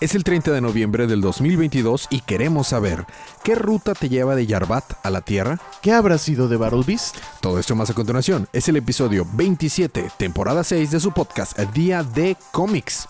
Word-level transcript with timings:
Es 0.00 0.14
el 0.14 0.22
30 0.22 0.52
de 0.52 0.60
noviembre 0.60 1.08
del 1.08 1.20
2022 1.20 2.06
y 2.10 2.20
queremos 2.20 2.68
saber, 2.68 3.04
¿qué 3.42 3.56
ruta 3.56 3.94
te 3.94 4.08
lleva 4.08 4.36
de 4.36 4.46
Yarbat 4.46 4.84
a 5.02 5.10
la 5.10 5.22
Tierra? 5.22 5.58
¿Qué 5.82 5.92
habrá 5.92 6.18
sido 6.18 6.46
de 6.46 6.56
Battle 6.56 6.84
Beast? 6.86 7.16
Todo 7.40 7.58
esto 7.58 7.74
más 7.74 7.90
a 7.90 7.94
continuación. 7.94 8.46
Es 8.52 8.68
el 8.68 8.76
episodio 8.76 9.26
27, 9.32 10.08
temporada 10.16 10.62
6 10.62 10.92
de 10.92 11.00
su 11.00 11.10
podcast 11.10 11.58
Día 11.74 12.04
de 12.04 12.36
Cómics. 12.52 13.08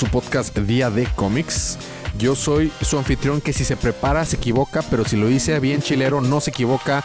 Su 0.00 0.06
podcast 0.06 0.56
Día 0.56 0.88
de 0.88 1.04
Cómics. 1.14 1.78
Yo 2.16 2.34
soy 2.34 2.72
su 2.80 2.96
anfitrión 2.96 3.42
que 3.42 3.52
si 3.52 3.66
se 3.66 3.76
prepara 3.76 4.24
se 4.24 4.36
equivoca, 4.36 4.80
pero 4.88 5.04
si 5.04 5.14
lo 5.18 5.26
dice 5.26 5.60
bien 5.60 5.82
chilero 5.82 6.22
no 6.22 6.40
se 6.40 6.52
equivoca. 6.52 7.04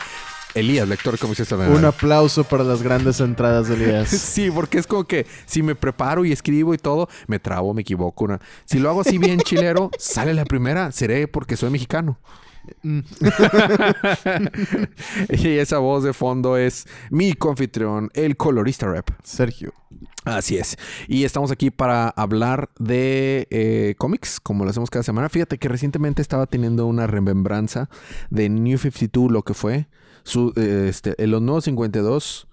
Elías, 0.53 0.87
lector 0.87 1.11
de 1.11 1.17
cómics 1.17 1.41
esta 1.41 1.57
Un 1.57 1.83
aplauso 1.83 2.45
para 2.45 2.63
las 2.63 2.81
grandes 2.81 3.19
entradas 3.19 3.67
de 3.67 3.75
Elías. 3.75 4.07
sí, 4.11 4.49
porque 4.49 4.77
es 4.77 4.87
como 4.87 5.03
que 5.03 5.27
si 5.45 5.61
me 5.61 5.75
preparo 5.75 6.23
y 6.23 6.31
escribo 6.31 6.73
y 6.73 6.77
todo, 6.77 7.09
me 7.27 7.37
trabo, 7.37 7.73
me 7.73 7.81
equivoco. 7.81 8.23
Una. 8.23 8.39
Si 8.63 8.79
lo 8.79 8.89
hago 8.89 9.01
así 9.01 9.17
bien 9.17 9.39
chilero, 9.43 9.91
sale 9.99 10.33
la 10.33 10.45
primera, 10.45 10.93
seré 10.93 11.27
porque 11.27 11.57
soy 11.57 11.71
mexicano. 11.71 12.17
Mm. 12.83 12.99
y 15.43 15.47
esa 15.57 15.79
voz 15.79 16.03
de 16.03 16.13
fondo 16.13 16.57
es 16.57 16.87
mi 17.09 17.33
confitrión, 17.33 18.09
el 18.13 18.37
colorista 18.37 18.87
rap. 18.87 19.09
Sergio. 19.23 19.73
Así 20.25 20.57
es. 20.57 20.77
Y 21.07 21.23
estamos 21.23 21.51
aquí 21.51 21.69
para 21.69 22.09
hablar 22.09 22.69
de 22.79 23.47
eh, 23.51 23.95
cómics, 23.97 24.39
como 24.39 24.63
lo 24.63 24.71
hacemos 24.71 24.89
cada 24.89 25.03
semana. 25.03 25.29
Fíjate 25.29 25.59
que 25.59 25.69
recientemente 25.69 26.21
estaba 26.21 26.47
teniendo 26.47 26.87
una 26.87 27.05
remembranza 27.05 27.89
de 28.31 28.49
New 28.49 28.77
52, 28.77 29.31
lo 29.31 29.43
que 29.43 29.53
fue, 29.53 29.87
su, 30.23 30.51
eh, 30.55 30.87
este, 30.89 31.15
los 31.27 31.41
nuevos 31.41 31.65
52 31.65 32.47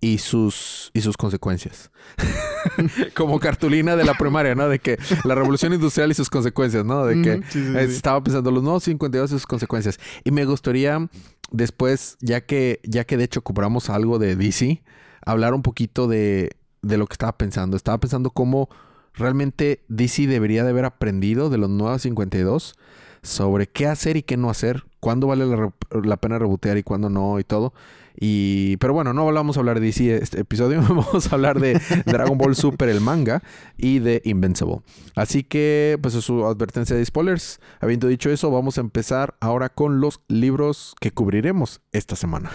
y 0.00 0.18
sus, 0.18 0.90
y 0.94 1.00
sus 1.00 1.16
consecuencias. 1.16 1.90
Como 3.14 3.38
cartulina 3.40 3.96
de 3.96 4.04
la 4.04 4.14
primaria, 4.14 4.54
¿no? 4.54 4.68
De 4.68 4.78
que 4.78 4.98
la 5.24 5.34
revolución 5.34 5.72
industrial 5.72 6.10
y 6.10 6.14
sus 6.14 6.30
consecuencias, 6.30 6.84
¿no? 6.84 7.06
De 7.06 7.22
que 7.22 7.42
estaba 7.82 8.22
pensando 8.22 8.50
los 8.50 8.62
nuevos 8.62 8.84
52 8.84 9.30
y 9.30 9.34
sus 9.34 9.46
consecuencias. 9.46 9.98
Y 10.24 10.30
me 10.30 10.44
gustaría 10.44 11.08
después, 11.50 12.16
ya 12.20 12.40
que, 12.42 12.80
ya 12.84 13.04
que 13.04 13.16
de 13.16 13.24
hecho 13.24 13.42
cobramos 13.42 13.90
algo 13.90 14.18
de 14.18 14.36
DC, 14.36 14.82
hablar 15.24 15.54
un 15.54 15.62
poquito 15.62 16.08
de, 16.08 16.50
de 16.82 16.98
lo 16.98 17.06
que 17.06 17.14
estaba 17.14 17.36
pensando. 17.36 17.76
Estaba 17.76 17.98
pensando 17.98 18.30
cómo 18.30 18.68
realmente 19.14 19.84
DC 19.88 20.26
debería 20.26 20.64
de 20.64 20.70
haber 20.70 20.84
aprendido 20.84 21.50
de 21.50 21.58
los 21.58 21.70
nuevos 21.70 22.02
52 22.02 22.74
sobre 23.22 23.66
qué 23.66 23.86
hacer 23.86 24.16
y 24.16 24.22
qué 24.22 24.36
no 24.36 24.50
hacer, 24.50 24.84
cuándo 25.00 25.26
vale 25.26 25.46
la, 25.46 26.16
pena 26.16 26.38
rebotear 26.38 26.78
y 26.78 26.82
cuándo 26.82 27.08
no 27.08 27.38
y 27.38 27.44
todo. 27.44 27.72
Y, 28.18 28.78
pero 28.78 28.94
bueno, 28.94 29.12
no 29.12 29.30
vamos 29.30 29.56
a 29.56 29.60
hablar 29.60 29.78
de 29.78 29.86
DC 29.86 30.16
este 30.16 30.40
episodio, 30.40 30.80
vamos 30.88 31.30
a 31.30 31.34
hablar 31.34 31.60
de 31.60 31.80
Dragon 32.06 32.38
Ball 32.38 32.56
Super, 32.56 32.88
el 32.88 33.00
manga, 33.00 33.42
y 33.76 33.98
de 33.98 34.22
Invincible. 34.24 34.80
Así 35.14 35.42
que, 35.44 35.98
pues 36.00 36.14
es 36.14 36.24
su 36.24 36.46
advertencia 36.46 36.96
de 36.96 37.04
spoilers. 37.04 37.60
Habiendo 37.80 38.08
dicho 38.08 38.30
eso, 38.30 38.50
vamos 38.50 38.78
a 38.78 38.80
empezar 38.80 39.36
ahora 39.40 39.68
con 39.68 40.00
los 40.00 40.20
libros 40.28 40.94
que 41.00 41.10
cubriremos 41.10 41.82
esta 41.92 42.16
semana. 42.16 42.50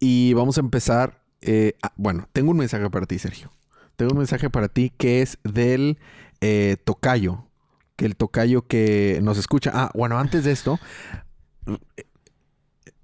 Y 0.00 0.32
vamos 0.34 0.56
a 0.58 0.60
empezar. 0.60 1.27
Eh, 1.40 1.74
bueno, 1.96 2.28
tengo 2.32 2.50
un 2.50 2.56
mensaje 2.56 2.88
para 2.90 3.06
ti, 3.06 3.18
Sergio. 3.18 3.52
Tengo 3.96 4.12
un 4.12 4.18
mensaje 4.18 4.50
para 4.50 4.68
ti 4.68 4.92
que 4.96 5.22
es 5.22 5.38
del 5.42 5.98
eh, 6.40 6.76
tocayo 6.84 7.48
que 7.98 8.06
el 8.06 8.14
tocayo 8.14 8.62
que 8.62 9.18
nos 9.24 9.38
escucha. 9.38 9.72
Ah, 9.74 9.90
bueno, 9.92 10.20
antes 10.20 10.44
de 10.44 10.52
esto, 10.52 10.78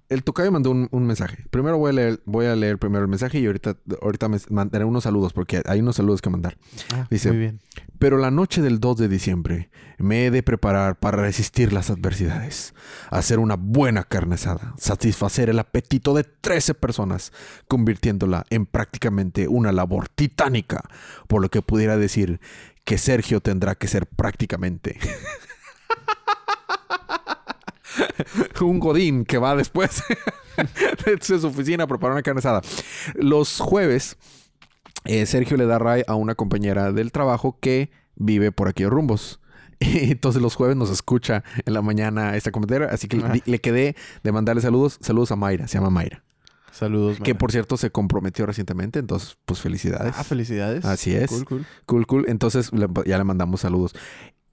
el 0.09 0.23
tocayo 0.23 0.51
mandó 0.51 0.71
un, 0.71 1.07
mensaje. 1.07 1.45
Primero 1.49 1.77
voy 1.77 1.89
a 1.89 1.93
leer, 1.93 2.21
voy 2.25 2.45
a 2.45 2.55
leer 2.55 2.77
primero 2.77 3.03
el 3.03 3.09
mensaje 3.09 3.39
y 3.39 3.45
ahorita, 3.45 3.77
ahorita 4.01 4.29
me 4.29 4.37
mandaré 4.49 4.85
unos 4.85 5.03
saludos 5.03 5.33
porque 5.33 5.61
hay 5.65 5.79
unos 5.79 5.95
saludos 5.95 6.21
que 6.21 6.29
mandar. 6.29 6.57
Ah, 6.93 7.07
Dice, 7.09 7.29
muy 7.29 7.39
bien. 7.39 7.61
Pero 7.97 8.17
la 8.17 8.31
noche 8.31 8.61
del 8.61 8.79
2 8.79 8.97
de 8.97 9.07
diciembre 9.07 9.69
me 9.97 10.25
he 10.25 10.31
de 10.31 10.43
preparar 10.43 10.99
para 10.99 11.21
resistir 11.21 11.73
las 11.73 11.89
adversidades, 11.89 12.73
hacer 13.09 13.39
una 13.39 13.55
buena 13.55 14.03
carne 14.03 14.35
asada, 14.35 14.73
satisfacer 14.77 15.49
el 15.49 15.59
apetito 15.59 16.13
de 16.13 16.23
13 16.23 16.73
personas, 16.75 17.31
convirtiéndola 17.67 18.45
en 18.49 18.65
prácticamente 18.65 19.47
una 19.47 19.71
labor 19.71 20.09
titánica, 20.09 20.83
por 21.27 21.41
lo 21.41 21.49
que 21.49 21.61
pudiera 21.61 21.97
decir 21.97 22.39
que 22.83 22.97
Sergio 22.97 23.41
tendrá 23.41 23.75
que 23.75 23.87
ser 23.87 24.05
prácticamente 24.05 24.99
un 28.61 28.79
godín 28.79 29.25
que 29.25 29.37
va 29.37 29.55
después 29.55 30.03
de 31.05 31.39
su 31.39 31.47
oficina 31.47 31.85
a 31.85 31.87
preparar 31.87 32.13
una 32.13 32.23
carne 32.23 32.39
asada. 32.39 32.61
Los 33.15 33.59
jueves, 33.59 34.17
eh, 35.05 35.25
Sergio 35.25 35.57
le 35.57 35.65
da 35.65 35.79
ray 35.79 36.03
a 36.07 36.15
una 36.15 36.35
compañera 36.35 36.91
del 36.91 37.11
trabajo 37.11 37.57
que 37.59 37.91
vive 38.15 38.51
por 38.51 38.67
aquí 38.67 38.85
rumbos. 38.85 39.39
Y 39.81 40.11
entonces 40.11 40.41
los 40.41 40.55
jueves 40.55 40.77
nos 40.77 40.89
escucha 40.89 41.43
en 41.65 41.73
la 41.73 41.81
mañana 41.81 42.37
esta 42.37 42.49
compañera. 42.51 42.87
Así 42.93 43.09
que 43.09 43.17
le, 43.17 43.43
le 43.45 43.59
quedé 43.59 43.97
de 44.23 44.31
mandarle 44.31 44.61
saludos. 44.61 44.97
Saludos 45.01 45.33
a 45.33 45.35
Mayra, 45.35 45.67
se 45.67 45.77
llama 45.77 45.89
Mayra. 45.89 46.23
Saludos. 46.75 47.19
Que 47.23 47.35
por 47.35 47.53
cierto 47.53 47.77
se 47.77 47.89
comprometió 47.89 48.45
recientemente, 48.45 48.99
entonces 48.99 49.37
pues 49.45 49.61
felicidades. 49.61 50.13
Ah, 50.17 50.23
felicidades. 50.23 50.83
Así 50.83 51.15
es. 51.15 51.29
Cool, 51.29 51.45
cool. 51.45 51.65
Cool, 51.85 52.07
cool. 52.07 52.25
Entonces 52.27 52.71
ya 53.05 53.17
le 53.17 53.23
mandamos 53.23 53.61
saludos. 53.61 53.93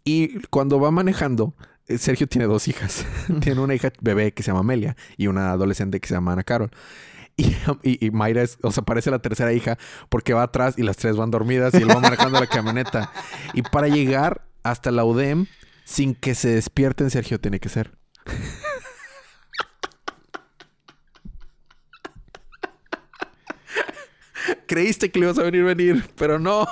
Y 0.05 0.41
cuando 0.49 0.79
va 0.81 0.91
manejando, 0.91 1.55
Sergio 1.99 2.27
tiene 2.27 2.47
dos 2.47 2.69
hijas. 2.69 3.07
tiene 3.41 3.61
una 3.61 3.75
hija 3.75 3.93
bebé 4.01 4.33
que 4.33 4.43
se 4.43 4.49
llama 4.49 4.61
Amelia 4.61 4.97
y 5.17 5.27
una 5.27 5.53
adolescente 5.53 6.01
que 6.01 6.09
se 6.09 6.15
llama 6.15 6.33
Ana 6.33 6.45
Carol. 6.45 6.71
Y, 7.83 8.11
Mayra 8.11 8.43
es, 8.43 8.59
o 8.63 8.71
sea, 8.71 8.85
parece 8.85 9.11
la 9.11 9.21
tercera 9.21 9.53
hija 9.55 9.79
porque 10.11 10.35
va 10.35 10.43
atrás 10.43 10.75
y 10.77 10.83
las 10.83 10.99
tres 10.99 11.17
van 11.17 11.31
dormidas 11.31 11.73
y 11.75 11.79
él 11.79 11.91
va 11.91 11.99
manejando 11.99 12.39
la 12.39 12.47
camioneta. 12.47 13.11
Y 13.55 13.63
para 13.63 13.89
llegar 13.89 14.43
hasta 14.63 14.91
la 14.91 15.05
UDEM 15.05 15.47
sin 15.85 16.15
que 16.15 16.35
se 16.35 16.49
despierten, 16.49 17.11
Sergio 17.11 17.41
tiene 17.41 17.59
que 17.59 17.71
ser. 17.71 17.93
Creíste 24.67 25.11
que 25.11 25.19
le 25.19 25.27
ibas 25.27 25.39
a 25.39 25.43
venir 25.43 25.65
venir, 25.65 26.05
pero 26.17 26.39
no. 26.39 26.67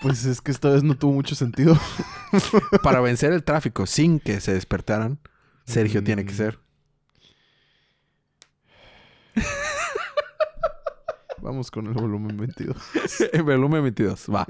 Pues 0.00 0.24
es 0.24 0.40
que 0.40 0.50
esta 0.50 0.70
vez 0.70 0.82
no 0.82 0.96
tuvo 0.96 1.12
mucho 1.12 1.34
sentido. 1.34 1.78
Para 2.82 3.00
vencer 3.00 3.32
el 3.32 3.44
tráfico 3.44 3.86
sin 3.86 4.18
que 4.18 4.40
se 4.40 4.54
despertaran, 4.54 5.18
Sergio 5.66 6.02
tiene 6.02 6.24
que 6.24 6.32
mm. 6.32 6.36
ser. 6.36 6.58
Vamos 11.42 11.70
con 11.70 11.86
el 11.86 11.94
volumen 11.94 12.36
22. 12.36 12.76
el 13.32 13.42
volumen 13.42 13.82
22, 13.82 14.26
va. 14.32 14.46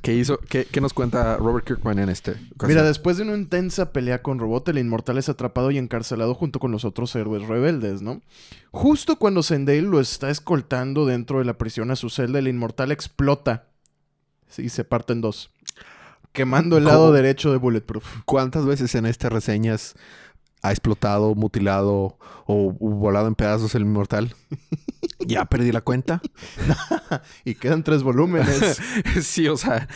¿Qué 0.00 0.14
hizo? 0.14 0.38
Qué, 0.38 0.66
nos 0.80 0.94
cuenta 0.94 1.36
Robert 1.36 1.66
Kirkman 1.66 1.98
en 1.98 2.08
este? 2.08 2.36
Mira, 2.66 2.82
después 2.82 3.16
de 3.18 3.24
una 3.24 3.34
intensa 3.34 3.92
pelea 3.92 4.22
con 4.22 4.38
Robot, 4.38 4.68
el 4.68 4.78
inmortal 4.78 5.18
es 5.18 5.28
atrapado 5.28 5.70
y 5.70 5.78
encarcelado 5.78 6.34
junto 6.34 6.58
con 6.58 6.72
los 6.72 6.84
otros 6.84 7.14
héroes 7.14 7.46
rebeldes, 7.46 8.00
¿no? 8.00 8.22
Justo 8.70 9.16
cuando 9.16 9.42
Zendale 9.42 9.82
lo 9.82 10.00
está 10.00 10.30
escoltando 10.30 11.04
dentro 11.04 11.40
de 11.40 11.44
la 11.44 11.58
prisión 11.58 11.90
a 11.90 11.96
su 11.96 12.08
celda, 12.08 12.38
el 12.38 12.48
inmortal 12.48 12.90
explota. 12.92 13.69
Sí, 14.50 14.68
se 14.68 14.84
parte 14.84 15.12
en 15.12 15.20
dos. 15.20 15.50
Quemando 16.32 16.76
el 16.76 16.84
lado 16.84 17.12
derecho 17.12 17.50
de 17.50 17.56
Bulletproof. 17.56 18.22
¿Cuántas 18.24 18.66
veces 18.66 18.94
en 18.94 19.06
estas 19.06 19.32
reseñas 19.32 19.94
ha 20.62 20.70
explotado, 20.70 21.34
mutilado 21.34 22.18
o 22.46 22.72
volado 22.72 23.26
en 23.26 23.34
pedazos 23.34 23.74
el 23.74 23.82
inmortal? 23.82 24.34
ya 25.26 25.44
perdí 25.44 25.72
la 25.72 25.80
cuenta. 25.80 26.20
y 27.44 27.54
quedan 27.54 27.82
tres 27.82 28.02
volúmenes. 28.02 28.80
sí, 29.22 29.48
o 29.48 29.56
sea, 29.56 29.88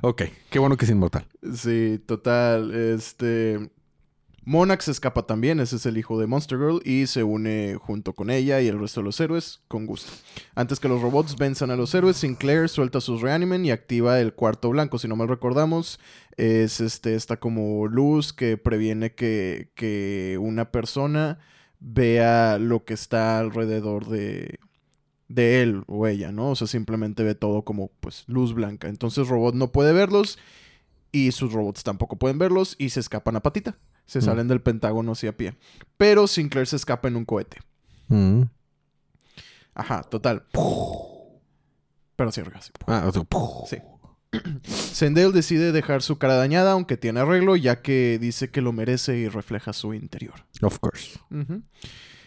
ok, 0.00 0.22
qué 0.50 0.58
bueno 0.58 0.76
que 0.76 0.84
es 0.84 0.90
inmortal. 0.90 1.26
Sí, 1.54 2.00
total. 2.06 2.74
Este. 2.74 3.70
Monax 4.48 4.86
escapa 4.86 5.26
también, 5.26 5.58
ese 5.58 5.74
es 5.74 5.86
el 5.86 5.98
hijo 5.98 6.20
de 6.20 6.28
Monster 6.28 6.56
Girl, 6.56 6.80
y 6.84 7.08
se 7.08 7.24
une 7.24 7.76
junto 7.80 8.12
con 8.12 8.30
ella 8.30 8.60
y 8.60 8.68
el 8.68 8.78
resto 8.78 9.00
de 9.00 9.06
los 9.06 9.18
héroes 9.18 9.60
con 9.66 9.86
gusto. 9.86 10.12
Antes 10.54 10.78
que 10.78 10.86
los 10.86 11.02
robots 11.02 11.36
venzan 11.36 11.72
a 11.72 11.76
los 11.76 11.92
héroes, 11.96 12.18
Sinclair 12.18 12.68
suelta 12.68 13.00
sus 13.00 13.22
Reanimen 13.22 13.64
y 13.64 13.72
activa 13.72 14.20
el 14.20 14.34
cuarto 14.34 14.70
blanco, 14.70 15.00
si 15.00 15.08
no 15.08 15.16
mal 15.16 15.26
recordamos. 15.26 15.98
Es 16.36 16.80
este, 16.80 17.16
esta 17.16 17.38
como 17.38 17.88
luz 17.88 18.32
que 18.32 18.56
previene 18.56 19.16
que, 19.16 19.72
que 19.74 20.38
una 20.40 20.70
persona 20.70 21.40
vea 21.80 22.58
lo 22.60 22.84
que 22.84 22.94
está 22.94 23.40
alrededor 23.40 24.06
de, 24.06 24.60
de 25.26 25.62
él 25.62 25.82
o 25.88 26.06
ella, 26.06 26.30
¿no? 26.30 26.50
O 26.50 26.54
sea, 26.54 26.68
simplemente 26.68 27.24
ve 27.24 27.34
todo 27.34 27.62
como 27.62 27.90
pues 27.98 28.22
luz 28.28 28.54
blanca. 28.54 28.86
Entonces 28.86 29.26
Robot 29.26 29.56
no 29.56 29.72
puede 29.72 29.92
verlos 29.92 30.38
y 31.10 31.32
sus 31.32 31.52
robots 31.52 31.82
tampoco 31.82 32.14
pueden 32.14 32.38
verlos 32.38 32.76
y 32.78 32.90
se 32.90 33.00
escapan 33.00 33.34
a 33.34 33.42
patita. 33.42 33.76
Se 34.06 34.20
Mm. 34.20 34.22
salen 34.22 34.48
del 34.48 34.60
Pentágono 34.62 35.12
así 35.12 35.26
a 35.26 35.36
pie. 35.36 35.54
Pero 35.96 36.26
Sinclair 36.26 36.66
se 36.66 36.76
escapa 36.76 37.08
en 37.08 37.16
un 37.16 37.24
cohete. 37.24 37.58
Mm. 38.08 38.42
Ajá, 39.74 40.02
total. 40.04 40.44
Pero 42.16 42.32
sí, 42.32 42.40
así. 42.54 42.70
Ah, 42.86 43.04
o 43.06 43.12
sea, 43.12 43.26
Sí. 43.68 43.76
Zendale 44.64 45.32
decide 45.32 45.72
dejar 45.72 46.02
su 46.02 46.18
cara 46.18 46.36
dañada, 46.36 46.72
aunque 46.72 46.96
tiene 46.96 47.20
arreglo, 47.20 47.56
ya 47.56 47.82
que 47.82 48.18
dice 48.20 48.50
que 48.50 48.60
lo 48.60 48.72
merece 48.72 49.16
y 49.18 49.28
refleja 49.28 49.72
su 49.72 49.92
interior. 49.94 50.34
Of 50.62 50.78
course. 50.78 51.18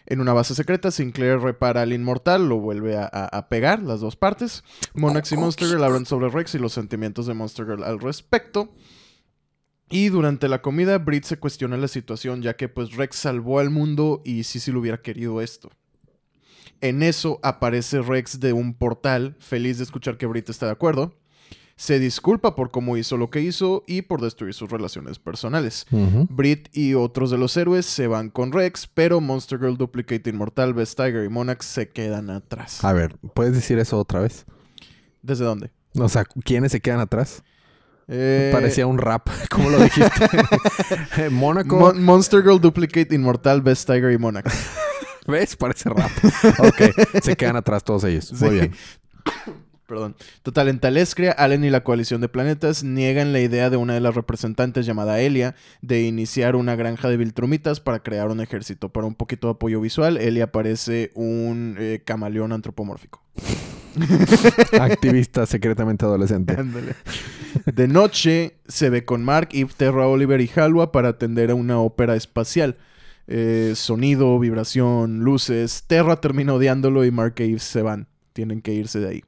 En 0.06 0.22
una 0.22 0.34
base 0.34 0.56
secreta, 0.56 0.92
Sinclair 0.92 1.40
repara 1.40 1.82
al 1.84 1.94
inmortal, 1.94 2.48
lo 2.50 2.58
vuelve 2.60 2.98
a, 2.98 3.04
a- 3.12 3.26
a 3.38 3.48
pegar, 3.50 3.82
las 3.84 4.00
dos 4.00 4.16
partes. 4.16 4.64
Monax 4.94 5.32
y 5.34 5.38
Monster 5.38 5.68
Girl 5.68 5.84
hablan 5.84 6.06
sobre 6.06 6.30
Rex 6.30 6.56
y 6.56 6.60
los 6.60 6.74
sentimientos 6.74 7.28
de 7.28 7.34
Monster 7.36 7.66
Girl 7.66 7.84
al 7.84 8.00
respecto. 8.00 8.74
Y 9.90 10.10
durante 10.10 10.48
la 10.48 10.62
comida, 10.62 10.98
Brit 11.00 11.24
se 11.24 11.38
cuestiona 11.38 11.78
la 11.78 11.88
situación, 11.88 12.42
ya 12.42 12.56
que 12.56 12.70
pues 12.70 12.96
Rex 12.96 13.16
salvó 13.16 13.60
al 13.60 13.70
mundo 13.70 14.22
y 14.24 14.44
sí 14.44 14.60
sí 14.60 14.72
lo 14.72 14.80
hubiera 14.80 15.02
querido 15.02 15.42
esto. 15.42 15.72
En 16.82 17.04
eso 17.04 17.40
aparece 17.44 18.02
Rex 18.02 18.40
de 18.40 18.54
un 18.54 18.74
portal, 18.74 19.36
feliz 19.40 19.78
de 19.78 19.84
escuchar 19.84 20.18
que 20.18 20.28
Brit 20.28 20.50
está 20.50 20.68
de 20.68 20.72
acuerdo. 20.72 21.16
Se 21.76 21.98
disculpa 21.98 22.56
por 22.56 22.72
cómo 22.72 22.98
hizo 22.98 23.16
lo 23.16 23.30
que 23.30 23.42
hizo 23.42 23.84
y 23.88 24.02
por 24.02 24.22
destruir 24.22 24.54
sus 24.54 24.70
relaciones 24.70 25.18
personales. 25.18 25.86
Brit 26.30 26.68
y 26.74 26.94
otros 26.94 27.32
de 27.32 27.38
los 27.38 27.56
héroes 27.56 27.86
se 27.86 28.08
van 28.08 28.30
con 28.30 28.52
Rex, 28.52 28.86
pero 28.86 29.22
Monster 29.22 29.60
Girl, 29.60 29.78
Duplicate 29.78 30.30
Inmortal, 30.30 30.74
Best 30.74 30.98
Tiger 30.98 31.24
y 31.24 31.30
Monax 31.30 31.66
se 31.66 31.90
quedan 31.90 32.30
atrás. 32.30 32.84
A 32.84 32.92
ver, 32.92 33.18
¿puedes 33.34 33.54
decir 33.54 33.80
eso 33.80 33.98
otra 33.98 34.20
vez? 34.20 34.46
¿Desde 35.22 35.46
dónde? 35.46 35.72
O 35.98 36.10
sea, 36.10 36.26
¿quiénes 36.26 36.74
se 36.74 36.82
quedan 36.82 37.00
atrás? 37.00 37.44
Eh, 38.12 38.50
Parecía 38.52 38.88
un 38.88 38.98
rap. 38.98 39.30
¿Cómo 39.52 39.70
lo 39.70 39.78
dijiste? 39.80 40.10
Mónaco. 41.30 41.76
Mon- 41.78 42.04
Monster 42.04 42.42
Girl, 42.42 42.60
Duplicate 42.60 43.14
Inmortal, 43.14 43.62
Best 43.62 43.88
Tiger 43.88 44.12
y 44.12 44.18
Monax. 44.18 44.52
¿Ves? 45.28 45.56
Parece 45.56 45.90
rap. 45.90 46.10
Ok. 46.58 47.22
Se 47.22 47.36
quedan 47.38 47.56
atrás 47.56 47.84
todos 47.84 48.04
ellos. 48.06 48.34
Muy 48.42 48.50
bien. 48.52 48.74
Perdón. 49.86 50.16
Total, 50.44 50.68
en 50.70 50.80
Talescria, 50.80 51.32
Allen 51.32 51.64
y 51.64 51.72
la 51.72 51.84
coalición 51.84 52.22
de 52.22 52.30
planetas 52.30 52.84
niegan 52.84 53.34
la 53.34 53.40
idea 53.40 53.72
de 53.72 53.78
una 53.78 53.96
de 53.96 54.00
las 54.00 54.14
representantes 54.14 54.86
llamada 54.86 55.20
Elia 55.20 55.56
de 55.82 56.04
iniciar 56.04 56.56
una 56.56 56.76
granja 56.76 57.10
de 57.10 57.18
Viltrumitas 57.18 57.80
para 57.80 58.04
crear 58.04 58.28
un 58.30 58.40
ejército. 58.40 58.90
Para 58.90 59.08
un 59.08 59.16
poquito 59.16 59.48
de 59.48 59.52
apoyo 59.54 59.82
visual, 59.82 60.18
Elia 60.18 60.52
parece 60.52 61.10
un 61.16 61.76
eh, 61.80 62.04
camaleón 62.06 62.52
antropomórfico. 62.54 63.24
Activista 64.80 65.46
secretamente 65.46 66.06
adolescente. 66.06 66.54
Ándale. 66.58 66.96
De 67.66 67.88
noche 67.88 68.58
se 68.68 68.90
ve 68.90 69.06
con 69.06 69.24
Mark, 69.24 69.50
Eve, 69.54 69.72
Terra, 69.76 70.08
Oliver 70.08 70.42
y 70.42 70.50
Halwa 70.56 70.92
para 70.92 71.10
atender 71.10 71.52
a 71.52 71.56
una 71.56 71.80
ópera 71.80 72.16
espacial. 72.16 72.78
Eh, 73.28 73.74
sonido, 73.76 74.38
vibración, 74.40 75.20
luces. 75.20 75.84
Terra 75.88 76.20
termina 76.22 76.54
odiándolo 76.54 77.06
y 77.06 77.12
Mark 77.12 77.36
e 77.38 77.46
Eve 77.46 77.60
se 77.60 77.82
van. 77.82 78.08
Tienen 78.34 78.62
que 78.62 78.74
irse 78.74 79.00
de 79.00 79.08
ahí. 79.10 79.24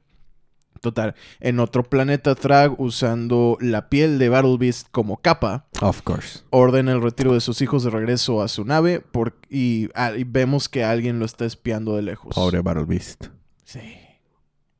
Total, 0.80 1.14
en 1.38 1.60
otro 1.60 1.84
planeta, 1.84 2.34
Thrag, 2.34 2.80
usando 2.80 3.56
la 3.60 3.88
piel 3.88 4.18
de 4.18 4.28
Battle 4.28 4.56
Beast 4.58 4.88
como 4.90 5.16
capa, 5.18 5.66
Of 5.80 6.02
course. 6.02 6.40
ordena 6.50 6.90
el 6.90 7.00
retiro 7.00 7.34
de 7.34 7.40
sus 7.40 7.62
hijos 7.62 7.84
de 7.84 7.90
regreso 7.90 8.42
a 8.42 8.48
su 8.48 8.64
nave 8.64 8.98
por- 8.98 9.36
y, 9.48 9.90
ah, 9.94 10.10
y 10.16 10.24
vemos 10.24 10.68
que 10.68 10.82
alguien 10.82 11.20
lo 11.20 11.24
está 11.24 11.44
espiando 11.44 11.94
de 11.94 12.02
lejos. 12.02 12.34
Pobre 12.34 12.62
Battle 12.62 12.84
Beast. 12.84 13.26
Sí. 13.64 13.78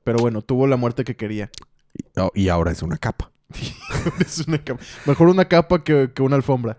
Pero 0.04 0.18
bueno, 0.18 0.42
tuvo 0.42 0.66
la 0.66 0.76
muerte 0.76 1.04
que 1.04 1.16
quería. 1.16 1.50
Y, 1.94 2.20
oh, 2.20 2.30
y 2.34 2.48
ahora 2.48 2.72
es 2.72 2.82
una 2.82 2.98
capa. 2.98 3.30
Es 4.20 4.46
una 4.46 4.58
capa. 4.58 4.82
Mejor 5.06 5.28
una 5.28 5.46
capa 5.46 5.84
que, 5.84 6.10
que 6.14 6.22
una 6.22 6.36
alfombra. 6.36 6.78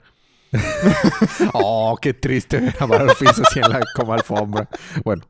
Oh, 1.54 1.98
qué 2.02 2.14
triste 2.14 2.60
ver 2.60 2.75
a 2.80 2.86
Battle 2.86 3.14
Beast 3.20 3.40
así 3.40 3.60
en 3.60 3.70
la 3.70 3.81
como 3.96 4.14
alfombra. 4.14 4.70
Bueno. 5.04 5.24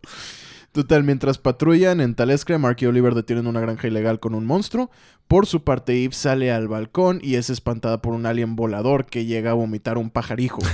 Total, 0.74 1.04
mientras 1.04 1.38
patrullan 1.38 2.02
en 2.02 2.16
Talescria, 2.16 2.58
Mark 2.58 2.78
y 2.80 2.88
Oliver 2.88 3.14
detienen 3.14 3.46
una 3.46 3.60
granja 3.62 3.88
ilegal 3.88 4.20
con 4.20 4.34
un 4.34 4.48
monstruo. 4.48 4.90
Por 5.28 5.46
su 5.46 5.64
parte, 5.64 6.04
Eve 6.04 6.16
sale 6.16 6.52
al 6.52 6.68
balcón 6.68 7.20
y 7.22 7.36
es 7.36 7.52
espantada 7.52 8.02
por 8.02 8.14
un 8.14 8.26
alien 8.26 8.56
volador 8.56 9.06
que 9.06 9.26
llega 9.26 9.52
a 9.52 9.54
vomitar 9.54 9.98
un 9.98 10.10
pajarijo. 10.10 10.60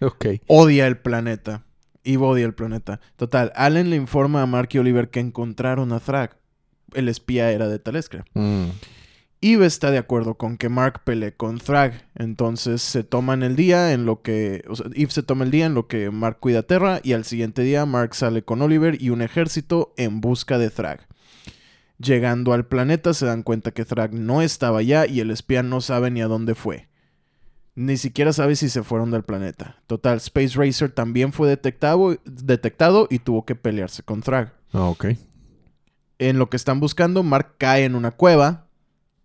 Ok. 0.00 0.26
odia 0.46 0.86
el 0.86 0.98
planeta. 0.98 1.64
Eve 2.06 2.24
odia 2.24 2.46
el 2.46 2.54
planeta. 2.54 3.00
Total, 3.16 3.52
Allen 3.54 3.90
le 3.90 3.96
informa 3.96 4.42
a 4.42 4.46
Mark 4.46 4.70
y 4.72 4.78
Oliver 4.78 5.10
que 5.10 5.20
encontraron 5.20 5.92
a 5.92 6.00
Thrag. 6.00 6.38
El 6.94 7.08
espía 7.08 7.50
era 7.50 7.68
de 7.68 7.78
Talescria. 7.78 8.24
Mm. 8.34 8.68
Está 9.40 9.90
de 9.90 9.98
acuerdo 9.98 10.34
con 10.34 10.56
que 10.56 10.68
Mark 10.68 11.02
pelee 11.04 11.32
con 11.32 11.58
Thrag. 11.58 12.08
Entonces 12.16 12.82
se 12.82 13.04
toman 13.04 13.42
el 13.42 13.54
día 13.54 13.92
en 13.92 14.04
lo 14.04 14.22
que. 14.22 14.64
O 14.68 14.74
sea, 14.74 14.86
Eve 14.94 15.10
se 15.10 15.22
toma 15.22 15.44
el 15.44 15.50
día 15.50 15.66
en 15.66 15.74
lo 15.74 15.86
que 15.86 16.10
Mark 16.10 16.38
cuida 16.40 16.60
a 16.60 16.62
Terra. 16.62 17.00
Y 17.02 17.12
al 17.12 17.24
siguiente 17.24 17.62
día, 17.62 17.86
Mark 17.86 18.14
sale 18.14 18.42
con 18.42 18.60
Oliver 18.60 19.00
y 19.00 19.10
un 19.10 19.22
ejército 19.22 19.94
en 19.96 20.20
busca 20.20 20.58
de 20.58 20.70
Thrag. 20.70 21.06
Llegando 21.98 22.52
al 22.52 22.66
planeta, 22.66 23.14
se 23.14 23.26
dan 23.26 23.42
cuenta 23.42 23.70
que 23.70 23.84
Thrag 23.84 24.12
no 24.12 24.42
estaba 24.42 24.80
allá 24.80 25.06
y 25.06 25.20
el 25.20 25.30
espía 25.30 25.62
no 25.62 25.80
sabe 25.80 26.10
ni 26.10 26.22
a 26.22 26.26
dónde 26.26 26.54
fue. 26.54 26.88
Ni 27.76 27.98
siquiera 27.98 28.32
sabe 28.32 28.56
si 28.56 28.70
se 28.70 28.82
fueron 28.82 29.10
del 29.10 29.22
planeta. 29.22 29.76
Total, 29.86 30.16
Space 30.16 30.56
Racer 30.56 30.90
también 30.90 31.34
fue 31.34 31.46
detectado, 31.46 32.16
detectado 32.24 33.06
y 33.10 33.18
tuvo 33.18 33.44
que 33.44 33.54
pelearse 33.54 34.02
con 34.02 34.22
Thrag. 34.22 34.54
Ah, 34.72 34.88
ok. 34.88 35.08
En 36.18 36.38
lo 36.38 36.48
que 36.48 36.56
están 36.56 36.80
buscando, 36.80 37.22
Mark 37.22 37.56
cae 37.58 37.84
en 37.84 37.94
una 37.94 38.12
cueva 38.12 38.66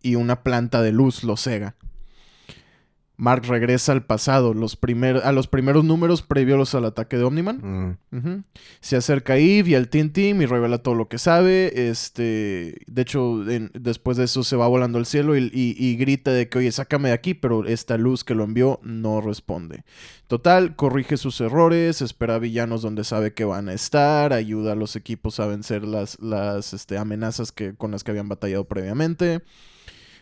y 0.01 0.15
una 0.15 0.43
planta 0.43 0.81
de 0.81 0.91
luz 0.91 1.23
lo 1.23 1.37
cega. 1.37 1.75
Mark 3.21 3.43
regresa 3.45 3.91
al 3.91 4.03
pasado, 4.03 4.55
los 4.55 4.75
primer- 4.75 5.17
a 5.23 5.31
los 5.31 5.45
primeros 5.45 5.85
números 5.85 6.23
previos 6.23 6.73
al 6.73 6.85
ataque 6.85 7.17
de 7.17 7.23
Omniman. 7.23 7.97
Mm. 8.09 8.43
Se 8.79 8.95
acerca 8.95 9.33
a 9.33 9.37
Eve 9.37 9.69
y 9.69 9.75
al 9.75 9.89
Teen 9.89 10.11
Team 10.11 10.41
y 10.41 10.47
revela 10.47 10.79
todo 10.79 10.95
lo 10.95 11.07
que 11.07 11.19
sabe. 11.19 11.87
Este, 11.89 12.79
de 12.87 13.01
hecho, 13.03 13.47
en- 13.47 13.69
después 13.79 14.17
de 14.17 14.23
eso 14.23 14.43
se 14.43 14.55
va 14.55 14.67
volando 14.67 14.97
al 14.97 15.05
cielo 15.05 15.37
y, 15.37 15.51
y- 15.53 15.75
y 15.77 15.97
grita 15.97 16.31
de 16.31 16.49
que, 16.49 16.57
oye, 16.57 16.71
sácame 16.71 17.09
de 17.09 17.13
aquí, 17.13 17.35
pero 17.35 17.63
esta 17.67 17.95
luz 17.99 18.23
que 18.23 18.33
lo 18.33 18.43
envió 18.43 18.79
no 18.81 19.21
responde. 19.21 19.83
Total, 20.25 20.75
corrige 20.75 21.17
sus 21.17 21.39
errores, 21.41 22.01
espera 22.01 22.39
villanos 22.39 22.81
donde 22.81 23.03
sabe 23.03 23.35
que 23.35 23.43
van 23.45 23.69
a 23.69 23.73
estar, 23.73 24.33
ayuda 24.33 24.71
a 24.71 24.75
los 24.75 24.95
equipos 24.95 25.39
a 25.39 25.45
vencer 25.45 25.83
las, 25.83 26.19
las 26.21 26.73
este, 26.73 26.97
amenazas 26.97 27.51
que, 27.51 27.75
con 27.75 27.91
las 27.91 28.03
que 28.03 28.09
habían 28.09 28.29
batallado 28.29 28.63
previamente. 28.65 29.41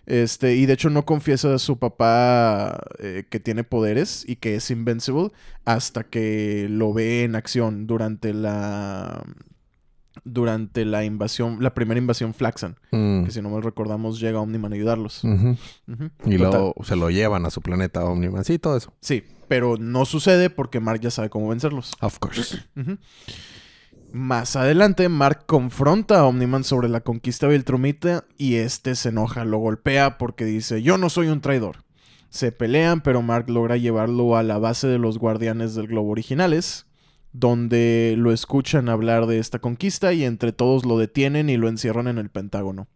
Este, 0.09 0.55
y 0.55 0.65
de 0.65 0.73
hecho 0.73 0.89
no 0.89 1.05
confiesa 1.05 1.53
a 1.53 1.59
su 1.59 1.77
papá 1.77 2.79
eh, 2.97 3.25
que 3.29 3.39
tiene 3.39 3.63
poderes 3.63 4.25
y 4.27 4.35
que 4.37 4.55
es 4.55 4.69
invincible 4.71 5.31
hasta 5.65 6.03
que 6.03 6.67
lo 6.69 6.91
ve 6.93 7.23
en 7.23 7.35
acción 7.35 7.85
durante 7.87 8.33
la 8.33 9.23
durante 10.25 10.83
la 10.83 11.05
invasión, 11.05 11.57
la 11.63 11.73
primera 11.73 11.97
invasión 11.97 12.33
Flaxan, 12.33 12.75
Mm. 12.91 13.23
que 13.23 13.31
si 13.31 13.41
no 13.41 13.49
mal 13.49 13.63
recordamos 13.63 14.19
llega 14.19 14.41
Omniman 14.41 14.73
a 14.73 14.75
ayudarlos. 14.75 15.21
Y 16.25 16.37
luego 16.37 16.73
se 16.83 16.95
lo 16.97 17.09
llevan 17.09 17.45
a 17.45 17.49
su 17.51 17.61
planeta 17.61 18.03
Omniman. 18.03 18.43
Sí, 18.43 18.59
todo 18.59 18.75
eso. 18.77 18.91
Sí, 18.99 19.23
pero 19.47 19.77
no 19.77 20.05
sucede 20.05 20.49
porque 20.49 20.79
Mark 20.81 20.99
ya 20.99 21.11
sabe 21.11 21.29
cómo 21.29 21.47
vencerlos. 21.49 21.93
Of 22.01 22.19
course. 22.19 22.57
Más 24.11 24.55
adelante, 24.55 25.07
Mark 25.07 25.45
confronta 25.45 26.19
a 26.19 26.25
Omniman 26.25 26.63
sobre 26.63 26.89
la 26.89 27.01
conquista 27.01 27.47
Viltrumita 27.47 28.25
y 28.39 28.55
este 28.55 28.95
se 28.95 29.09
enoja, 29.09 29.45
lo 29.45 29.59
golpea 29.59 30.17
porque 30.17 30.45
dice, 30.45 30.81
yo 30.81 30.97
no 30.97 31.11
soy 31.11 31.27
un 31.27 31.41
traidor. 31.41 31.83
Se 32.29 32.51
pelean, 32.51 33.01
pero 33.01 33.21
Mark 33.21 33.49
logra 33.49 33.77
llevarlo 33.77 34.35
a 34.35 34.41
la 34.41 34.57
base 34.57 34.87
de 34.87 34.97
los 34.97 35.19
guardianes 35.19 35.75
del 35.75 35.87
globo 35.87 36.09
originales, 36.09 36.87
donde 37.33 38.15
lo 38.17 38.31
escuchan 38.31 38.89
hablar 38.89 39.27
de 39.27 39.37
esta 39.37 39.59
conquista 39.59 40.11
y 40.11 40.23
entre 40.23 40.53
todos 40.53 40.85
lo 40.85 40.97
detienen 40.97 41.47
y 41.49 41.57
lo 41.57 41.69
encierran 41.69 42.07
en 42.07 42.17
el 42.17 42.29
Pentágono. 42.29 42.87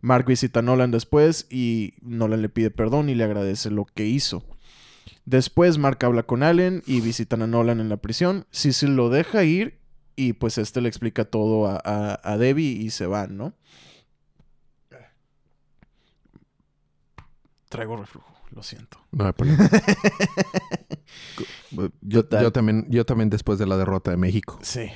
Mark 0.00 0.24
visita 0.26 0.60
a 0.60 0.62
Nolan 0.62 0.90
después 0.90 1.46
y 1.50 1.94
Nolan 2.00 2.40
le 2.40 2.48
pide 2.48 2.70
perdón 2.70 3.10
y 3.10 3.14
le 3.14 3.24
agradece 3.24 3.70
lo 3.70 3.84
que 3.84 4.06
hizo. 4.06 4.42
Después 5.26 5.76
Mark 5.76 5.98
habla 6.02 6.22
con 6.22 6.42
Allen 6.42 6.82
y 6.86 7.02
visitan 7.02 7.42
a 7.42 7.46
Nolan 7.46 7.80
en 7.80 7.90
la 7.90 7.98
prisión. 7.98 8.46
Cecil 8.50 8.96
lo 8.96 9.10
deja 9.10 9.44
ir 9.44 9.83
y 10.16 10.34
pues 10.34 10.58
este 10.58 10.80
le 10.80 10.88
explica 10.88 11.24
todo 11.24 11.66
a, 11.66 11.80
a, 11.84 12.20
a 12.22 12.38
Debbie 12.38 12.70
y 12.82 12.90
se 12.90 13.06
van, 13.06 13.36
¿no? 13.36 13.54
Traigo 17.68 17.96
reflujo, 17.96 18.32
lo 18.52 18.62
siento. 18.62 18.98
No 19.10 19.26
hay 19.26 19.32
problema. 19.32 19.68
yo, 22.02 22.24
también, 22.52 22.86
yo 22.88 23.04
también 23.04 23.30
después 23.30 23.58
de 23.58 23.66
la 23.66 23.76
derrota 23.76 24.12
de 24.12 24.16
México. 24.16 24.60
Sí. 24.62 24.88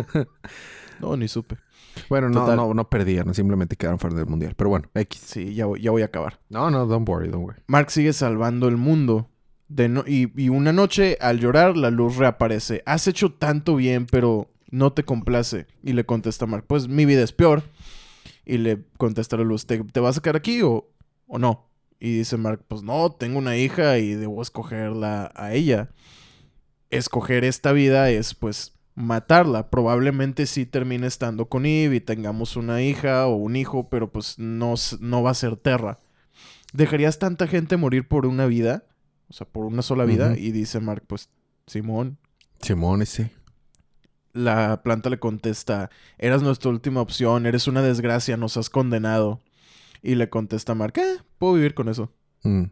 no, 1.00 1.16
ni 1.18 1.28
supe. 1.28 1.58
Bueno, 2.08 2.30
no, 2.30 2.40
Total. 2.40 2.56
no, 2.56 2.72
no 2.72 2.88
perdieron, 2.88 3.34
simplemente 3.34 3.76
quedaron 3.76 3.98
fuera 3.98 4.16
del 4.16 4.26
mundial. 4.26 4.54
Pero 4.56 4.70
bueno, 4.70 4.88
X. 4.94 5.20
Sí, 5.20 5.54
ya 5.54 5.66
voy, 5.66 5.82
ya 5.82 5.90
voy 5.90 6.00
a 6.00 6.06
acabar. 6.06 6.40
No, 6.48 6.70
no, 6.70 6.86
don't 6.86 7.06
worry, 7.06 7.28
don't 7.28 7.44
worry. 7.44 7.60
Mark 7.66 7.90
sigue 7.90 8.14
salvando 8.14 8.68
el 8.68 8.78
mundo. 8.78 9.28
Y, 10.06 10.48
una 10.48 10.72
noche, 10.72 11.16
al 11.20 11.38
llorar, 11.38 11.76
la 11.76 11.90
luz 11.90 12.16
reaparece. 12.16 12.82
Has 12.86 13.06
hecho 13.06 13.32
tanto 13.32 13.76
bien, 13.76 14.06
pero 14.06 14.50
no 14.70 14.92
te 14.92 15.04
complace. 15.04 15.66
Y 15.82 15.92
le 15.92 16.04
contesta 16.04 16.46
Mark, 16.46 16.64
pues 16.66 16.88
mi 16.88 17.04
vida 17.04 17.22
es 17.22 17.32
peor. 17.32 17.62
Y 18.44 18.58
le 18.58 18.82
contesta 18.96 19.36
la 19.36 19.44
luz, 19.44 19.66
¿te, 19.66 19.78
te 19.84 20.00
vas 20.00 20.18
a 20.18 20.22
quedar 20.22 20.36
aquí 20.36 20.62
o, 20.62 20.88
o 21.26 21.38
no? 21.38 21.68
Y 22.00 22.16
dice 22.16 22.36
Mark, 22.36 22.64
pues 22.66 22.82
no, 22.82 23.12
tengo 23.12 23.38
una 23.38 23.56
hija 23.56 23.98
y 23.98 24.14
debo 24.14 24.42
escogerla 24.42 25.30
a 25.36 25.52
ella. 25.52 25.90
Escoger 26.88 27.44
esta 27.44 27.72
vida 27.72 28.10
es 28.10 28.34
pues 28.34 28.72
matarla. 28.94 29.70
Probablemente 29.70 30.46
sí 30.46 30.66
termine 30.66 31.06
estando 31.06 31.48
con 31.48 31.66
Eve 31.66 31.96
y 31.96 32.00
tengamos 32.00 32.56
una 32.56 32.82
hija 32.82 33.26
o 33.26 33.36
un 33.36 33.54
hijo, 33.54 33.88
pero 33.88 34.10
pues 34.10 34.38
no, 34.38 34.74
no 35.00 35.22
va 35.22 35.30
a 35.30 35.34
ser 35.34 35.56
Terra. 35.56 35.98
¿Dejarías 36.72 37.18
tanta 37.18 37.46
gente 37.46 37.76
morir 37.76 38.08
por 38.08 38.26
una 38.26 38.46
vida? 38.46 38.84
O 39.30 39.32
sea, 39.32 39.46
por 39.46 39.64
una 39.64 39.80
sola 39.82 40.04
vida. 40.04 40.36
Y 40.36 40.50
dice 40.50 40.80
Mark, 40.80 41.04
pues 41.06 41.30
Simón. 41.66 42.18
Simón 42.60 43.00
ese. 43.02 43.30
La 44.32 44.82
planta 44.84 45.08
le 45.10 45.18
contesta, 45.18 45.90
eras 46.18 46.42
nuestra 46.42 46.70
última 46.70 47.00
opción, 47.00 47.46
eres 47.46 47.66
una 47.66 47.82
desgracia, 47.82 48.36
nos 48.36 48.56
has 48.56 48.68
condenado. 48.70 49.40
Y 50.02 50.14
le 50.16 50.28
contesta 50.30 50.74
Mark, 50.74 50.94
eh, 50.98 51.18
puedo 51.38 51.54
vivir 51.54 51.74
con 51.74 51.88
eso. 51.88 52.12
Mm. 52.42 52.64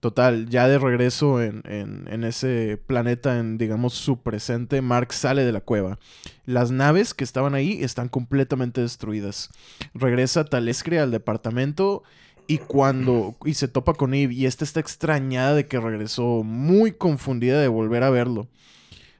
Total, 0.00 0.48
ya 0.48 0.66
de 0.66 0.78
regreso 0.78 1.42
en, 1.42 1.62
en- 1.66 2.08
en 2.10 2.24
ese 2.24 2.78
planeta, 2.86 3.38
en 3.38 3.58
digamos 3.58 3.92
su 3.92 4.22
presente, 4.22 4.80
Mark 4.80 5.12
sale 5.12 5.44
de 5.44 5.52
la 5.52 5.60
cueva. 5.60 5.98
Las 6.46 6.70
naves 6.70 7.12
que 7.12 7.22
estaban 7.22 7.54
ahí 7.54 7.82
están 7.84 8.08
completamente 8.08 8.80
destruidas. 8.80 9.50
Regresa 9.92 10.44
Talescre 10.46 11.00
al 11.00 11.10
departamento 11.10 12.02
y 12.50 12.58
cuando 12.58 13.36
y 13.44 13.54
se 13.54 13.68
topa 13.68 13.94
con 13.94 14.12
Eve 14.12 14.34
y 14.34 14.46
esta 14.46 14.64
está 14.64 14.80
extrañada 14.80 15.54
de 15.54 15.68
que 15.68 15.78
regresó, 15.78 16.42
muy 16.42 16.90
confundida 16.90 17.60
de 17.60 17.68
volver 17.68 18.02
a 18.02 18.10
verlo. 18.10 18.48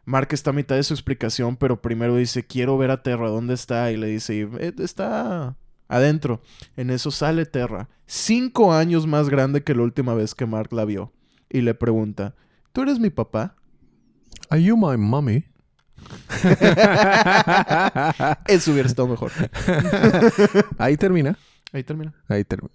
Mark 0.04 0.30
está 0.32 0.50
a 0.50 0.52
mitad 0.52 0.74
de 0.74 0.82
su 0.82 0.94
explicación, 0.94 1.56
pero 1.56 1.80
primero 1.80 2.16
dice, 2.16 2.44
quiero 2.44 2.76
ver 2.76 2.90
a 2.90 3.04
Terra, 3.04 3.28
¿dónde 3.28 3.54
está? 3.54 3.92
Y 3.92 3.96
le 3.96 4.08
dice, 4.08 4.40
Eve, 4.40 4.66
"Eh, 4.66 4.74
está 4.80 5.56
adentro. 5.86 6.42
En 6.76 6.90
eso 6.90 7.12
sale 7.12 7.46
Terra, 7.46 7.88
cinco 8.04 8.72
años 8.72 9.06
más 9.06 9.28
grande 9.28 9.62
que 9.62 9.76
la 9.76 9.82
última 9.82 10.14
vez 10.14 10.34
que 10.34 10.46
Mark 10.46 10.72
la 10.72 10.84
vio. 10.84 11.12
Y 11.48 11.60
le 11.60 11.74
pregunta, 11.74 12.34
¿tú 12.72 12.82
eres 12.82 12.98
mi 12.98 13.10
papá? 13.10 13.54
Are 14.48 14.60
you 14.60 14.76
my 14.76 14.96
mommy? 14.96 15.44
Eso 18.48 18.72
hubiera 18.72 18.88
estado 18.88 19.06
mejor. 19.06 19.30
Ahí 20.78 20.96
termina. 20.96 21.38
Ahí 21.72 21.84
termina. 21.84 22.12
Ahí 22.26 22.42
termina. 22.42 22.74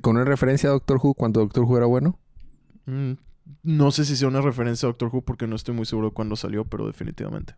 Con 0.00 0.16
una 0.16 0.24
referencia 0.24 0.68
a 0.68 0.72
Doctor 0.72 0.98
Who 1.02 1.14
cuando 1.14 1.40
Doctor 1.40 1.64
Who 1.64 1.76
era 1.76 1.86
bueno. 1.86 2.18
Mm, 2.86 3.12
no 3.62 3.90
sé 3.90 4.04
si 4.04 4.16
sea 4.16 4.28
una 4.28 4.40
referencia 4.40 4.86
a 4.86 4.90
Doctor 4.90 5.10
Who 5.12 5.22
porque 5.22 5.46
no 5.46 5.56
estoy 5.56 5.74
muy 5.74 5.86
seguro 5.86 6.08
de 6.08 6.14
cuándo 6.14 6.36
salió, 6.36 6.64
pero 6.64 6.86
definitivamente. 6.86 7.54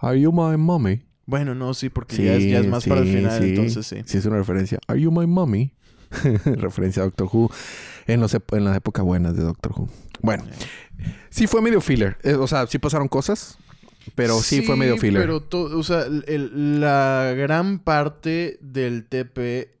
Are 0.00 0.20
you 0.20 0.32
my 0.32 0.56
mommy? 0.56 1.02
Bueno, 1.26 1.54
no, 1.54 1.74
sí, 1.74 1.90
porque 1.90 2.16
ya, 2.16 2.34
es, 2.34 2.44
ya 2.50 2.60
es 2.60 2.66
más 2.66 2.86
para 2.86 3.00
el 3.02 3.06
sí, 3.08 3.14
final, 3.16 3.42
sí. 3.42 3.48
entonces 3.50 3.86
sí. 3.86 3.96
Sí, 4.06 4.18
es 4.18 4.24
una 4.26 4.36
referencia. 4.38 4.78
Are 4.86 5.00
you 5.00 5.10
my 5.10 5.26
mommy? 5.26 5.74
referencia 6.44 7.02
a 7.02 7.04
Doctor 7.06 7.28
Who 7.30 7.50
en, 8.06 8.20
los 8.20 8.34
en 8.52 8.64
las 8.64 8.76
épocas 8.76 9.04
buenas 9.04 9.36
de 9.36 9.42
Doctor 9.42 9.72
Who. 9.76 9.88
Bueno, 10.22 10.44
sí 11.30 11.46
fue 11.46 11.60
medio 11.60 11.80
filler. 11.82 12.16
Eh, 12.22 12.34
o 12.34 12.46
sea, 12.46 12.66
sí 12.66 12.78
pasaron 12.78 13.08
cosas, 13.08 13.58
pero 14.14 14.40
sí, 14.40 14.62
fue 14.62 14.74
medio 14.76 14.96
filler. 14.96 15.20
Pero, 15.20 15.42
to- 15.42 15.78
o 15.78 15.82
sea, 15.82 16.04
el- 16.26 16.80
la 16.80 17.34
gran 17.36 17.78
parte 17.78 18.58
del 18.62 19.04
TP 19.06 19.77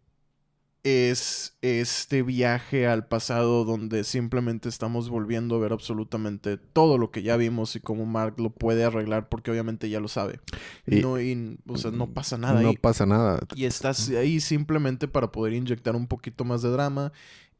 es 0.88 1.56
este 1.62 2.22
viaje 2.22 2.86
al 2.86 3.06
pasado 3.06 3.64
donde 3.64 4.04
simplemente 4.04 4.68
estamos 4.68 5.08
volviendo 5.10 5.56
a 5.56 5.58
ver 5.58 5.72
absolutamente 5.72 6.56
todo 6.56 6.98
lo 6.98 7.10
que 7.10 7.22
ya 7.22 7.36
vimos 7.36 7.76
y 7.76 7.80
cómo 7.80 8.06
Mark 8.06 8.34
lo 8.38 8.50
puede 8.50 8.84
arreglar 8.84 9.28
porque 9.28 9.50
obviamente 9.50 9.88
ya 9.90 10.00
lo 10.00 10.08
sabe. 10.08 10.40
Y- 10.86 10.96
no, 11.00 11.20
y- 11.20 11.58
o 11.66 11.76
sea, 11.76 11.90
no 11.90 12.06
pasa 12.08 12.38
nada 12.38 12.60
no 12.62 12.68
ahí. 12.70 12.76
pasa 12.76 13.06
nada. 13.06 13.40
Y 13.54 13.64
estás 13.64 14.08
ahí 14.10 14.40
simplemente 14.40 15.08
para 15.08 15.32
poder 15.32 15.52
inyectar 15.54 15.94
un 15.96 16.06
poquito 16.06 16.44
más 16.44 16.62
de 16.62 16.70
drama 16.70 17.12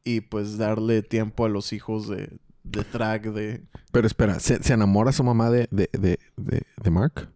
y 0.03 0.21
pues 0.21 0.57
darle 0.57 1.01
tiempo 1.03 1.45
a 1.45 1.49
los 1.49 1.73
hijos 1.73 2.07
de, 2.07 2.29
de 2.63 2.83
Trag 2.83 3.31
de... 3.33 3.63
Pero 3.91 4.07
espera, 4.07 4.39
¿se, 4.39 4.61
se 4.63 4.73
enamora 4.73 5.11
su 5.11 5.23
mamá 5.23 5.49
de, 5.49 5.67
de, 5.71 5.89
de, 5.91 6.17
de 6.81 6.89
Mark? 6.91 7.29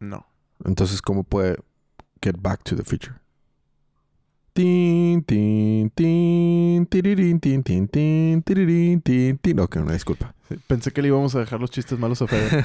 No. 0.00 0.26
Entonces, 0.64 1.02
¿cómo 1.02 1.24
puede 1.24 1.56
get 2.22 2.36
back 2.40 2.62
to 2.64 2.74
the 2.76 2.82
future? 2.84 3.14
Tin, 4.58 5.22
tin, 5.22 5.88
tin, 5.94 6.84
tirirín, 6.86 7.38
tin, 7.38 7.62
tin, 7.62 7.86
tin, 7.86 8.42
tirirín, 8.42 9.00
tin, 9.00 9.38
tin. 9.38 9.60
Ok, 9.60 9.76
una 9.76 9.92
disculpa. 9.92 10.34
Pensé 10.66 10.90
que 10.90 11.00
le 11.00 11.06
íbamos 11.06 11.32
a 11.36 11.38
dejar 11.38 11.60
los 11.60 11.70
chistes 11.70 11.96
malos 11.96 12.20
a 12.22 12.26
Fede. 12.26 12.64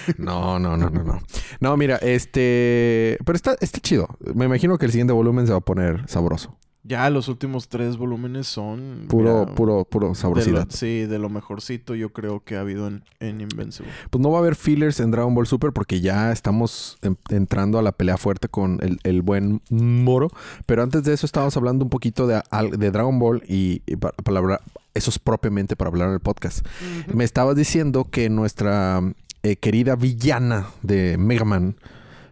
no, 0.16 0.58
no, 0.58 0.78
no, 0.78 0.88
no, 0.88 1.02
no. 1.02 1.20
No, 1.60 1.76
mira, 1.76 1.96
este... 1.96 3.18
Pero 3.22 3.36
está, 3.36 3.54
está 3.60 3.80
chido. 3.80 4.08
Me 4.34 4.46
imagino 4.46 4.78
que 4.78 4.86
el 4.86 4.92
siguiente 4.92 5.12
volumen 5.12 5.46
se 5.46 5.52
va 5.52 5.58
a 5.58 5.60
poner 5.60 6.08
sabroso. 6.08 6.56
Ya 6.86 7.08
los 7.08 7.28
últimos 7.28 7.68
tres 7.68 7.96
volúmenes 7.96 8.46
son... 8.46 9.06
Puro, 9.08 9.46
ya, 9.46 9.54
puro, 9.54 9.86
puro 9.86 10.10
de 10.10 10.14
sabrosidad. 10.14 10.66
lo- 10.66 10.70
sí, 10.70 11.06
de 11.06 11.18
lo 11.18 11.30
mejorcito 11.30 11.94
yo 11.94 12.12
creo 12.12 12.40
que 12.44 12.56
ha 12.56 12.60
habido 12.60 12.86
en, 12.88 13.02
en 13.20 13.40
Invincible. 13.40 13.90
Pues 14.10 14.20
no 14.20 14.30
va 14.30 14.36
a 14.36 14.40
haber 14.40 14.54
fillers 14.54 15.00
en 15.00 15.10
Dragon 15.10 15.34
Ball 15.34 15.46
Super 15.46 15.72
porque 15.72 16.02
ya 16.02 16.30
estamos 16.30 16.98
en- 17.00 17.16
entrando 17.30 17.78
a 17.78 17.82
la 17.82 17.92
pelea 17.92 18.18
fuerte 18.18 18.48
con 18.48 18.80
el, 18.82 18.98
el 19.02 19.22
buen 19.22 19.62
Moro. 19.70 20.28
Pero 20.66 20.82
antes 20.82 21.04
de 21.04 21.14
eso 21.14 21.24
estábamos 21.24 21.56
hablando 21.56 21.84
un 21.86 21.90
poquito 21.90 22.26
de, 22.26 22.42
de 22.76 22.90
Dragon 22.90 23.18
Ball 23.18 23.42
y, 23.48 23.80
y 23.86 23.96
pa- 23.96 24.12
para 24.12 24.38
hablar- 24.40 24.60
eso 24.92 25.08
es 25.08 25.18
propiamente 25.18 25.76
para 25.76 25.88
hablar 25.88 26.08
en 26.08 26.14
el 26.14 26.20
podcast. 26.20 26.66
Me 27.12 27.24
estabas 27.24 27.56
diciendo 27.56 28.04
que 28.10 28.28
nuestra 28.28 29.00
eh, 29.42 29.56
querida 29.56 29.96
villana 29.96 30.66
de 30.82 31.16
Mega 31.16 31.46
Man 31.46 31.76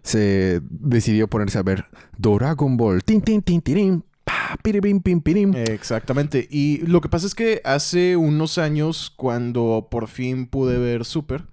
se 0.03 0.61
decidió 0.69 1.27
ponerse 1.29 1.59
a 1.59 1.63
ver 1.63 1.87
Dragon 2.19 2.77
Ball. 2.77 3.03
Tin, 3.03 3.23
tin, 3.23 3.41
tin, 3.41 3.63
tirín. 3.63 4.05
Pa, 4.25 4.57
piribim, 4.63 5.01
pim, 5.01 5.21
pirim. 5.21 5.55
Exactamente. 5.57 6.47
Y 6.51 6.79
lo 6.87 7.01
que 7.01 7.09
pasa 7.09 7.27
es 7.27 7.35
que 7.35 7.61
hace 7.65 8.17
unos 8.17 8.59
años, 8.59 9.13
cuando 9.17 9.89
por 9.91 10.09
fin 10.09 10.47
pude 10.47 10.79
ver 10.79 11.05
Super, 11.05 11.45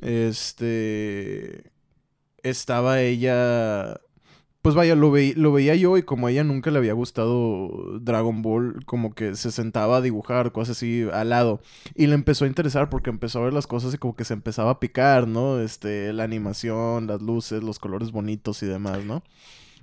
este. 0.00 1.70
Estaba 2.42 3.00
ella. 3.02 4.00
Pues 4.62 4.74
vaya, 4.74 4.96
lo, 4.96 5.12
ve- 5.12 5.34
lo 5.36 5.52
veía 5.52 5.76
yo 5.76 5.96
y 5.96 6.02
como 6.02 6.26
a 6.26 6.32
ella 6.32 6.44
nunca 6.44 6.72
le 6.72 6.78
había 6.78 6.92
gustado 6.92 8.00
Dragon 8.00 8.42
Ball, 8.42 8.84
como 8.84 9.14
que 9.14 9.36
se 9.36 9.52
sentaba 9.52 9.98
a 9.98 10.00
dibujar, 10.00 10.52
cosas 10.52 10.76
así 10.78 11.06
al 11.12 11.30
lado. 11.30 11.60
Y 11.94 12.08
le 12.08 12.14
empezó 12.14 12.44
a 12.44 12.48
interesar 12.48 12.90
porque 12.90 13.10
empezó 13.10 13.40
a 13.40 13.44
ver 13.44 13.52
las 13.52 13.68
cosas 13.68 13.94
y 13.94 13.98
como 13.98 14.16
que 14.16 14.24
se 14.24 14.34
empezaba 14.34 14.72
a 14.72 14.80
picar, 14.80 15.28
¿no? 15.28 15.60
Este, 15.60 16.12
la 16.12 16.24
animación, 16.24 17.06
las 17.06 17.22
luces, 17.22 17.62
los 17.62 17.78
colores 17.78 18.10
bonitos 18.12 18.62
y 18.64 18.66
demás, 18.66 19.04
¿no? 19.04 19.22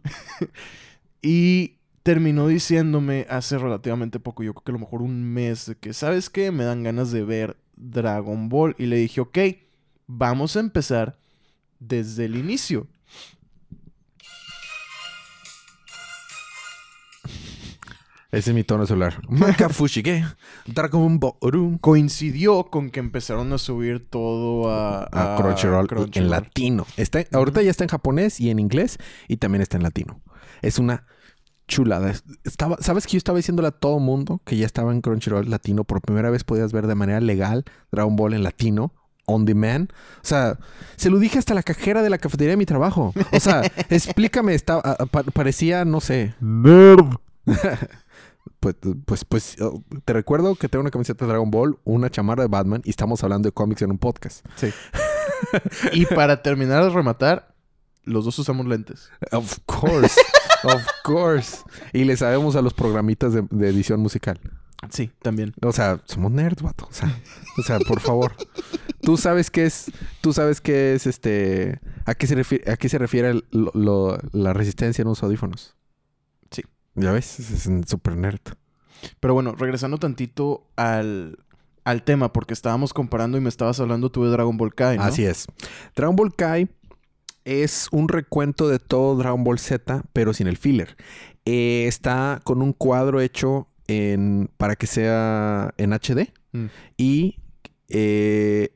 y 1.22 1.77
terminó 2.03 2.48
diciéndome 2.48 3.25
hace 3.29 3.57
relativamente 3.57 4.19
poco, 4.19 4.43
yo 4.43 4.53
creo 4.53 4.63
que 4.63 4.72
a 4.72 4.74
lo 4.74 4.79
mejor 4.79 5.01
un 5.01 5.24
mes, 5.24 5.65
de 5.65 5.75
que, 5.75 5.93
¿sabes 5.93 6.29
qué? 6.29 6.51
Me 6.51 6.65
dan 6.65 6.83
ganas 6.83 7.12
de 7.12 7.24
ver 7.24 7.57
Dragon 7.75 8.50
Ball. 8.50 8.75
Y 8.77 8.86
le 8.86 8.98
dije, 8.98 9.22
ok, 9.22 9.38
vamos 10.05 10.55
a 10.57 10.60
empezar 10.60 11.17
desde 11.79 12.25
el 12.25 12.36
inicio. 12.36 12.88
Ese 18.31 18.50
es 18.50 18.55
mi 18.55 18.63
tono 18.63 18.88
celular. 18.88 19.22
Makafushige. 19.29 20.25
Dragon 20.65 21.19
Ball. 21.19 21.77
Coincidió 21.79 22.65
con 22.65 22.89
que 22.89 23.00
empezaron 23.00 23.53
a 23.53 23.60
subir 23.60 24.10
todo 24.10 24.72
a, 24.72 25.03
a 25.12 25.38
Crunchyroll, 25.38 25.88
en 26.13 26.29
latino. 26.31 26.88
Está, 26.98 27.24
Ahorita 27.31 27.62
ya 27.62 27.69
está 27.69 27.83
en 27.83 27.91
japonés 27.91 28.39
y 28.39 28.50
en 28.50 28.57
inglés 28.57 28.98
y 29.27 29.38
también 29.38 29.62
está 29.62 29.77
en 29.77 29.83
latino. 29.83 30.19
Es 30.63 30.79
una 30.79 31.05
chulada. 31.67 32.10
Es- 32.12 32.24
Estaba, 32.43 32.77
¿Sabes 32.82 33.05
que 33.05 33.13
yo 33.13 33.17
estaba 33.17 33.38
diciéndole 33.38 33.67
a 33.70 33.72
todo 33.72 34.00
mundo 34.00 34.41
que 34.46 34.58
ya 34.58 34.65
estaba 34.65 34.91
en 34.91 35.01
Crunchyroll 35.01 35.50
latino? 35.50 35.84
Por 35.84 36.01
primera 36.01 36.29
vez 36.29 36.43
podías 36.43 36.72
ver 36.74 36.88
de 36.88 36.96
manera 36.96 37.20
legal 37.20 37.65
Dragon 37.91 38.15
Ball 38.15 38.34
en 38.34 38.43
latino. 38.43 38.93
On 39.25 39.46
demand. 39.46 39.89
O 40.17 40.25
sea, 40.25 40.60
se 40.98 41.10
lo 41.10 41.17
dije 41.17 41.39
hasta 41.39 41.53
la 41.53 41.63
cajera 41.63 42.01
de 42.03 42.10
la 42.10 42.17
cafetería 42.17 42.51
de 42.51 42.58
mi 42.58 42.65
trabajo. 42.65 43.13
O 43.32 43.39
sea, 43.39 43.62
explícame, 43.89 44.53
estaba, 44.53 44.82
pa- 45.10 45.24
parecía, 45.24 45.86
no 45.86 46.01
sé. 46.01 46.36
Nerd. 46.41 47.05
Pues, 48.60 48.75
pues, 49.05 49.25
pues, 49.25 49.62
oh, 49.62 49.84
te 50.05 50.13
recuerdo 50.13 50.55
que 50.55 50.70
tengo 50.70 50.82
una 50.82 50.91
camiseta 50.91 51.25
de 51.25 51.29
Dragon 51.32 51.51
Ball, 51.51 51.77
una 51.84 52.10
chamarra 52.10 52.43
de 52.43 52.48
Batman 52.50 52.82
y 52.86 52.91
estamos 52.91 53.22
hablando 53.24 53.48
de 53.48 53.51
cómics 53.51 53.82
en 53.82 53.91
un 53.91 53.98
podcast. 53.98 54.46
Sí. 54.55 54.70
y 55.91 56.05
para 56.05 56.41
terminar 56.41 56.84
de 56.84 56.89
rematar, 56.89 57.53
los 58.05 58.24
dos 58.24 58.39
usamos 58.39 58.65
lentes. 58.65 59.10
Of 59.34 59.60
course. 59.65 60.20
Of 60.63 60.82
course. 61.03 61.58
Y 61.93 62.03
le 62.05 62.17
sabemos 62.17 62.55
a 62.55 62.62
los 62.62 62.74
programitas 62.74 63.34
de, 63.34 63.46
de 63.50 63.70
edición 63.70 64.00
musical. 64.00 64.39
Sí, 64.89 65.12
también. 65.22 65.53
O 65.62 65.72
sea, 65.72 66.01
somos 66.05 66.32
nerds, 66.32 66.62
vato. 66.62 66.88
O 66.89 66.93
sea, 66.93 67.10
o 67.58 67.62
sea, 67.63 67.79
por 67.79 68.01
favor. 68.01 68.34
Tú 69.01 69.15
sabes 69.17 69.50
qué 69.50 69.65
es, 69.65 69.91
tú 70.22 70.34
sabes 70.34 70.60
qué 70.60 70.93
es 70.93 71.08
este, 71.08 71.79
a 72.05 72.15
qué 72.15 72.27
se 72.27 72.36
refiere, 72.36 72.70
a 72.72 72.75
qué 72.77 72.89
se 72.89 72.98
refiere 72.98 73.29
el- 73.29 73.46
lo- 73.51 73.72
lo- 73.74 74.17
la 74.34 74.51
resistencia 74.53 75.01
en 75.01 75.08
los 75.08 75.24
audífonos. 75.24 75.75
Sí. 76.51 76.63
Ya 76.96 77.12
ves, 77.13 77.39
es, 77.39 77.70
super 77.88 78.17
nerd. 78.17 78.39
Pero 79.20 79.34
bueno, 79.34 79.53
regresando 79.55 79.98
tantito 79.98 80.67
al, 80.75 81.38
al 81.86 82.03
tema, 82.03 82.32
porque 82.34 82.53
estábamos 82.53 82.93
comparando 82.93 83.38
y 83.38 83.41
me 83.41 83.50
estabas 83.50 83.79
hablando 83.79 84.12
tú 84.12 84.24
de 84.25 84.32
Dragon 84.32 84.58
Ball 84.58 84.74
Kai, 84.75 84.98
¿no? 84.98 85.03
Así 85.03 85.25
es. 85.25 85.46
Dragon 85.96 86.15
Ball 86.15 86.34
Kai 86.36 86.70
Es 87.46 87.88
un 87.92 88.08
recuento 88.10 88.68
de 88.70 88.80
todo 88.80 89.16
Dragon 89.18 89.44
Ball 89.44 89.60
Z, 89.60 90.04
pero 90.14 90.34
sin 90.34 90.48
el 90.48 90.58
filler. 90.58 90.96
Eh, 91.46 91.86
está 91.88 92.40
con 92.44 92.62
un 92.62 92.72
cuadro 92.74 93.20
hecho 93.20 93.68
en, 93.88 94.50
para 94.58 94.76
que 94.76 94.88
sea 94.88 95.74
en 95.78 95.92
HD 95.94 96.32
Mm. 96.54 96.66
y 96.98 97.40
eh, 97.90 98.70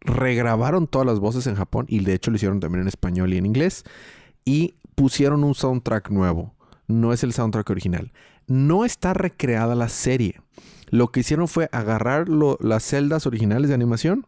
regrabaron 0.00 0.86
todas 0.86 1.06
las 1.06 1.18
voces 1.18 1.46
en 1.46 1.56
Japón 1.56 1.86
y 1.88 2.00
de 2.04 2.14
hecho 2.14 2.30
lo 2.30 2.36
hicieron 2.36 2.60
también 2.60 2.82
en 2.82 2.88
español 2.88 3.32
y 3.32 3.38
en 3.38 3.46
inglés 3.46 3.84
y 4.44 4.74
pusieron 4.94 5.44
un 5.44 5.54
soundtrack 5.54 6.10
nuevo. 6.10 6.54
No 6.86 7.12
es 7.12 7.24
el 7.24 7.32
soundtrack 7.32 7.68
original. 7.70 8.12
No 8.46 8.84
está 8.84 9.14
recreada 9.14 9.74
la 9.74 9.88
serie. 9.88 10.40
Lo 10.90 11.08
que 11.10 11.20
hicieron 11.20 11.48
fue 11.48 11.68
agarrar 11.72 12.28
lo- 12.28 12.58
las 12.60 12.84
celdas 12.84 13.26
originales 13.26 13.68
de 13.68 13.74
animación, 13.74 14.26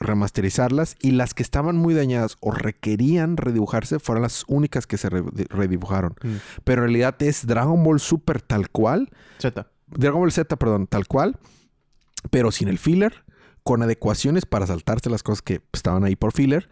remasterizarlas 0.00 0.96
y 1.00 1.12
las 1.12 1.34
que 1.34 1.42
estaban 1.42 1.76
muy 1.76 1.94
dañadas 1.94 2.36
o 2.40 2.50
requerían 2.50 3.36
redibujarse 3.36 3.98
fueron 3.98 4.22
las 4.22 4.44
únicas 4.48 4.86
que 4.86 4.96
se 4.96 5.08
re- 5.10 5.24
redibujaron. 5.50 6.14
Mm. 6.22 6.36
Pero 6.64 6.82
en 6.82 6.88
realidad 6.88 7.16
es 7.22 7.46
Dragon 7.46 7.82
Ball 7.82 8.00
Super 8.00 8.40
tal 8.40 8.70
cual 8.70 9.10
Z. 9.38 9.66
Dragon 9.88 10.20
Ball 10.20 10.32
Z, 10.32 10.56
perdón, 10.56 10.86
tal 10.86 11.06
cual, 11.06 11.36
pero 12.30 12.50
sin 12.52 12.68
el 12.68 12.78
filler, 12.78 13.24
con 13.62 13.82
adecuaciones 13.82 14.46
para 14.46 14.66
saltarse 14.66 15.10
las 15.10 15.22
cosas 15.22 15.42
que 15.42 15.60
estaban 15.72 16.04
ahí 16.04 16.16
por 16.16 16.32
filler. 16.32 16.68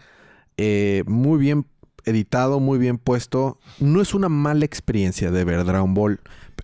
Eh, 0.57 1.03
muy 1.07 1.39
bien 1.39 1.67
editado, 2.05 2.61
muy 2.61 2.79
bien 2.79 2.99
puesto. 2.99 3.59
No 3.81 4.01
es 4.01 4.15
una 4.15 4.29
mala 4.29 4.65
experiencia 4.65 5.31
de 5.31 5.45
ver 5.45 5.65
Dragon 5.65 5.93
Ball 5.93 6.21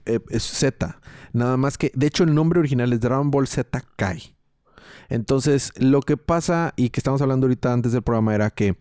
eh, 0.07 0.21
Z. 0.39 0.99
Nada 1.33 1.57
más 1.57 1.77
que, 1.79 1.91
de 1.95 2.07
hecho, 2.07 2.25
el 2.25 2.35
nombre 2.35 2.61
original 2.61 2.93
es 2.93 3.01
Dragon 3.01 3.31
Ball 3.31 3.47
Z 3.49 3.83
Kai. 3.97 4.32
Entonces, 5.13 5.73
lo 5.77 6.01
que 6.01 6.17
pasa 6.17 6.73
y 6.77 6.91
que 6.91 7.01
estamos 7.01 7.21
hablando 7.23 7.47
ahorita 7.47 7.73
antes 7.73 7.93
del 7.93 8.03
programa 8.03 8.35
era 8.35 8.51
que 8.51 8.77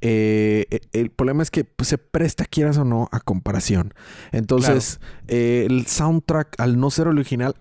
eh, 0.00 0.66
eh, 0.70 0.80
el 0.92 1.10
problema 1.10 1.42
es 1.42 1.50
que 1.50 1.64
pues, 1.64 1.88
se 1.88 1.98
presta, 1.98 2.44
quieras 2.44 2.76
o 2.78 2.84
no, 2.84 3.08
a 3.12 3.20
comparación. 3.20 3.94
Entonces, 4.32 5.00
eh, 5.28 5.66
el 5.68 5.86
soundtrack, 5.86 6.54
al 6.60 6.78
no 6.78 6.90
ser 6.90 7.08
original, 7.08 7.54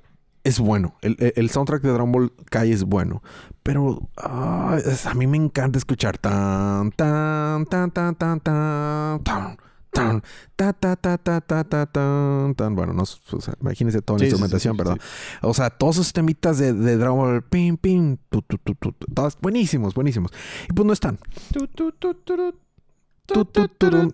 es 0.44 0.60
bueno. 0.60 0.96
El, 1.02 1.16
el- 1.20 1.34
el 1.36 1.50
soundtrack 1.50 1.82
de 1.82 1.90
Dragon 1.90 2.12
Ball 2.12 2.32
Kai 2.50 2.72
es 2.72 2.84
bueno. 2.84 3.22
Pero 3.64 4.08
ah, 4.18 4.78
es- 4.86 5.06
a 5.06 5.14
mí 5.14 5.28
me 5.28 5.38
encanta 5.38 5.78
escuchar 5.78 6.18
tan, 6.18 6.92
tan, 6.92 7.66
tan, 7.66 7.92
tan, 7.92 8.16
tan, 8.16 8.40
tan, 8.40 9.20
tan. 9.24 9.58
Tan, 9.92 10.22
ta, 10.56 10.74
ta, 10.74 10.96
ta, 10.96 11.18
ta, 11.18 11.42
ta, 11.42 11.64
ta, 11.64 11.86
tan, 11.86 12.54
tan. 12.56 12.76
Bueno, 12.76 12.94
no, 12.94 13.04
o 13.04 13.42
sea, 13.42 13.56
imagínense 13.62 14.02
toda 14.02 14.20
la 14.20 14.26
Sí, 14.26 14.26
sí, 14.26 14.30
sí, 14.30 14.34
instrumentación, 14.36 14.76
sí, 14.76 14.78
¿verdad? 14.78 14.98
O 15.42 15.54
sea, 15.54 15.70
todos 15.70 15.96
esos 15.96 16.14
temitas 16.14 16.58
de, 16.58 16.74
de 16.74 16.98
Dragon 16.98 17.18
Ball, 17.18 17.44
pim, 17.44 17.78
pim, 17.78 18.18
tu, 18.30 18.42
tu, 18.42 18.58
tu, 18.58 18.76
tu, 18.76 18.92
todas 18.92 19.38
buenísimos, 19.42 19.94
buenísimos. 19.94 20.32
Y 20.70 20.74
pues 20.74 20.86
no 20.86 20.94
están. 20.94 21.18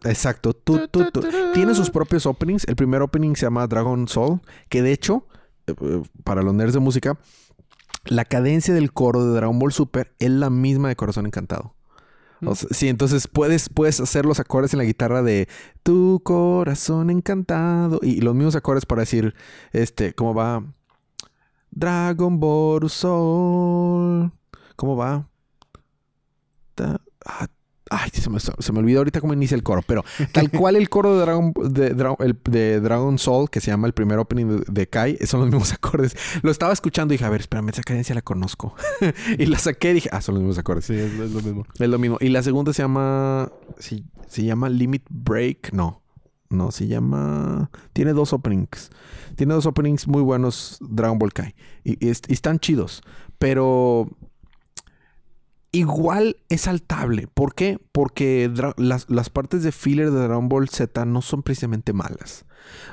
Exacto. 0.05 0.53
Tiene 1.53 1.75
sus 1.75 1.89
propios 1.89 2.25
openings. 2.25 2.65
El 2.67 2.75
primer 2.75 3.01
opening 3.01 3.35
se 3.35 3.45
llama 3.45 3.67
Dragon 3.67 4.07
Soul, 4.07 4.41
que 4.69 4.81
de 4.81 4.91
hecho, 4.91 5.27
eh, 5.67 5.73
eh, 5.79 6.01
para 6.23 6.41
los 6.41 6.53
nerds 6.53 6.73
de 6.73 6.79
música, 6.79 7.17
la 8.05 8.25
cadencia 8.25 8.73
del 8.73 8.91
coro 8.91 9.25
de 9.25 9.35
Dragon 9.35 9.59
Ball 9.59 9.71
Super 9.71 10.13
es 10.19 10.31
la 10.31 10.49
misma 10.49 10.89
de 10.89 10.95
Corazón 10.95 11.25
Encantado. 11.25 11.75
Sí, 12.71 12.87
entonces 12.89 13.27
puedes, 13.27 13.69
puedes 13.69 13.99
hacer 13.99 14.25
los 14.25 14.39
acordes 14.39 14.73
en 14.73 14.79
la 14.79 14.85
guitarra 14.85 15.21
de 15.21 15.47
Tu 15.83 16.21
corazón 16.23 17.09
encantado 17.09 17.99
y 18.01 18.21
los 18.21 18.35
mismos 18.35 18.55
acordes 18.55 18.85
para 18.85 19.01
decir, 19.01 19.33
este, 19.71 20.13
¿cómo 20.13 20.33
va? 20.33 20.63
Dragon 21.71 22.39
Ball 22.39 22.89
Soul. 22.89 24.31
¿Cómo 24.75 24.95
va? 24.95 25.27
Ta- 26.75 27.01
ah, 27.25 27.47
Ay, 27.95 28.09
se 28.11 28.29
me, 28.29 28.39
se 28.39 28.71
me 28.73 28.79
olvidó 28.79 28.99
ahorita 29.01 29.21
cómo 29.21 29.33
inicia 29.33 29.53
el 29.53 29.61
coro, 29.61 29.81
pero 29.85 30.03
tal 30.31 30.49
cual 30.49 30.75
el 30.75 30.89
coro 30.89 31.13
de 31.13 31.21
Dragon, 31.21 31.53
de, 32.49 32.79
Dragon 32.79 33.19
Soul, 33.19 33.49
que 33.51 33.61
se 33.61 33.69
llama 33.69 33.85
el 33.85 33.93
primer 33.93 34.17
opening 34.17 34.45
de, 34.47 34.63
de 34.67 34.87
Kai, 34.87 35.17
son 35.25 35.41
los 35.41 35.49
mismos 35.49 35.73
acordes. 35.73 36.15
Lo 36.41 36.49
estaba 36.49 36.73
escuchando 36.73 37.13
y 37.13 37.17
dije, 37.17 37.25
a 37.25 37.29
ver, 37.29 37.41
espérame, 37.41 37.69
esa 37.69 37.83
cadencia 37.83 38.15
la 38.15 38.21
conozco. 38.23 38.73
y 39.37 39.45
la 39.45 39.59
saqué 39.59 39.91
y 39.91 39.93
dije, 39.93 40.09
ah, 40.11 40.21
son 40.21 40.35
los 40.35 40.41
mismos 40.41 40.57
acordes. 40.57 40.85
Sí, 40.85 40.93
es, 40.95 41.13
es 41.13 41.31
lo 41.31 41.41
mismo. 41.41 41.65
Es 41.79 41.87
lo 41.87 41.99
mismo. 41.99 42.17
Y 42.19 42.29
la 42.29 42.41
segunda 42.41 42.73
se 42.73 42.81
llama. 42.81 43.51
sí, 43.77 44.05
se 44.27 44.43
llama 44.43 44.69
Limit 44.69 45.03
Break. 45.09 45.71
No. 45.73 46.01
No, 46.49 46.71
se 46.71 46.87
llama. 46.87 47.69
Tiene 47.93 48.13
dos 48.13 48.33
openings. 48.33 48.89
Tiene 49.35 49.53
dos 49.53 49.65
openings 49.65 50.07
muy 50.07 50.21
buenos 50.21 50.77
Dragon 50.81 51.17
Ball 51.19 51.33
Kai. 51.33 51.55
Y, 51.83 52.03
y 52.05 52.09
est- 52.09 52.29
y 52.29 52.33
están 52.33 52.59
chidos. 52.59 53.01
Pero. 53.39 54.07
Igual 55.75 56.37
es 56.49 56.61
saltable. 56.61 57.27
¿Por 57.33 57.55
qué? 57.55 57.79
Porque 57.91 58.49
las, 58.77 59.09
las 59.09 59.29
partes 59.29 59.63
de 59.63 59.71
filler 59.71 60.11
de 60.11 60.19
Dragon 60.21 60.47
Ball 60.47 60.69
Z 60.69 61.03
no 61.05 61.21
son 61.23 61.41
precisamente 61.43 61.93
malas. 61.93 62.45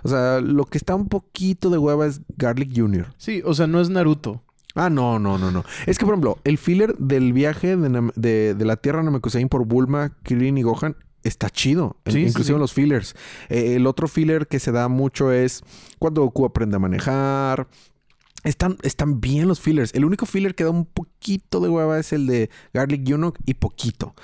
O 0.03 0.09
sea, 0.09 0.41
lo 0.41 0.65
que 0.65 0.79
está 0.79 0.95
un 0.95 1.07
poquito 1.09 1.69
de 1.71 1.77
hueva 1.79 2.07
es 2.07 2.23
Garlic 2.39 2.73
Jr. 2.75 3.13
Sí, 3.19 3.43
o 3.45 3.53
sea, 3.55 3.67
no 3.67 3.81
es 3.81 3.91
Naruto. 3.91 4.43
Ah, 4.75 4.89
no, 4.89 5.19
no, 5.19 5.37
no, 5.37 5.51
no. 5.51 5.65
Es 5.87 5.99
que, 5.99 6.07
por 6.07 6.15
ejemplo, 6.15 6.39
el 6.45 6.57
filler 6.57 6.97
del 6.97 7.33
viaje 7.35 7.77
de, 7.77 8.11
de- 8.17 8.55
de 8.55 8.65
la 8.65 8.77
Tierra 8.77 9.03
Namekusein 9.03 9.49
por 9.51 9.67
Bulma, 9.67 10.17
Krillin 10.23 10.57
y 10.59 10.63
Gohan 10.63 10.97
está 11.23 11.51
chido. 11.51 11.97
Sí, 12.07 12.13
sí, 12.13 12.21
inclusive 12.29 12.57
sí. 12.57 12.61
los 12.61 12.73
fillers. 12.73 13.15
Eh, 13.51 13.75
el 13.77 13.87
otro 13.87 14.09
filler 14.09 14.47
que 14.47 14.59
se 14.59 14.73
da 14.73 14.89
mucho 14.89 15.33
es 15.33 15.63
cuando 15.99 16.23
Goku 16.23 16.47
aprende 16.47 16.77
a 16.77 16.79
manejar. 16.79 17.69
Están, 18.45 18.79
están 18.83 19.21
bien 19.21 19.49
los 19.49 19.61
fillers. 19.61 19.95
El 19.95 20.05
único 20.05 20.25
filler 20.27 20.55
que 20.55 20.65
da 20.65 20.71
un 20.71 20.87
poquito 20.87 21.61
de 21.61 21.69
hueva 21.69 21.99
es 21.99 22.13
el 22.13 22.27
de 22.27 22.51
Garlic 22.73 23.09
Jr. 23.09 23.35
y 23.47 23.55
poquito. 23.55 24.15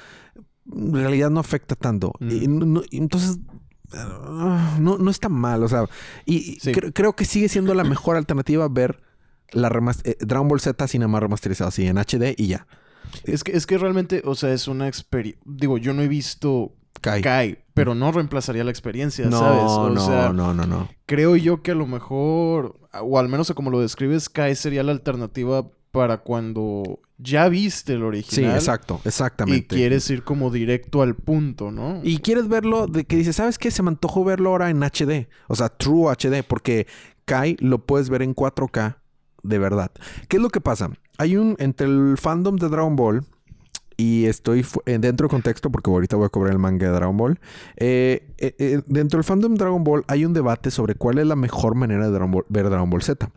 En 0.72 0.94
realidad 0.94 1.30
no 1.30 1.40
afecta 1.40 1.74
tanto. 1.74 2.12
Mm. 2.20 2.30
Y 2.30 2.48
no- 2.48 2.82
entonces... 2.90 3.38
ah, 3.92 4.76
No, 4.80 4.98
no 4.98 5.10
está 5.10 5.28
mal, 5.28 5.62
o 5.62 5.68
sea, 5.68 5.84
y 6.24 6.36
y 6.36 6.60
Sí. 6.60 6.72
cre- 6.72 6.92
creo 6.94 7.14
que 7.14 7.24
sigue 7.24 7.48
siendo 7.48 7.74
la 7.74 7.84
mejor 7.84 8.16
alternativa 8.16 8.68
ver 8.68 9.02
la 9.52 9.68
eh, 10.04 10.16
Dragon 10.20 10.48
Ball 10.48 10.60
Z 10.60 10.88
sin 10.88 11.08
más 11.08 11.22
remasterizado, 11.22 11.68
así 11.68 11.86
en 11.86 11.98
HD 11.98 12.34
y 12.36 12.48
ya. 12.48 12.66
Es 13.24 13.44
que, 13.44 13.52
es 13.56 13.66
que 13.66 13.78
realmente, 13.78 14.22
o 14.24 14.34
sea, 14.34 14.52
es 14.52 14.66
una 14.66 14.88
experiencia. 14.88 15.40
Digo, 15.46 15.78
yo 15.78 15.92
no 15.94 16.02
he 16.02 16.08
visto 16.08 16.72
Kai. 17.10 17.22
Kai, 17.22 17.58
pero 17.74 17.94
no 17.94 18.10
reemplazaría 18.12 18.64
la 18.64 18.70
experiencia, 18.70 19.26
no, 19.26 19.38
¿sabes? 19.38 19.62
O 19.64 19.90
no, 19.90 20.06
sea, 20.06 20.32
no, 20.32 20.52
no, 20.54 20.66
no. 20.66 20.88
creo 21.06 21.36
yo 21.36 21.62
que 21.62 21.70
a 21.70 21.74
lo 21.74 21.86
mejor, 21.86 22.78
o 23.00 23.18
al 23.18 23.28
menos 23.28 23.52
como 23.54 23.70
lo 23.70 23.80
describes, 23.80 24.28
Kai 24.28 24.54
sería 24.56 24.82
la 24.82 24.92
alternativa 24.92 25.68
para 25.92 26.18
cuando 26.18 27.00
ya 27.18 27.48
viste 27.48 27.92
el 27.94 28.00
Sí, 28.00 28.04
original. 28.04 28.54
exacto, 28.56 29.00
Y 29.04 29.08
exactamente. 29.08 29.74
quieres 29.74 30.10
ir 30.10 30.22
como 30.24 30.50
directo 30.50 31.00
al 31.02 31.14
punto, 31.14 31.70
¿no? 31.70 32.00
Y 32.02 32.18
quieres 32.18 32.48
verlo 32.48 32.86
de 32.86 33.04
que 33.04 33.16
dices, 33.16 33.36
¿sabes 33.36 33.56
qué? 33.58 33.70
Se 33.70 33.82
me 33.82 33.88
antojó 33.88 34.22
verlo 34.24 34.50
ahora 34.50 34.68
en 34.68 34.82
HD. 34.82 35.28
O 35.48 35.54
sea, 35.54 35.68
True 35.70 36.10
HD, 36.12 36.42
porque 36.46 36.86
Kai 37.24 37.56
lo 37.60 37.86
puedes 37.86 38.10
ver 38.10 38.20
en 38.22 38.34
4K 38.34 38.96
de 39.42 39.58
verdad. 39.58 39.90
¿Qué 40.28 40.36
es 40.38 40.42
lo 40.42 40.50
que 40.50 40.60
pasa? 40.60 40.90
Hay 41.18 41.36
un, 41.36 41.56
entre 41.58 41.86
el 41.86 42.16
fandom 42.18 42.56
de 42.56 42.68
Dragon 42.68 42.96
Ball, 42.96 43.24
y 43.96 44.26
estoy 44.26 44.64
eh, 44.86 44.98
dentro 44.98 45.26
de 45.26 45.30
contexto 45.30 45.70
porque 45.70 45.90
ahorita 45.90 46.16
voy 46.16 46.26
a 46.26 46.28
cobrar 46.28 46.52
el 46.52 46.58
manga 46.58 46.86
de 46.86 46.92
Dragon 46.92 47.16
Ball. 47.16 47.38
eh, 47.76 48.26
eh, 48.38 48.82
dentro 48.86 49.18
del 49.18 49.24
fandom 49.24 49.54
Dragon 49.54 49.82
Ball 49.84 50.04
hay 50.08 50.24
un 50.24 50.32
debate 50.32 50.70
sobre 50.70 50.94
cuál 50.94 51.18
es 51.18 51.26
la 51.26 51.36
mejor 51.36 51.74
manera 51.74 52.10
de 52.10 52.44
ver 52.48 52.70
Dragon 52.70 52.90
Ball 52.90 53.02
Z. 53.02 53.30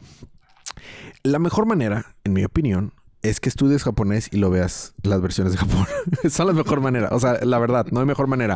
La 1.24 1.40
mejor 1.40 1.66
manera, 1.66 2.16
en 2.24 2.34
mi 2.34 2.44
opinión, 2.44 2.94
es 3.22 3.40
que 3.40 3.50
estudies 3.50 3.84
japonés 3.84 4.30
y 4.32 4.38
lo 4.38 4.50
veas 4.50 4.94
las 5.04 5.22
versiones 5.22 5.54
de 5.54 5.60
Japón. 5.60 5.86
Son 6.30 6.48
la 6.48 6.54
mejor 6.54 6.82
manera. 6.82 7.10
O 7.12 7.20
sea, 7.20 7.40
la 7.44 7.60
verdad, 7.60 7.88
no 7.92 8.00
hay 8.00 8.06
mejor 8.06 8.28
manera. 8.28 8.56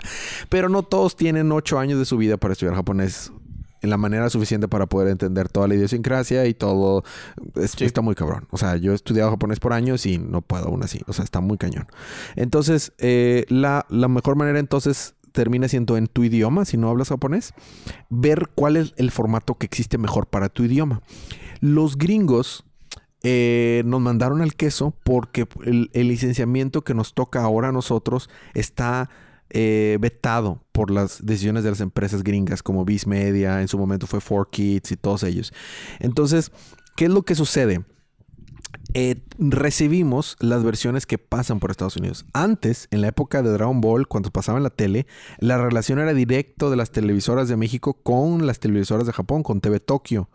Pero 0.50 0.70
no 0.70 0.84
todos 0.84 1.16
tienen 1.16 1.52
ocho 1.52 1.80
años 1.80 2.00
de 2.00 2.06
su 2.06 2.18
vida 2.18 2.38
para 2.38 2.54
estudiar 2.54 2.76
japonés 2.76 3.32
en 3.84 3.90
la 3.92 3.98
manera 3.98 4.30
suficiente 4.32 4.68
para 4.68 4.88
poder 4.88 5.10
entender 5.10 5.48
toda 5.50 5.68
la 5.68 5.76
idiosincrasia 5.76 6.48
y 6.48 6.56
todo. 6.56 7.04
Es- 7.56 7.72
Sí. 7.78 7.86
Está 7.86 8.02
muy 8.02 8.16
cabrón. 8.16 8.48
O 8.50 8.58
sea, 8.58 8.78
yo 8.78 8.94
he 8.94 8.96
estudiado 8.96 9.30
japonés 9.30 9.60
por 9.60 9.74
años 9.74 10.06
y 10.08 10.18
no 10.18 10.42
puedo 10.42 10.66
aún 10.70 10.82
así. 10.84 11.02
O 11.08 11.14
sea, 11.14 11.24
está 11.24 11.42
muy 11.42 11.58
cañón. 11.60 11.86
Entonces, 12.36 12.94
eh, 12.98 13.46
la, 13.50 13.86
la 13.90 14.08
mejor 14.08 14.36
manera 14.36 14.58
entonces 14.60 15.14
termina 15.34 15.68
siendo 15.68 15.98
en 15.98 16.08
tu 16.08 16.24
idioma, 16.24 16.64
si 16.66 16.78
no 16.78 16.90
hablas 16.90 17.10
japonés, 17.10 17.54
ver 18.10 18.50
cuál 18.56 18.78
es 18.78 18.94
el 18.98 19.12
formato 19.12 19.56
que 19.56 19.66
existe 19.66 19.98
mejor 19.98 20.28
para 20.28 20.50
tu 20.50 20.64
idioma. 20.64 21.02
Los 21.60 21.98
gringos 21.98 22.64
eh, 23.24 23.84
nos 23.86 24.00
mandaron 24.02 24.42
al 24.42 24.54
queso 24.56 24.94
porque 25.04 25.48
el, 25.66 25.90
el 25.94 26.08
licenciamiento 26.10 26.84
que 26.84 26.94
nos 26.94 27.14
toca 27.14 27.42
ahora 27.42 27.70
a 27.70 27.72
nosotros 27.72 28.30
está 28.54 29.10
eh, 29.50 29.98
vetado 30.00 30.64
por 30.72 30.92
las 30.92 31.26
decisiones 31.26 31.64
de 31.64 31.70
las 31.70 31.82
empresas 31.82 32.24
gringas 32.24 32.64
como 32.64 32.86
Viz 32.86 33.08
Media, 33.08 33.62
en 33.62 33.68
su 33.68 33.78
momento 33.78 34.08
fue 34.08 34.20
4Kids 34.20 34.92
y 34.92 34.96
todos 34.96 35.24
ellos. 35.24 35.54
Entonces, 36.00 36.52
¿qué 36.96 37.06
es 37.06 37.12
lo 37.12 37.24
que 37.24 37.36
sucede? 37.36 37.84
Eh, 38.96 39.24
recibimos 39.40 40.36
las 40.40 40.64
versiones 40.64 41.06
que 41.06 41.18
pasan 41.18 41.60
por 41.60 41.72
Estados 41.72 41.98
Unidos. 41.98 42.26
Antes, 42.34 42.88
en 42.92 43.02
la 43.02 43.08
época 43.08 43.42
de 43.42 43.52
Dragon 43.52 43.82
Ball, 43.82 44.08
cuando 44.08 44.30
pasaba 44.30 44.60
en 44.60 44.64
la 44.64 44.70
tele, 44.70 45.08
la 45.40 45.58
relación 45.58 46.00
era 46.00 46.14
directo 46.14 46.70
de 46.70 46.78
las 46.78 46.92
televisoras 46.92 47.48
de 47.48 47.58
México 47.58 47.94
con 47.94 48.46
las 48.46 48.60
televisoras 48.60 49.08
de 49.08 49.14
Japón, 49.14 49.42
con 49.42 49.62
TV 49.62 49.80
Tokio, 49.80 50.30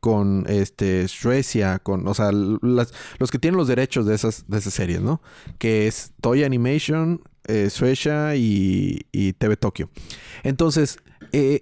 con 0.00 0.46
este 0.48 1.08
Suecia, 1.08 1.78
con, 1.78 2.08
o 2.08 2.14
sea, 2.14 2.32
los 2.32 3.30
que 3.30 3.38
tienen 3.38 3.58
los 3.58 3.68
derechos 3.68 4.06
de 4.06 4.14
esas, 4.14 4.44
de 4.48 4.58
esas 4.58 4.74
series, 4.74 5.00
¿no? 5.00 5.20
Que 5.58 5.86
es 5.86 6.12
Toy 6.20 6.42
Animation, 6.44 7.22
eh, 7.44 7.70
Suecia 7.70 8.34
y, 8.36 9.06
y 9.12 9.34
TV 9.34 9.56
Tokyo. 9.56 9.90
Entonces, 10.42 10.98
eh, 11.32 11.60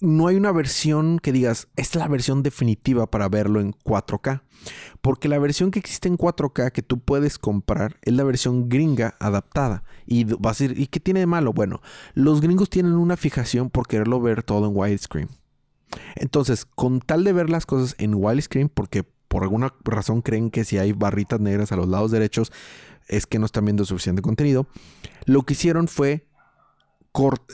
no 0.00 0.28
hay 0.28 0.36
una 0.36 0.52
versión 0.52 1.18
que 1.18 1.32
digas, 1.32 1.68
es 1.76 1.94
la 1.94 2.08
versión 2.08 2.42
definitiva 2.42 3.10
para 3.10 3.28
verlo 3.28 3.60
en 3.60 3.72
4K. 3.72 4.42
Porque 5.00 5.28
la 5.28 5.38
versión 5.38 5.70
que 5.70 5.78
existe 5.78 6.08
en 6.08 6.18
4K 6.18 6.72
que 6.72 6.82
tú 6.82 7.00
puedes 7.00 7.38
comprar 7.38 7.98
es 8.02 8.12
la 8.14 8.24
versión 8.24 8.68
gringa 8.68 9.16
adaptada. 9.20 9.84
Y 10.06 10.24
vas 10.24 10.60
a 10.60 10.64
decir, 10.64 10.80
¿y 10.80 10.86
qué 10.86 11.00
tiene 11.00 11.20
de 11.20 11.26
malo? 11.26 11.52
Bueno, 11.52 11.80
los 12.14 12.40
gringos 12.40 12.70
tienen 12.70 12.94
una 12.94 13.16
fijación 13.16 13.70
por 13.70 13.86
quererlo 13.86 14.20
ver 14.20 14.42
todo 14.42 14.66
en 14.68 14.76
widescreen. 14.76 15.39
Entonces, 16.16 16.64
con 16.64 17.00
tal 17.00 17.24
de 17.24 17.32
ver 17.32 17.50
las 17.50 17.66
cosas 17.66 17.94
en 17.98 18.14
widescreen, 18.14 18.68
porque 18.68 19.04
por 19.28 19.42
alguna 19.42 19.72
razón 19.84 20.22
creen 20.22 20.50
que 20.50 20.64
si 20.64 20.78
hay 20.78 20.92
barritas 20.92 21.40
negras 21.40 21.72
a 21.72 21.76
los 21.76 21.88
lados 21.88 22.10
derechos, 22.10 22.52
es 23.08 23.26
que 23.26 23.38
no 23.38 23.46
están 23.46 23.64
viendo 23.64 23.84
suficiente 23.84 24.22
contenido, 24.22 24.66
lo 25.26 25.42
que 25.42 25.54
hicieron 25.54 25.88
fue 25.88 26.26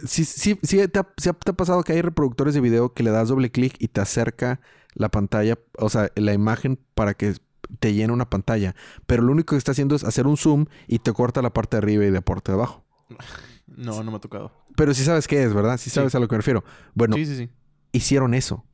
sí, 0.06 0.24
sí, 0.24 0.58
sí 0.62 0.88
te, 0.88 0.98
ha, 0.98 1.04
te 1.04 1.30
ha 1.30 1.54
pasado 1.54 1.82
que 1.82 1.92
hay 1.92 2.02
reproductores 2.02 2.54
de 2.54 2.60
video 2.60 2.92
que 2.92 3.02
le 3.02 3.10
das 3.10 3.28
doble 3.28 3.50
clic 3.50 3.74
y 3.78 3.88
te 3.88 4.00
acerca 4.00 4.60
la 4.94 5.10
pantalla, 5.10 5.58
o 5.78 5.88
sea, 5.88 6.10
la 6.14 6.32
imagen 6.32 6.78
para 6.94 7.14
que 7.14 7.34
te 7.80 7.94
llene 7.94 8.12
una 8.12 8.28
pantalla. 8.30 8.74
Pero 9.06 9.22
lo 9.22 9.32
único 9.32 9.54
que 9.54 9.58
está 9.58 9.72
haciendo 9.72 9.94
es 9.94 10.04
hacer 10.04 10.26
un 10.26 10.36
zoom 10.36 10.66
y 10.86 11.00
te 11.00 11.12
corta 11.12 11.42
la 11.42 11.52
parte 11.52 11.76
de 11.76 11.78
arriba 11.78 12.04
y 12.04 12.10
la 12.10 12.20
parte 12.20 12.52
de 12.52 12.56
abajo. 12.56 12.84
No, 13.66 14.02
no 14.02 14.10
me 14.10 14.16
ha 14.16 14.20
tocado. 14.20 14.52
Pero 14.76 14.94
sí 14.94 15.04
sabes 15.04 15.26
qué 15.26 15.42
es, 15.42 15.52
¿verdad? 15.52 15.76
Sí 15.78 15.90
sabes 15.90 16.14
a 16.14 16.20
lo 16.20 16.28
que 16.28 16.34
me 16.34 16.38
refiero. 16.38 16.64
Bueno, 16.94 17.16
Sí, 17.16 17.26
sí, 17.26 17.36
sí. 17.36 17.50
Hicieron 17.92 18.34
eso. 18.34 18.64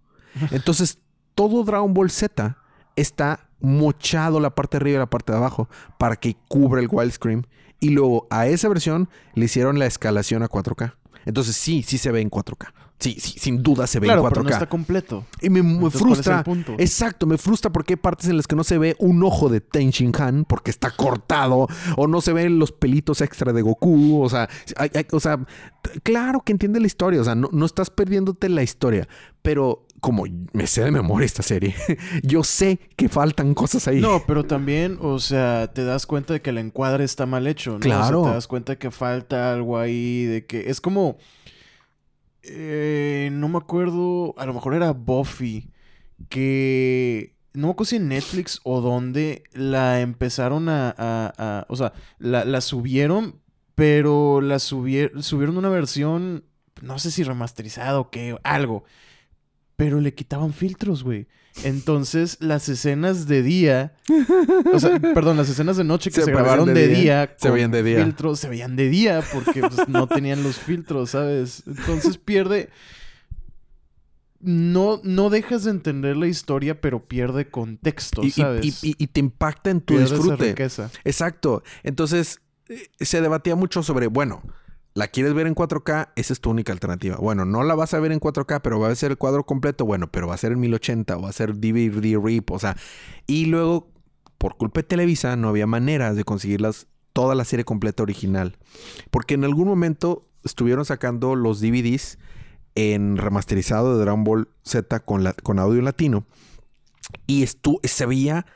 Entonces, 0.50 0.98
todo 1.34 1.64
Dragon 1.64 1.92
Ball 1.92 2.10
Z 2.10 2.56
está 2.96 3.48
mochado 3.60 4.40
la 4.40 4.54
parte 4.54 4.76
de 4.76 4.82
arriba 4.82 4.96
y 4.96 4.98
la 4.98 5.10
parte 5.10 5.32
de 5.32 5.38
abajo 5.38 5.68
para 5.98 6.16
que 6.16 6.36
cubra 6.48 6.80
el 6.80 6.88
widescreen. 6.90 7.46
Y 7.80 7.90
luego 7.90 8.26
a 8.30 8.46
esa 8.46 8.68
versión 8.68 9.08
le 9.34 9.46
hicieron 9.46 9.78
la 9.78 9.86
escalación 9.86 10.42
a 10.42 10.48
4K. 10.48 10.94
Entonces, 11.24 11.56
sí, 11.56 11.82
sí 11.82 11.98
se 11.98 12.12
ve 12.12 12.20
en 12.20 12.30
4K. 12.30 12.72
Sí, 13.02 13.16
sí, 13.18 13.34
sin 13.38 13.62
duda 13.62 13.86
se 13.86 13.98
ve 14.00 14.06
Claro, 14.06 14.20
en 14.22 14.26
4K. 14.26 14.30
pero 14.30 14.42
no 14.44 14.50
está 14.50 14.68
completo. 14.68 15.24
Y 15.40 15.50
me, 15.50 15.62
me 15.62 15.70
Entonces, 15.74 16.00
¿cuál 16.00 16.12
es 16.12 16.18
el 16.18 16.24
frustra. 16.24 16.44
punto? 16.44 16.74
Exacto, 16.78 17.26
me 17.26 17.36
frustra 17.36 17.70
porque 17.72 17.94
hay 17.94 17.96
partes 17.96 18.28
en 18.28 18.36
las 18.36 18.46
que 18.46 18.54
no 18.56 18.64
se 18.64 18.78
ve 18.78 18.96
un 18.98 19.22
ojo 19.24 19.48
de 19.48 19.60
Ten 19.60 19.90
Shin 19.90 20.12
Han 20.18 20.44
porque 20.44 20.70
está 20.70 20.90
cortado. 20.90 21.66
O 21.96 22.06
no 22.06 22.20
se 22.20 22.32
ven 22.32 22.58
los 22.58 22.72
pelitos 22.72 23.20
extra 23.20 23.52
de 23.52 23.60
Goku. 23.62 24.22
O 24.22 24.28
sea, 24.30 24.48
hay- 24.76 24.90
hay- 24.94 25.06
o 25.12 25.20
sea 25.20 25.38
claro 26.02 26.40
que 26.44 26.52
entiende 26.52 26.80
la 26.80 26.86
historia. 26.86 27.20
O 27.20 27.24
sea, 27.24 27.34
no, 27.34 27.48
no 27.52 27.66
estás 27.66 27.90
perdiéndote 27.90 28.48
la 28.48 28.62
historia. 28.62 29.08
Pero 29.42 29.86
como 30.00 30.24
me 30.52 30.66
sé 30.66 30.82
de 30.84 30.90
memoria 30.92 31.26
esta 31.26 31.42
serie, 31.42 31.74
yo 32.22 32.44
sé 32.44 32.78
que 32.96 33.08
faltan 33.08 33.54
cosas 33.54 33.86
ahí. 33.88 34.00
No, 34.00 34.22
pero 34.26 34.44
también, 34.44 34.98
o 35.00 35.18
sea, 35.18 35.72
te 35.72 35.84
das 35.84 36.06
cuenta 36.06 36.34
de 36.34 36.40
que 36.42 36.50
el 36.50 36.58
encuadre 36.58 37.04
está 37.04 37.26
mal 37.26 37.46
hecho, 37.46 37.72
¿no? 37.72 37.76
O 37.78 37.82
sea, 37.82 37.96
Claro. 37.98 38.22
te 38.22 38.28
das 38.30 38.46
cuenta 38.48 38.72
de 38.74 38.78
que 38.78 38.90
falta 38.90 39.52
algo 39.52 39.78
ahí, 39.78 40.24
de 40.24 40.46
que 40.46 40.70
es 40.70 40.80
como... 40.80 41.18
eh, 42.42 43.30
no 43.32 43.48
me 43.48 43.58
acuerdo, 43.58 44.34
a 44.38 44.46
lo 44.46 44.54
mejor 44.54 44.74
era 44.74 44.92
Buffy, 44.92 45.70
que... 46.28 47.34
No 47.54 47.66
me 47.66 47.72
acuerdo 47.72 47.90
si 47.90 47.96
en 47.96 48.08
Netflix 48.08 48.60
o 48.64 48.80
dónde 48.80 49.44
la 49.52 50.00
empezaron 50.00 50.68
a... 50.68 50.88
a- 50.96 51.32
a- 51.38 51.66
o 51.68 51.76
sea, 51.76 51.92
la, 52.18 52.44
la 52.46 52.60
subieron, 52.62 53.40
pero 53.74 54.40
la 54.40 54.58
subieron, 54.58 55.22
subieron 55.22 55.58
una 55.58 55.68
versión, 55.68 56.44
no 56.80 56.98
sé 56.98 57.10
si 57.10 57.22
remasterizada 57.24 58.00
o 58.00 58.10
qué, 58.10 58.36
algo. 58.42 58.84
Pero 59.84 60.00
le 60.00 60.14
quitaban 60.14 60.52
filtros, 60.52 61.02
güey. 61.02 61.26
Entonces, 61.64 62.38
las 62.40 62.68
escenas 62.68 63.26
de 63.26 63.42
día. 63.42 63.94
O 64.72 64.78
sea, 64.78 64.98
perdón, 65.14 65.36
las 65.36 65.48
escenas 65.48 65.76
de 65.76 65.84
noche 65.84 66.10
que 66.10 66.22
Se 66.22 66.30
grabaron 66.30 66.66
de 66.66 66.74
de, 66.74 66.88
día, 66.88 67.26
día. 67.26 67.36
se 67.36 67.50
veían 67.50 67.70
de 67.72 67.82
día. 67.82 68.04
Filtros, 68.04 68.38
se 68.40 68.48
veían 68.48 68.76
de 68.76 68.88
día 68.88 69.22
porque 69.32 69.60
pues, 69.60 69.88
no 69.88 70.06
tenían 70.06 70.42
los 70.42 70.56
filtros, 70.58 71.10
¿sabes? 71.10 71.64
Entonces 71.66 72.16
pierde. 72.16 72.70
No, 74.40 75.00
no 75.04 75.30
dejas 75.30 75.64
de 75.64 75.70
entender 75.70 76.16
la 76.16 76.26
historia, 76.26 76.80
pero 76.80 77.04
pierde 77.06 77.48
contexto, 77.48 78.22
y- 78.24 78.30
¿sabes? 78.32 78.82
y- 78.82 78.90
y- 78.90 78.96
y 78.98 79.06
te 79.06 79.20
impacta 79.20 79.70
en 79.70 79.80
tu 79.80 79.94
Pierde 79.94 80.04
esa 80.06 80.14
disfrute. 80.16 80.48
riqueza. 80.48 80.90
Exacto. 81.04 81.62
Entonces, 81.84 82.40
eh, 82.68 82.88
se 82.98 83.20
debatía 83.20 83.54
mucho 83.54 83.82
sobre, 83.84 84.08
bueno, 84.08 84.42
¿la 84.94 85.08
quieres 85.08 85.34
ver 85.34 85.46
en 85.46 85.54
4K? 85.54 86.10
Esa 86.16 86.32
es 86.32 86.40
tu 86.40 86.50
única 86.50 86.72
alternativa. 86.72 87.16
Bueno, 87.16 87.44
no 87.44 87.62
la 87.62 87.74
vas 87.74 87.94
a 87.94 88.00
ver 88.00 88.12
en 88.12 88.20
4K, 88.20 88.60
pero 88.62 88.80
va 88.80 88.88
a 88.88 88.94
ser 88.94 89.12
el 89.12 89.18
cuadro 89.18 89.44
completo. 89.44 89.84
Bueno, 89.84 90.10
pero 90.10 90.26
va 90.28 90.34
a 90.34 90.38
ser 90.38 90.52
en 90.52 90.60
1080 90.60 91.16
o 91.16 91.22
va 91.22 91.28
a 91.28 91.32
ser 91.32 91.54
DVD 91.58 92.18
RIP. 92.22 92.50
O 92.50 92.58
sea, 92.58 92.76
y 93.26 93.46
luego, 93.46 93.90
por 94.38 94.56
culpa 94.56 94.80
de 94.80 94.84
Televisa, 94.84 95.36
no 95.36 95.48
había 95.48 95.66
maneras 95.66 96.16
de 96.16 96.24
conseguirlas 96.24 96.86
toda 97.12 97.34
la 97.34 97.44
serie 97.44 97.64
completa 97.64 98.02
original. 98.02 98.56
Porque 99.10 99.34
en 99.34 99.44
algún 99.44 99.68
momento 99.68 100.28
estuvieron 100.44 100.84
sacando 100.84 101.36
los 101.36 101.60
DVDs 101.60 102.18
en 102.74 103.16
remasterizado 103.16 103.96
de 103.96 104.04
Dragon 104.04 104.24
Ball 104.24 104.48
Z 104.64 105.00
con, 105.00 105.24
la, 105.24 105.32
con 105.34 105.58
audio 105.58 105.82
latino. 105.82 106.24
Y 107.26 107.46
se 107.46 108.06
veía 108.06 108.46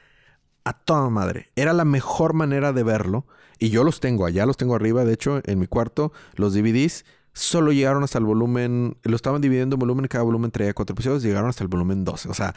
a 0.65 0.73
toda 0.73 1.09
madre. 1.11 1.51
Era 1.55 1.73
la 1.73 1.85
mejor 1.85 2.35
manera 2.35 2.73
de 2.73 2.83
verlo. 2.83 3.27
Y 3.59 3.71
yo 3.71 3.85
los 3.85 4.01
tengo, 4.01 4.27
allá 4.27 4.47
los 4.47 4.57
tengo 4.57 4.75
arriba, 4.75 5.05
de 5.05 5.15
hecho, 5.15 5.41
en 5.45 5.59
mi 5.59 5.67
cuarto, 5.67 6.13
los 6.35 6.55
DVDs. 6.55 7.05
Solo 7.33 7.73
llegaron 7.73 8.03
hasta 8.03 8.19
el 8.19 8.25
volumen, 8.25 8.97
lo 9.03 9.15
estaban 9.15 9.43
dividiendo 9.43 9.75
en 9.77 9.81
volumen, 9.81 10.07
cada 10.09 10.25
volumen 10.25 10.51
traía 10.51 10.73
cuatro 10.73 10.95
episodios, 10.95 11.23
llegaron 11.23 11.51
hasta 11.51 11.65
el 11.65 11.69
volumen 11.69 12.03
12. 12.05 12.31
O 12.31 12.35
sea, 12.35 12.55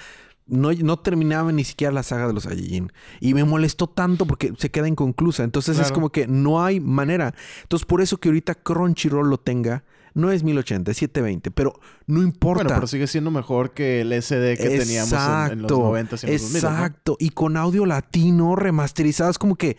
no, 0.50 0.72
no 0.72 0.98
terminaba 1.00 1.52
ni 1.52 1.64
siquiera 1.64 1.94
la 1.94 2.04
saga 2.04 2.28
de 2.28 2.34
los 2.34 2.44
Saiyajin. 2.44 2.92
Y 3.20 3.34
me 3.34 3.44
molestó 3.44 3.88
tanto 3.88 4.26
porque 4.26 4.54
se 4.58 4.72
queda 4.72 4.88
inconclusa. 4.88 5.44
Entonces 5.44 5.80
es 5.80 5.92
como 5.92 6.12
que 6.12 6.28
no 6.28 6.64
hay 6.64 6.80
manera. 6.80 7.34
Entonces 7.62 7.86
por 7.86 8.02
eso 8.02 8.18
que 8.18 8.30
ahorita 8.30 8.56
Crunchyroll 8.56 9.30
lo 9.30 9.38
tenga, 9.38 9.84
no 10.14 10.32
es 10.32 10.44
1080, 10.44 10.92
es 10.92 10.98
720, 10.98 11.52
pero 11.52 11.80
no 12.08 12.24
importa. 12.24 12.64
Bueno, 12.64 12.76
pero 12.78 12.88
sigue 12.88 13.08
siendo 13.08 13.32
mejor 13.32 13.72
que 13.74 14.02
el 14.02 14.12
SD 14.12 14.58
que 14.58 14.80
teníamos 14.80 15.14
en, 15.14 15.52
en 15.54 15.62
los 15.62 15.72
90 15.72 16.16
y 16.16 16.26
en 16.26 16.32
los 16.32 16.42
2000. 16.42 16.64
¿no? 16.64 16.70
Exacto. 16.70 17.18
Y 17.20 17.30
con 17.30 17.58
audio 17.58 17.86
latino 17.86 18.56
remasterizado. 18.56 19.30
Es 19.30 19.38
como 19.38 19.56
que 19.56 19.78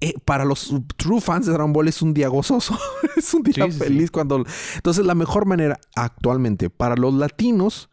eh, 0.00 0.14
para 0.24 0.44
los 0.44 0.72
true 0.96 1.20
fans 1.20 1.46
de 1.46 1.52
Dragon 1.52 1.72
Ball 1.72 1.88
es 1.88 2.02
un 2.02 2.14
día 2.14 2.28
gozoso. 2.28 2.78
es 3.16 3.32
un 3.34 3.42
día 3.42 3.54
Sí, 3.54 3.62
sí, 3.62 3.72
sí. 3.72 3.78
feliz 3.78 4.10
cuando... 4.10 4.44
Entonces 4.76 5.04
la 5.04 5.14
mejor 5.14 5.46
manera 5.46 5.78
actualmente 5.94 6.70
para 6.70 6.96
los 6.96 7.14
latinos, 7.14 7.90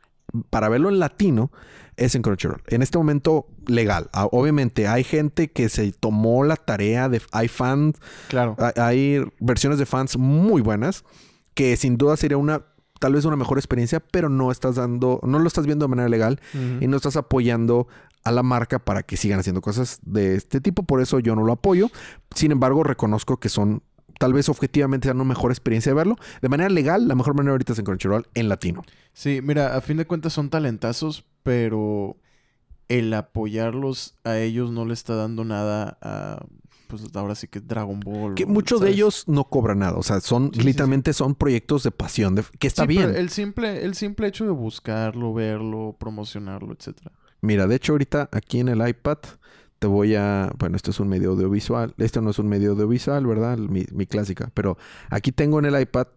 para 0.50 0.70
verlo 0.70 0.90
en 0.90 1.00
latino, 1.00 1.52
es 1.98 2.14
en 2.16 2.22
Crunchyroll. 2.22 2.62
En 2.68 2.82
este 2.82 2.98
momento 2.98 3.48
legal. 3.68 4.10
Ah, 4.14 4.28
Obviamente 4.32 4.88
hay 4.88 5.04
gente 5.04 5.52
que 5.52 5.70
se 5.70 5.92
tomó 5.94 6.44
la 6.44 6.58
tarea 6.58 7.10
de... 7.10 7.22
Hay 7.32 7.48
fans 7.48 7.96
Claro. 8.28 8.56
hay, 8.60 8.74
hay 8.76 9.26
versiones 9.40 9.80
de 9.80 9.86
fans 9.86 10.18
muy 10.18 10.62
buenas 10.62 11.04
que 11.54 11.76
sin 11.78 11.98
duda 11.98 12.18
sería 12.18 12.38
una 12.38 12.66
tal 13.00 13.14
vez 13.14 13.26
una 13.26 13.36
mejor 13.36 13.58
experiencia, 13.58 14.00
pero 14.00 14.30
no 14.30 14.52
estás 14.52 14.76
dando, 14.76 15.20
no 15.24 15.38
lo 15.40 15.48
estás 15.48 15.66
viendo 15.66 15.86
de 15.86 15.90
manera 15.90 16.08
legal 16.10 16.40
y 16.80 16.88
no 16.88 16.96
estás 16.98 17.18
apoyando 17.18 17.88
a 18.26 18.32
la 18.32 18.44
marca 18.44 18.80
para 18.80 19.04
que 19.04 19.16
sigan 19.16 19.40
haciendo 19.40 19.62
cosas 19.62 20.00
de 20.04 20.36
este 20.36 20.60
tipo. 20.60 20.84
Por 20.84 21.00
eso 21.02 21.20
yo 21.20 21.36
no 21.36 21.44
lo 21.44 21.54
apoyo. 21.54 21.90
Sin 22.36 22.52
embargo, 22.52 22.84
reconozco 22.84 23.38
que 23.38 23.48
son 23.50 23.82
tal 24.20 24.34
vez 24.34 24.50
objetivamente 24.50 25.08
sean 25.08 25.18
una 25.18 25.26
mejor 25.30 25.52
experiencia 25.52 25.92
de 25.92 25.96
verlo. 25.96 26.16
De 26.42 26.50
manera 26.50 26.70
legal, 26.70 27.08
la 27.08 27.16
mejor 27.16 27.36
manera 27.36 27.52
ahorita 27.52 27.74
es 27.74 27.80
en 27.80 27.86
Crunchyroll 27.86 28.28
en 28.34 28.50
latino. 28.50 28.84
Sí, 29.14 29.40
mira, 29.44 29.78
a 29.78 29.82
fin 29.82 29.98
de 29.98 30.06
cuentas 30.08 30.34
son 30.34 30.50
talentazos, 30.50 31.26
pero 31.44 32.18
el 32.90 33.14
apoyarlos 33.14 34.16
a 34.24 34.38
ellos 34.40 34.72
no 34.72 34.86
le 34.86 34.94
está 34.94 35.16
dando 35.16 35.44
nada 35.44 35.98
a, 36.02 36.46
pues 36.88 37.04
ahora 37.16 37.36
sí 37.36 37.48
que 37.48 37.60
Dragon 37.60 38.00
Ball. 38.00 38.36
Que 38.36 38.46
muchos 38.46 38.82
de 38.82 38.90
ellos 38.90 39.26
no 39.28 39.44
cobran 39.46 39.80
nada. 39.80 39.98
O 39.98 40.04
sea, 40.04 40.20
son 40.22 40.52
Sí, 40.54 40.62
sí, 40.62 40.66
literalmente 40.68 41.14
son 41.14 41.36
proyectos 41.36 41.84
de 41.84 41.92
pasión, 41.92 42.36
de- 42.36 42.44
que 42.60 42.68
está 42.68 42.84
pero 42.88 43.08
bien. 43.08 43.16
El 43.16 43.30
simple, 43.30 43.84
el 43.84 43.96
simple 43.96 44.28
hecho 44.28 44.46
de 44.46 44.52
buscarlo, 44.52 45.34
verlo, 45.34 45.96
promocionarlo, 46.00 46.74
etcétera. 46.74 47.12
Mira, 47.46 47.68
de 47.68 47.76
hecho 47.76 47.94
ahorita 47.94 48.30
aquí 48.32 48.60
en 48.60 48.70
el 48.70 48.88
iPad 48.88 49.20
te 49.80 49.88
voy 49.88 50.16
a... 50.16 50.52
Bueno, 50.58 50.76
esto 50.76 50.92
es 50.92 51.00
un 51.00 51.08
medio 51.08 51.32
audiovisual. 51.32 51.94
Esto 51.98 52.22
no 52.22 52.32
es 52.32 52.40
un 52.40 52.48
medio 52.48 52.72
audiovisual, 52.72 53.26
¿verdad? 53.26 53.58
Mi, 53.58 53.86
clásica. 54.08 54.50
Pero 54.54 54.78
aquí 55.10 55.32
tengo 55.32 55.60
en 55.60 55.66
el 55.66 55.80
iPad, 55.80 56.08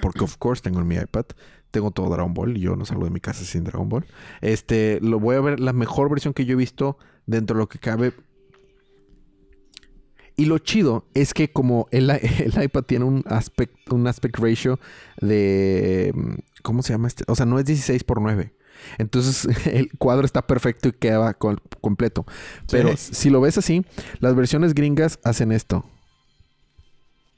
porque 0.00 0.24
of 0.24 0.36
course 0.36 0.62
tengo 0.62 0.80
en 0.80 0.86
mi 0.86 0.96
iPad, 0.96 1.24
tengo 1.70 1.90
todo 1.90 2.08
Dragon 2.10 2.32
Ball. 2.32 2.54
Yo 2.54 2.76
no 2.76 2.84
salgo 2.84 3.04
de 3.04 3.10
mi 3.10 3.20
casa 3.20 3.44
sin 3.44 3.64
Dragon 3.64 3.88
Ball. 3.88 4.06
Este, 4.40 5.00
lo 5.02 5.18
voy 5.18 5.36
a 5.36 5.40
ver, 5.40 5.60
la 5.60 5.72
mejor 5.72 6.10
versión 6.10 6.32
que 6.32 6.44
yo 6.44 6.52
he 6.52 6.56
visto 6.56 6.96
dentro 7.26 7.56
de 7.56 7.62
lo 7.62 7.68
que 7.68 7.78
cabe. 7.78 8.12
Y 10.36 10.44
lo 10.44 10.58
chido 10.58 11.06
es 11.14 11.34
que 11.34 11.50
como 11.50 11.88
el, 11.90 12.10
el 12.10 12.62
iPad 12.62 12.82
tiene 12.84 13.04
un 13.04 13.24
aspect, 13.26 13.90
un 13.90 14.06
aspect 14.06 14.38
ratio 14.38 14.78
de... 15.20 16.14
¿Cómo 16.62 16.82
se 16.82 16.92
llama 16.92 17.08
este? 17.08 17.24
O 17.26 17.34
sea, 17.34 17.46
no 17.46 17.58
es 17.58 17.64
16 17.64 18.04
por 18.04 18.20
9. 18.20 18.52
Entonces 18.98 19.46
el 19.66 19.90
cuadro 19.98 20.24
está 20.24 20.46
perfecto 20.46 20.88
y 20.88 20.92
queda 20.92 21.34
completo. 21.34 22.24
Pero 22.70 22.96
Sí. 22.96 23.14
si 23.14 23.30
lo 23.30 23.40
ves 23.40 23.58
así, 23.58 23.84
las 24.20 24.34
versiones 24.34 24.74
gringas 24.74 25.18
hacen 25.24 25.52
esto. 25.52 25.84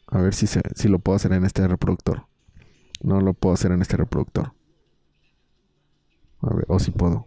A 0.09 0.21
ver 0.21 0.35
si, 0.35 0.47
se, 0.47 0.61
si 0.75 0.89
lo 0.89 0.99
puedo 0.99 1.17
hacer 1.17 1.33
en 1.33 1.45
este 1.45 1.67
reproductor. 1.69 2.27
No 3.03 3.21
lo 3.21 3.33
puedo 3.35 3.55
hacer 3.55 3.71
en 3.73 3.81
este 3.81 3.97
reproductor. 3.97 4.53
A 6.43 6.55
ver, 6.55 6.65
o 6.69 6.79
si 6.79 6.91
puedo. 6.91 7.27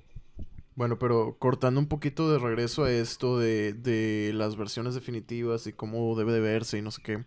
Bueno, 0.75 0.97
pero 0.97 1.37
cortando 1.37 1.79
un 1.79 1.87
poquito 1.87 2.31
de 2.31 2.39
regreso 2.39 2.83
a 2.83 2.91
esto 2.91 3.37
de, 3.37 3.73
de 3.73 4.31
las 4.33 4.55
versiones 4.55 4.95
definitivas 4.95 5.67
y 5.67 5.73
cómo 5.73 6.15
debe 6.15 6.33
de 6.33 6.39
verse 6.39 6.79
y 6.79 6.81
no 6.81 6.89
sé 6.91 7.01
qué. 7.03 7.23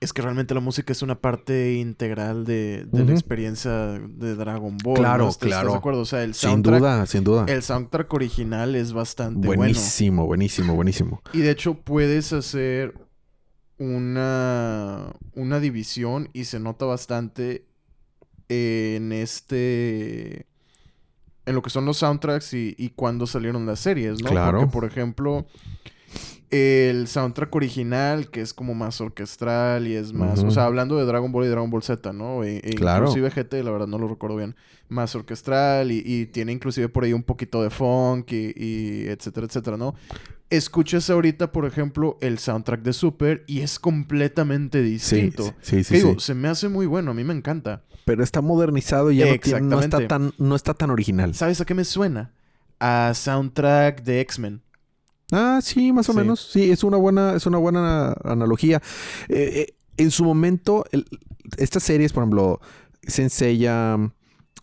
Es 0.00 0.12
que 0.12 0.22
realmente 0.22 0.54
la 0.54 0.60
música 0.60 0.92
es 0.92 1.02
una 1.02 1.20
parte 1.20 1.74
integral 1.74 2.44
de, 2.44 2.86
de 2.90 3.04
la 3.04 3.10
experiencia 3.12 3.70
de 3.98 4.36
Dragon 4.36 4.76
Ball. 4.78 4.96
Claro, 4.96 5.24
¿no? 5.24 5.30
¿Estás- 5.30 5.48
claro. 5.48 5.60
¿Estás 5.68 5.72
de 5.72 5.78
acuerdo? 5.78 6.00
O 6.02 6.04
sea, 6.04 6.22
el 6.22 6.34
Sin 6.34 6.50
soundtrack, 6.50 6.78
duda, 6.78 7.06
sin 7.06 7.24
duda. 7.24 7.46
el 7.48 7.62
soundtrack 7.64 8.12
original 8.14 8.76
es 8.76 8.92
bastante 8.92 9.46
bueno. 9.46 9.60
Buenísimo, 9.62 10.24
buenísimo, 10.26 10.74
buenísimo. 10.76 11.20
Y 11.32 11.38
de 11.40 11.50
hecho 11.50 11.74
puedes 11.74 12.32
hacer 12.32 12.94
una, 13.78 15.12
una 15.34 15.60
división 15.60 16.28
y 16.32 16.44
se 16.44 16.60
nota 16.60 16.84
bastante 16.84 17.66
en 18.48 19.12
este... 19.12 20.46
En 21.46 21.54
lo 21.54 21.62
que 21.62 21.70
son 21.70 21.86
los 21.86 21.96
soundtracks 21.96 22.52
y, 22.54 22.74
y 22.78 22.90
cuando 22.90 23.26
salieron 23.26 23.64
las 23.66 23.80
series, 23.80 24.22
¿no? 24.22 24.28
Claro. 24.30 24.58
Porque, 24.60 24.72
por 24.72 24.84
ejemplo, 24.84 25.46
el 26.50 27.08
soundtrack 27.08 27.54
original, 27.54 28.28
que 28.30 28.40
es 28.40 28.54
como 28.54 28.74
más 28.74 29.00
orquestral 29.00 29.86
y 29.86 29.94
es 29.94 30.12
más... 30.12 30.42
O 30.42 30.50
sea, 30.50 30.64
hablando 30.64 30.96
de 30.96 31.04
Dragon 31.04 31.30
Ball 31.30 31.44
y 31.44 31.48
Dragon 31.48 31.70
Ball 31.70 31.82
Z, 31.82 32.12
¿no? 32.12 32.42
E, 32.44 32.58
e 32.58 32.70
Claro. 32.74 33.06
Inclusive 33.08 33.30
GT, 33.30 33.62
la 33.64 33.70
verdad 33.70 33.86
no 33.86 33.98
lo 33.98 34.08
recuerdo 34.08 34.36
bien. 34.36 34.56
Más 34.88 35.14
orquestral 35.14 35.92
y, 35.92 36.02
y 36.06 36.26
tiene 36.26 36.52
inclusive 36.52 36.88
por 36.88 37.04
ahí 37.04 37.12
un 37.12 37.22
poquito 37.22 37.62
de 37.62 37.68
funk 37.70 38.32
y, 38.32 38.52
y 38.56 39.06
etcétera, 39.08 39.46
etcétera, 39.46 39.76
¿no? 39.76 39.94
Escuchas 40.50 41.10
ahorita, 41.10 41.52
por 41.52 41.66
ejemplo, 41.66 42.16
el 42.22 42.38
soundtrack 42.38 42.80
de 42.80 42.94
Super 42.94 43.44
y 43.46 43.60
es 43.60 43.78
completamente 43.78 44.80
distinto. 44.80 45.42
sí, 45.60 45.84
sí, 45.84 45.92
Que 45.92 46.00
sí. 46.00 46.06
digo, 46.06 46.20
se 46.20 46.32
me 46.34 46.48
hace 46.48 46.70
muy 46.70 46.86
bueno, 46.86 47.10
a 47.10 47.14
mí 47.14 47.22
me 47.22 47.34
encanta. 47.34 47.82
Pero 48.06 48.24
está 48.24 48.40
modernizado 48.40 49.10
y 49.10 49.18
ya 49.18 49.26
no, 49.26 49.38
tiene- 49.38 49.60
no 49.60 49.80
está 49.80 50.08
tan, 50.08 50.32
no 50.38 50.56
está 50.56 50.72
tan 50.72 50.88
original. 50.90 51.34
¿Sabes 51.34 51.60
a 51.60 51.66
qué 51.66 51.74
me 51.74 51.84
suena? 51.84 52.32
A 52.80 53.12
soundtrack 53.14 54.02
de 54.04 54.20
X-Men. 54.20 54.62
Ah, 55.32 55.60
sí, 55.62 55.92
más 55.92 56.08
o 56.08 56.12
Sí. 56.12 56.18
menos. 56.18 56.40
Sí, 56.52 56.70
es 56.70 56.84
una 56.84 56.96
buena, 56.96 57.34
es 57.34 57.46
una 57.46 57.58
buena 57.58 58.14
analogía. 58.24 58.80
Eh, 59.28 59.66
eh, 59.68 59.74
en 59.96 60.10
su 60.10 60.24
momento, 60.24 60.84
el- 60.92 61.06
estas 61.56 61.82
series, 61.82 62.12
por 62.12 62.22
ejemplo, 62.22 62.60
Senseiya, 63.02 63.96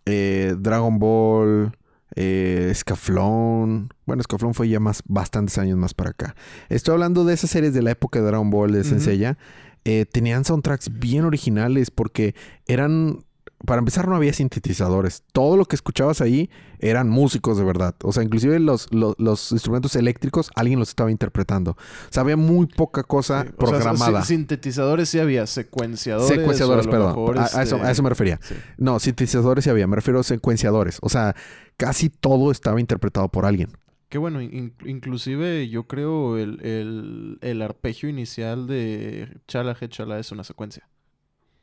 eh, 0.05 0.55
Dragon 0.57 0.97
Ball, 0.99 1.75
eh, 2.15 2.71
Scaflón. 2.73 3.89
Bueno, 4.05 4.23
Scaflón 4.23 4.53
fue 4.53 4.69
ya 4.69 4.79
más, 4.79 5.01
bastantes 5.05 5.57
años 5.57 5.77
más 5.77 5.93
para 5.93 6.11
acá. 6.11 6.35
Estoy 6.69 6.93
hablando 6.93 7.25
de 7.25 7.33
esas 7.33 7.49
series 7.49 7.73
de 7.73 7.81
la 7.81 7.91
época 7.91 8.19
de 8.19 8.25
Dragon 8.25 8.49
Ball, 8.49 8.71
de. 8.71 8.83
Senseiya. 8.83 9.37
Eh, 9.83 10.05
tenían 10.11 10.45
soundtracks 10.45 10.97
bien 10.99 11.25
originales 11.25 11.91
porque 11.91 12.33
eran 12.67 13.24
para 13.65 13.79
empezar, 13.79 14.07
no 14.07 14.15
había 14.15 14.31
sintetizadores. 14.33 15.23
Todo 15.31 15.57
lo 15.57 15.65
que 15.65 15.75
escuchabas 15.75 16.21
ahí 16.21 16.49
eran 16.79 17.09
músicos 17.09 17.57
de 17.57 17.63
verdad. 17.63 17.95
O 18.03 18.11
sea, 18.13 18.23
inclusive 18.23 18.59
los, 18.59 18.91
los, 18.93 19.15
los 19.17 19.51
instrumentos 19.51 19.95
eléctricos, 19.95 20.51
alguien 20.55 20.79
los 20.79 20.89
estaba 20.89 21.11
interpretando. 21.11 21.71
O 21.71 21.77
sea, 22.11 22.21
había 22.23 22.37
muy 22.37 22.65
poca 22.67 23.03
cosa 23.03 23.41
Sí, 23.43 23.47
o 23.47 23.49
sea, 23.49 23.57
programada. 23.57 24.21
si- 24.23 24.33
sintetizadores 24.35 25.09
sí 25.09 25.19
había, 25.19 25.45
secuenciadores. 25.47 26.27
Secuenciadores, 26.37 26.87
a 26.87 26.89
perdón. 26.89 27.37
A, 27.37 27.45
eso, 27.45 27.61
este, 27.61 27.75
a 27.75 27.91
eso 27.91 28.03
me 28.03 28.09
refería. 28.09 28.39
sí. 28.41 28.55
No, 28.77 28.99
sintetizadores 28.99 29.63
sí 29.63 29.69
había. 29.69 29.87
Me 29.87 29.95
refiero 29.95 30.19
a 30.19 30.23
secuenciadores. 30.23 30.97
O 31.01 31.09
sea, 31.09 31.35
casi 31.77 32.09
todo 32.09 32.51
estaba 32.51 32.79
interpretado 32.79 33.29
por 33.29 33.45
alguien. 33.45 33.69
Que 34.09 34.17
bueno, 34.19 34.41
in- 34.41 34.75
inclusive 34.85 35.67
yo 35.67 35.87
creo 35.87 36.37
el, 36.37 36.61
el, 36.63 37.37
el 37.41 37.61
arpegio 37.61 38.07
inicial 38.07 38.67
de 38.67 39.39
Chala 39.47 39.75
He 39.81 39.89
Chala 39.89 40.19
es 40.19 40.31
una 40.31 40.43
secuencia. 40.43 40.87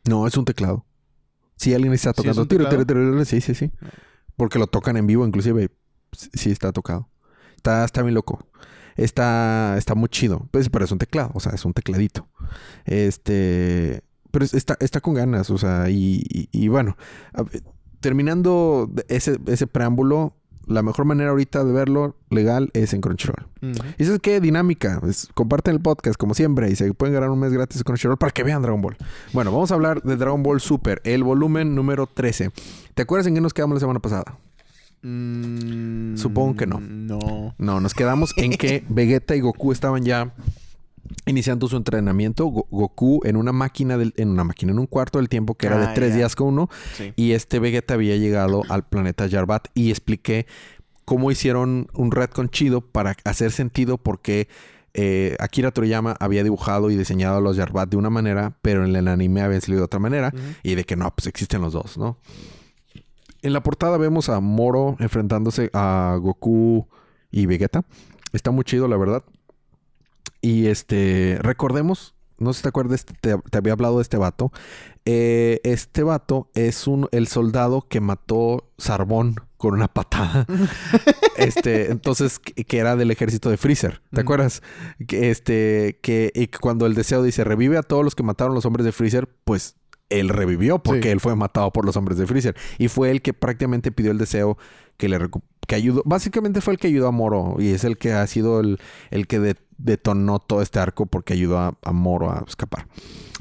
No, 0.04 0.26
es 0.26 0.36
un 0.36 0.44
teclado. 0.44 0.84
Si 1.62 1.75
alguien 1.75 1.92
está 1.92 2.11
¿Sí 2.12 2.20
es 2.20 2.27
tocando 2.27 2.46
tiro, 2.48 2.68
tiro, 2.68 2.85
tiro, 2.87 3.11
tiro, 3.12 3.25
sí, 3.25 3.40
sí, 3.40 3.55
sí. 3.55 3.70
Ah. 3.83 3.87
Porque 4.37 4.59
lo 4.59 4.66
tocan 4.66 4.96
en 4.96 5.07
vivo, 5.07 5.27
inclusive. 5.27 5.70
Sí 6.12 6.51
está 6.51 6.72
tocado. 6.72 7.09
Está, 7.57 7.85
está 7.85 8.03
bien 8.03 8.14
loco. 8.14 8.46
Está, 8.96 9.77
está 9.79 9.94
muy 9.94 10.09
chido. 10.09 10.48
Pues, 10.51 10.68
pero 10.68 10.85
es 10.85 10.90
un 10.92 10.98
teclado, 10.98 11.31
o 11.35 11.40
sea, 11.40 11.53
es 11.53 11.64
un 11.64 11.72
tecladito. 11.72 12.29
Este. 12.85 14.03
Pero 14.31 14.44
es- 14.44 14.55
está, 14.55 14.77
está 14.81 15.01
con 15.01 15.14
ganas, 15.14 15.51
o 15.51 15.59
sea, 15.59 15.88
y, 15.90 16.22
y- 16.29 16.48
y 16.51 16.68
bueno. 16.68 16.96
terminando 18.01 18.90
ese, 19.09 19.38
ese 19.46 19.66
preámbulo, 19.66 20.37
la 20.66 20.83
mejor 20.83 21.05
manera 21.05 21.31
ahorita 21.31 21.64
de 21.64 21.72
verlo 21.72 22.16
legal 22.31 22.70
es 22.72 22.92
en 22.94 23.01
Crunchyroll. 23.01 23.46
Y 23.61 24.03
eso 24.03 24.14
es 24.14 24.20
qué 24.20 24.40
dinámica. 24.40 25.01
Es- 25.09 25.29
comparten 25.35 25.75
el 25.75 25.81
podcast 25.81 26.16
como 26.16 26.35
siempre 26.35 26.70
y 26.70 26.77
se 26.77 26.92
pueden 26.94 27.14
ganar 27.14 27.31
un 27.31 27.38
mes 27.40 27.53
gratis 27.53 27.83
con 27.85 27.92
Crunchyroll 27.94 28.16
para 28.18 28.33
que 28.33 28.42
vean 28.42 28.62
Dragon 28.62 28.81
Ball. 28.81 28.96
Bueno, 29.33 29.53
vamos 29.53 29.70
a 29.70 29.75
hablar 29.75 30.03
de 30.03 30.16
Dragon 30.16 30.42
Ball 30.42 30.61
Super, 30.61 31.01
el 31.05 31.22
volumen 31.25 31.75
número 31.75 32.07
13. 32.07 32.51
¿Te 32.94 33.03
acuerdas 33.03 33.27
en 33.27 33.35
qué 33.35 33.40
nos 33.40 33.55
quedamos 33.55 33.75
la 33.75 33.81
semana 33.81 34.01
pasada? 34.01 34.37
Mm, 35.03 36.16
Supongo 36.16 36.57
que 36.57 36.66
no. 36.66 36.79
No. 36.81 37.55
No, 37.59 37.81
nos 37.81 37.92
quedamos 37.94 38.33
en 38.37 38.53
que 38.53 38.85
Vegeta 38.88 39.35
y 39.37 39.40
Goku 39.40 39.72
estaban 39.72 40.05
ya 40.05 40.33
iniciando 41.27 41.68
su 41.68 41.77
entrenamiento. 41.77 42.46
Go- 42.46 42.66
Goku 42.70 43.20
en 43.25 43.37
una 43.37 43.53
máquina, 43.53 43.96
del- 43.96 44.14
en 44.16 44.29
una 44.31 44.44
máquina, 44.44 44.72
en 44.72 44.79
un 44.79 44.87
cuarto 44.87 45.18
del 45.18 45.29
tiempo 45.29 45.55
que 45.55 45.66
era 45.66 45.79
de 45.79 45.87
Ah, 45.87 45.94
tres 45.94 46.14
días 46.14 46.35
con 46.37 46.48
uno. 46.48 46.68
Sí. 46.96 47.12
Y 47.16 47.33
este 47.33 47.59
Vegeta 47.59 47.94
había 47.94 48.16
llegado 48.16 48.62
al 48.68 48.85
planeta 48.87 49.27
Yarbat 49.27 49.68
y 49.75 49.90
expliqué 49.90 50.46
cómo 51.05 51.31
hicieron 51.31 51.88
un 51.94 52.11
retcon 52.12 52.48
chido 52.48 52.81
para 52.81 53.16
hacer 53.25 53.51
sentido 53.53 53.98
porque 53.98 54.48
eh, 54.94 55.37
Akira 55.40 55.70
Toriyama 55.70 56.16
había 56.20 56.44
dibujado 56.44 56.90
y 56.90 56.96
diseñado 56.96 57.38
a 57.38 57.40
los 57.40 57.57
Yarbat 57.57 57.88
de 57.88 57.96
una 57.96 58.11
manera, 58.11 58.59
pero 58.62 58.85
en 58.85 58.94
el 58.94 59.09
anime 59.09 59.40
habían 59.40 59.61
salido 59.62 59.81
de 59.81 59.85
otra 59.87 59.98
manera 60.01 60.33
y 60.62 60.75
de 60.75 60.85
que 60.85 60.96
no, 60.96 61.11
pues 61.14 61.27
existen 61.27 61.62
los 61.62 61.72
dos, 61.72 61.96
¿no? 61.96 62.18
En 63.40 63.53
la 63.53 63.62
portada 63.62 63.96
vemos 63.96 64.29
a 64.29 64.38
Moro 64.40 64.96
enfrentándose 65.01 65.70
a 65.72 66.16
Goku 66.20 66.87
y 67.31 67.46
Vegeta. 67.46 67.85
Está 68.33 68.51
muy 68.51 68.64
chido, 68.64 68.87
la 68.87 68.96
verdad. 68.96 69.25
Y 70.42 70.66
este, 70.66 71.38
recordemos, 71.40 72.14
no 72.38 72.52
sé 72.52 72.59
si 72.59 72.62
te 72.64 72.68
acuerdas, 72.68 73.07
te, 73.07 73.37
te 73.38 73.59
había 73.59 73.72
hablado 73.72 73.96
de 73.96 74.02
este 74.02 74.16
vato. 74.18 74.52
Eh, 75.05 75.61
este 75.64 76.02
vato 76.02 76.50
es 76.55 76.87
un, 76.87 77.09
el 77.12 77.26
soldado 77.28 77.83
que 77.88 78.00
mató 78.00 78.68
Sarbón 78.78 79.37
con 79.57 79.74
una 79.74 79.88
patada. 79.88 80.46
este, 81.37 81.90
entonces, 81.90 82.38
que, 82.38 82.64
que 82.64 82.78
era 82.78 82.96
del 82.96 83.11
ejército 83.11 83.48
de 83.50 83.57
Freezer. 83.57 84.02
¿Te 84.12 84.20
acuerdas? 84.20 84.62
Que 85.07 85.31
este, 85.31 85.98
que, 86.02 86.33
y 86.35 86.48
cuando 86.48 86.87
el 86.87 86.94
deseo 86.94 87.22
dice 87.22 87.44
revive 87.44 87.78
a 87.78 87.83
todos 87.83 88.05
los 88.05 88.14
que 88.14 88.22
mataron 88.22 88.55
los 88.55 88.64
hombres 88.66 88.85
de 88.85 88.92
Freezer, 88.92 89.28
pues 89.44 89.76
él 90.09 90.28
revivió 90.28 90.81
porque 90.83 91.05
Sí. 91.05 91.09
él 91.09 91.20
fue 91.20 91.35
matado 91.37 91.72
por 91.72 91.87
los 91.87 91.96
hombres 91.96 92.18
de 92.18 92.26
Freezer. 92.26 92.57
Y 92.78 92.88
fue 92.88 93.11
el 93.11 93.22
que 93.22 93.33
prácticamente 93.33 93.92
pidió 93.92 94.11
el 94.11 94.18
deseo 94.18 94.59
que 94.98 95.09
le 95.09 95.18
que 95.66 95.75
ayudó. 95.75 96.03
Básicamente 96.05 96.61
fue 96.61 96.75
el 96.75 96.79
que 96.79 96.88
ayudó 96.88 97.09
a 97.09 97.12
Moro. 97.12 97.57
Y 97.59 97.72
es 97.72 97.85
el 97.85 97.96
que 97.98 98.12
ha 98.12 98.27
sido 98.27 98.61
el, 98.61 98.79
el 99.11 99.27
que 99.27 99.38
de- 99.38 99.57
detonó 99.79 100.38
todo 100.38 100.62
este 100.62 100.79
arco 100.79 101.07
porque 101.07 101.33
ayudó 101.35 101.59
a, 101.59 101.92
Moro 101.92 102.31
a 102.31 102.44
escapar. 102.46 102.87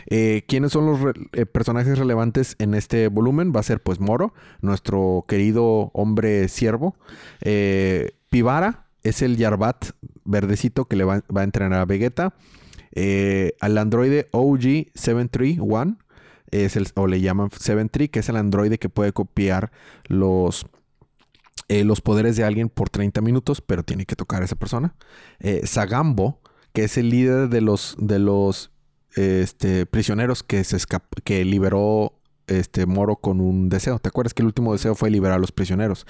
Eh, 0.07 0.43
¿Quiénes 0.47 0.71
son 0.73 0.85
los 0.87 0.99
eh, 1.33 1.45
personajes 1.45 1.97
relevantes 1.97 2.55
en 2.59 2.73
este 2.73 3.07
volumen? 3.07 3.53
Va 3.55 3.61
a 3.61 3.63
ser 3.63 3.81
pues 3.81 3.99
Moro, 3.99 4.33
nuestro 4.61 5.25
querido 5.27 5.91
hombre 5.93 6.47
siervo. 6.47 6.95
Eh, 7.41 8.11
Pivara 8.29 8.87
es 9.03 9.21
el 9.21 9.37
Yarbat 9.37 9.91
verdecito 10.25 10.85
que 10.85 10.95
le 10.95 11.03
va, 11.05 11.23
va 11.35 11.41
a 11.41 11.45
entrenar 11.45 11.79
a 11.79 11.85
Vegeta. 11.85 12.33
Al 13.61 13.77
androide 13.77 14.29
OG731 14.31 15.97
es 16.51 16.75
el, 16.75 16.87
o 16.95 17.07
le 17.07 17.21
llaman 17.21 17.49
73, 17.51 18.09
que 18.09 18.19
es 18.19 18.29
el 18.29 18.35
androide 18.35 18.77
que 18.77 18.89
puede 18.89 19.13
copiar 19.13 19.71
los, 20.07 20.67
eh, 21.71 21.85
los 21.85 22.01
poderes 22.01 22.35
de 22.35 22.43
alguien 22.43 22.67
por 22.67 22.89
30 22.89 23.21
minutos, 23.21 23.61
pero 23.61 23.83
tiene 23.83 24.05
que 24.05 24.17
tocar 24.17 24.41
a 24.41 24.45
esa 24.45 24.57
persona. 24.57 24.93
Eh, 25.39 25.61
Sagambo, 25.63 26.41
que 26.73 26.83
es 26.83 26.97
el 26.97 27.09
líder 27.09 27.47
de 27.47 27.61
los, 27.61 27.95
de 27.97 28.19
los 28.19 28.71
este, 29.15 29.85
prisioneros 29.85 30.43
que, 30.43 30.65
se 30.65 30.77
que 31.23 31.45
liberó 31.45 32.19
este, 32.47 32.85
Moro 32.85 33.15
con 33.15 33.39
un 33.39 33.69
deseo. 33.69 33.99
¿Te 33.99 34.09
acuerdas 34.09 34.33
que 34.33 34.41
el 34.41 34.47
último 34.47 34.73
deseo 34.73 34.95
fue 34.95 35.09
liberar 35.09 35.37
a 35.37 35.39
los 35.39 35.53
prisioneros? 35.53 36.05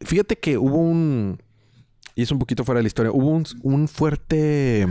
Fíjate 0.00 0.36
que 0.36 0.58
hubo 0.58 0.78
un... 0.78 1.40
Y 2.16 2.22
es 2.22 2.32
un 2.32 2.40
poquito 2.40 2.64
fuera 2.64 2.80
de 2.80 2.82
la 2.82 2.88
historia. 2.88 3.12
Hubo 3.12 3.40
un, 3.62 3.86
fuerte, 3.86 4.84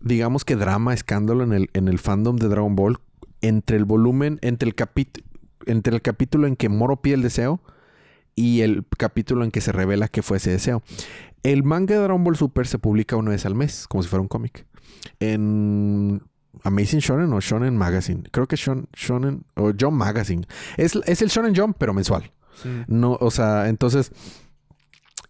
digamos 0.00 0.44
que 0.44 0.54
drama, 0.54 0.92
escándalo 0.92 1.44
en 1.44 1.54
el, 1.54 1.70
en 1.72 1.88
el 1.88 1.98
fandom 1.98 2.36
de 2.36 2.48
Dragon 2.48 2.76
Ball 2.76 2.98
entre 3.40 3.78
el 3.78 3.86
volumen, 3.86 4.38
entre 4.42 4.68
el, 4.68 4.74
entre 5.64 5.94
el 5.94 6.02
capítulo 6.02 6.46
en 6.46 6.56
que 6.56 6.68
Moro 6.68 7.00
pide 7.00 7.14
el 7.14 7.22
deseo 7.22 7.62
y 8.34 8.60
el 8.62 8.84
capítulo 8.98 9.44
en 9.44 9.50
que 9.50 9.60
se 9.60 9.72
revela 9.72 10.08
que 10.08 10.22
fue 10.22 10.38
ese 10.38 10.50
deseo. 10.50 10.82
El 11.42 11.62
manga 11.62 11.94
de 11.94 12.00
Dragon 12.02 12.24
Ball 12.24 12.36
Super 12.36 12.66
se 12.66 12.78
publica 12.78 13.16
una 13.16 13.30
vez 13.32 13.44
al 13.46 13.54
mes, 13.54 13.86
como 13.88 14.02
si 14.02 14.08
fuera 14.08 14.22
un 14.22 14.28
cómic. 14.28 14.66
En 15.20 16.22
Amazing 16.62 17.00
Shonen 17.00 17.32
o 17.32 17.40
Shonen 17.40 17.76
Magazine. 17.76 18.22
Creo 18.30 18.46
que 18.46 18.56
Shon- 18.56 18.88
Shonen 18.94 19.44
o 19.56 19.72
Jump 19.78 19.92
Magazine. 19.98 20.46
Es, 20.76 20.96
es 21.06 21.20
el 21.20 21.28
Shonen 21.28 21.54
Jump, 21.54 21.76
pero 21.78 21.92
mensual. 21.92 22.32
No, 22.86 23.18
o 23.20 23.30
sea, 23.30 23.68
entonces, 23.68 24.10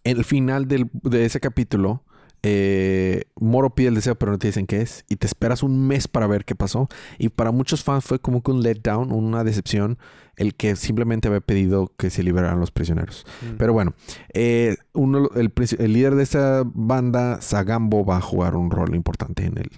el 0.03 0.23
final 0.23 0.67
del- 0.67 0.89
de 1.03 1.25
ese 1.25 1.39
capítulo, 1.39 2.03
eh, 2.47 3.23
Moro 3.39 3.71
pide 3.71 3.87
el 3.87 3.95
deseo, 3.95 4.13
pero 4.13 4.31
no 4.31 4.37
te 4.37 4.45
dicen 4.45 4.67
qué 4.67 4.81
es. 4.81 5.03
Y 5.09 5.15
te 5.15 5.25
esperas 5.25 5.63
un 5.63 5.87
mes 5.87 6.07
para 6.07 6.27
ver 6.27 6.45
qué 6.45 6.53
pasó. 6.53 6.87
Y 7.17 7.29
para 7.29 7.51
muchos 7.51 7.83
fans 7.83 8.05
fue 8.05 8.19
como 8.19 8.43
que 8.43 8.51
un 8.51 8.61
letdown, 8.61 9.11
una 9.11 9.43
decepción, 9.43 9.97
el 10.35 10.53
que 10.53 10.75
simplemente 10.75 11.27
había 11.27 11.41
pedido 11.41 11.91
que 11.97 12.11
se 12.11 12.21
liberaran 12.21 12.59
los 12.59 12.69
prisioneros. 12.69 13.25
Mm. 13.41 13.57
Pero 13.57 13.73
bueno, 13.73 13.95
eh, 14.35 14.77
uno, 14.93 15.27
el, 15.35 15.51
el 15.79 15.93
líder 15.93 16.13
de 16.13 16.21
esta 16.21 16.61
banda, 16.65 17.41
Sagambo, 17.41 18.05
va 18.05 18.17
a 18.17 18.21
jugar 18.21 18.55
un 18.55 18.69
rol 18.69 18.93
importante 18.93 19.45
en 19.45 19.57
el, 19.57 19.71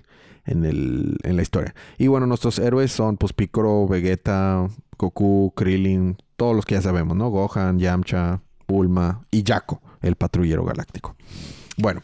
en 0.46 0.66
el, 0.66 1.18
en 1.24 1.38
la 1.38 1.42
historia. 1.42 1.74
Y 1.98 2.08
bueno, 2.08 2.28
nuestros 2.28 2.60
héroes 2.60 2.92
son 2.92 3.16
pues 3.16 3.32
Piccolo, 3.32 3.88
Vegeta, 3.88 4.68
Goku, 4.98 5.54
Krillin, 5.56 6.18
todos 6.36 6.54
los 6.54 6.66
que 6.66 6.76
ya 6.76 6.82
sabemos, 6.82 7.16
¿no? 7.16 7.30
Gohan, 7.30 7.80
Yamcha, 7.80 8.42
Bulma 8.68 9.26
y 9.32 9.46
Jaco, 9.48 9.82
el 10.02 10.18
patrullero 10.18 10.66
galáctico. 10.66 11.16
Bueno, 11.78 12.02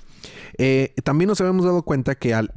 eh, 0.57 0.93
también 1.03 1.27
nos 1.27 1.41
habíamos 1.41 1.65
dado 1.65 1.83
cuenta 1.83 2.15
que 2.15 2.33
al, 2.33 2.51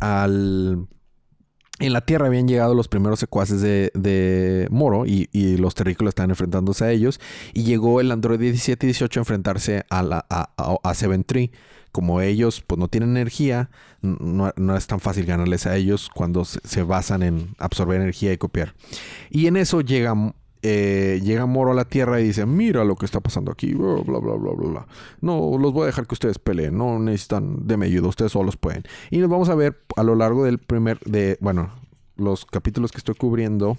en 1.79 1.93
la 1.93 2.01
Tierra 2.01 2.27
habían 2.27 2.49
llegado 2.49 2.75
los 2.75 2.89
primeros 2.89 3.21
secuaces 3.21 3.61
de, 3.61 3.91
de 3.95 4.69
Moro 4.71 5.05
y, 5.07 5.57
los 5.57 5.75
terrícolas 5.75 6.13
estaban 6.13 6.31
enfrentándose 6.31 6.85
a 6.85 6.91
ellos. 6.91 7.21
Y 7.53 7.65
llegó 7.65 8.01
el 8.01 8.11
Android 8.11 8.41
17 8.41 8.87
y 8.87 8.89
18 8.89 9.21
a 9.21 9.23
enfrentarse 9.23 9.85
a, 9.91 10.03
la, 10.03 10.27
a, 10.29 10.51
a, 10.57 10.77
a 10.83 10.95
Seven 10.95 11.25
Tree. 11.25 11.53
Como 11.93 12.21
ellos 12.21 12.63
pues 12.67 12.79
no 12.79 12.89
tienen 12.89 13.11
energía, 13.11 13.71
no, 14.03 14.53
no 14.57 14.77
es 14.77 14.87
tan 14.87 15.01
fácil 15.01 15.25
ganarles 15.25 15.67
a 15.67 15.77
ellos 15.77 16.11
cuando 16.15 16.45
se, 16.45 16.61
se 16.63 16.83
basan 16.83 17.23
en 17.23 17.55
absorber 17.59 17.99
energía 17.99 18.35
y 18.35 18.37
copiar. 18.37 18.75
Y 19.31 19.47
en 19.47 19.57
eso 19.57 19.81
llega, 19.81 20.15
eh, 20.69 21.21
llega 21.23 21.47
Moro 21.47 21.71
a 21.71 21.75
la 21.75 21.85
Tierra 21.85 22.21
y 22.21 22.25
dice, 22.25 22.45
mira 22.45 22.83
lo 22.85 22.97
que 22.97 23.07
está 23.07 23.21
pasando 23.21 23.53
aquí, 23.53 23.73
bla, 23.73 24.03
bla, 24.05 24.19
bla, 24.19 24.35
bla, 24.35 24.53
bla. 24.53 24.87
No, 25.21 25.57
los 25.59 25.73
voy 25.73 25.85
a 25.85 25.87
dejar 25.87 26.09
que 26.09 26.15
ustedes 26.15 26.41
peleen, 26.41 26.77
no 26.77 26.99
necesitan 26.99 27.69
de 27.69 27.77
mi 27.77 27.87
ayuda, 27.87 28.09
ustedes 28.09 28.33
solos 28.33 28.57
pueden. 28.57 28.83
Y 29.13 29.19
nos 29.19 29.31
vamos 29.31 29.49
a 29.49 29.55
ver 29.55 29.81
a 29.95 30.03
lo 30.03 30.17
largo 30.17 30.45
del 30.45 30.59
primer, 30.59 30.99
de, 31.05 31.39
bueno, 31.41 31.71
los 32.17 32.47
capítulos 32.47 32.91
que 32.91 32.99
estoy 32.99 33.15
cubriendo 33.15 33.79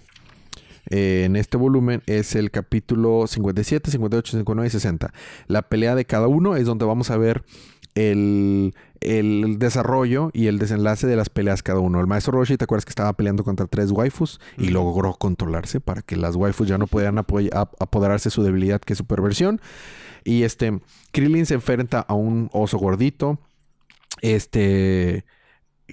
eh, 0.89 1.23
en 1.25 1.35
este 1.35 1.57
volumen 1.57 2.03
es 2.05 2.35
el 2.35 2.51
capítulo 2.51 3.27
57, 3.27 3.91
58, 3.91 4.31
59 4.31 4.67
y 4.67 4.71
60. 4.71 5.13
La 5.47 5.63
pelea 5.63 5.93
de 5.93 6.05
cada 6.05 6.27
uno 6.29 6.55
es 6.55 6.65
donde 6.65 6.85
vamos 6.85 7.11
a 7.11 7.17
ver 7.17 7.43
el, 7.97 8.73
el 9.01 9.57
desarrollo 9.59 10.29
y 10.33 10.47
el 10.47 10.59
desenlace 10.59 11.07
de 11.07 11.15
las 11.15 11.29
peleas 11.29 11.63
cada 11.63 11.79
uno. 11.79 11.99
El 11.99 12.07
maestro 12.07 12.33
Roshi, 12.33 12.57
¿te 12.57 12.65
acuerdas 12.65 12.85
que 12.85 12.91
estaba 12.91 13.13
peleando 13.13 13.43
contra 13.43 13.65
tres 13.65 13.91
waifus? 13.91 14.39
Y 14.57 14.69
logró 14.69 15.13
controlarse 15.15 15.79
para 15.79 16.01
que 16.01 16.15
las 16.15 16.35
waifus 16.35 16.67
ya 16.67 16.77
no 16.77 16.87
pudieran 16.87 17.17
ap- 17.17 17.75
apoderarse 17.79 18.29
de 18.29 18.33
su 18.33 18.43
debilidad 18.43 18.79
que 18.81 18.93
es 18.93 18.97
su 18.97 19.05
perversión. 19.05 19.59
Y 20.23 20.43
este, 20.43 20.79
Krillin 21.11 21.45
se 21.45 21.55
enfrenta 21.55 22.01
a 22.01 22.13
un 22.13 22.49
oso 22.53 22.77
gordito. 22.77 23.39
Este, 24.21 25.25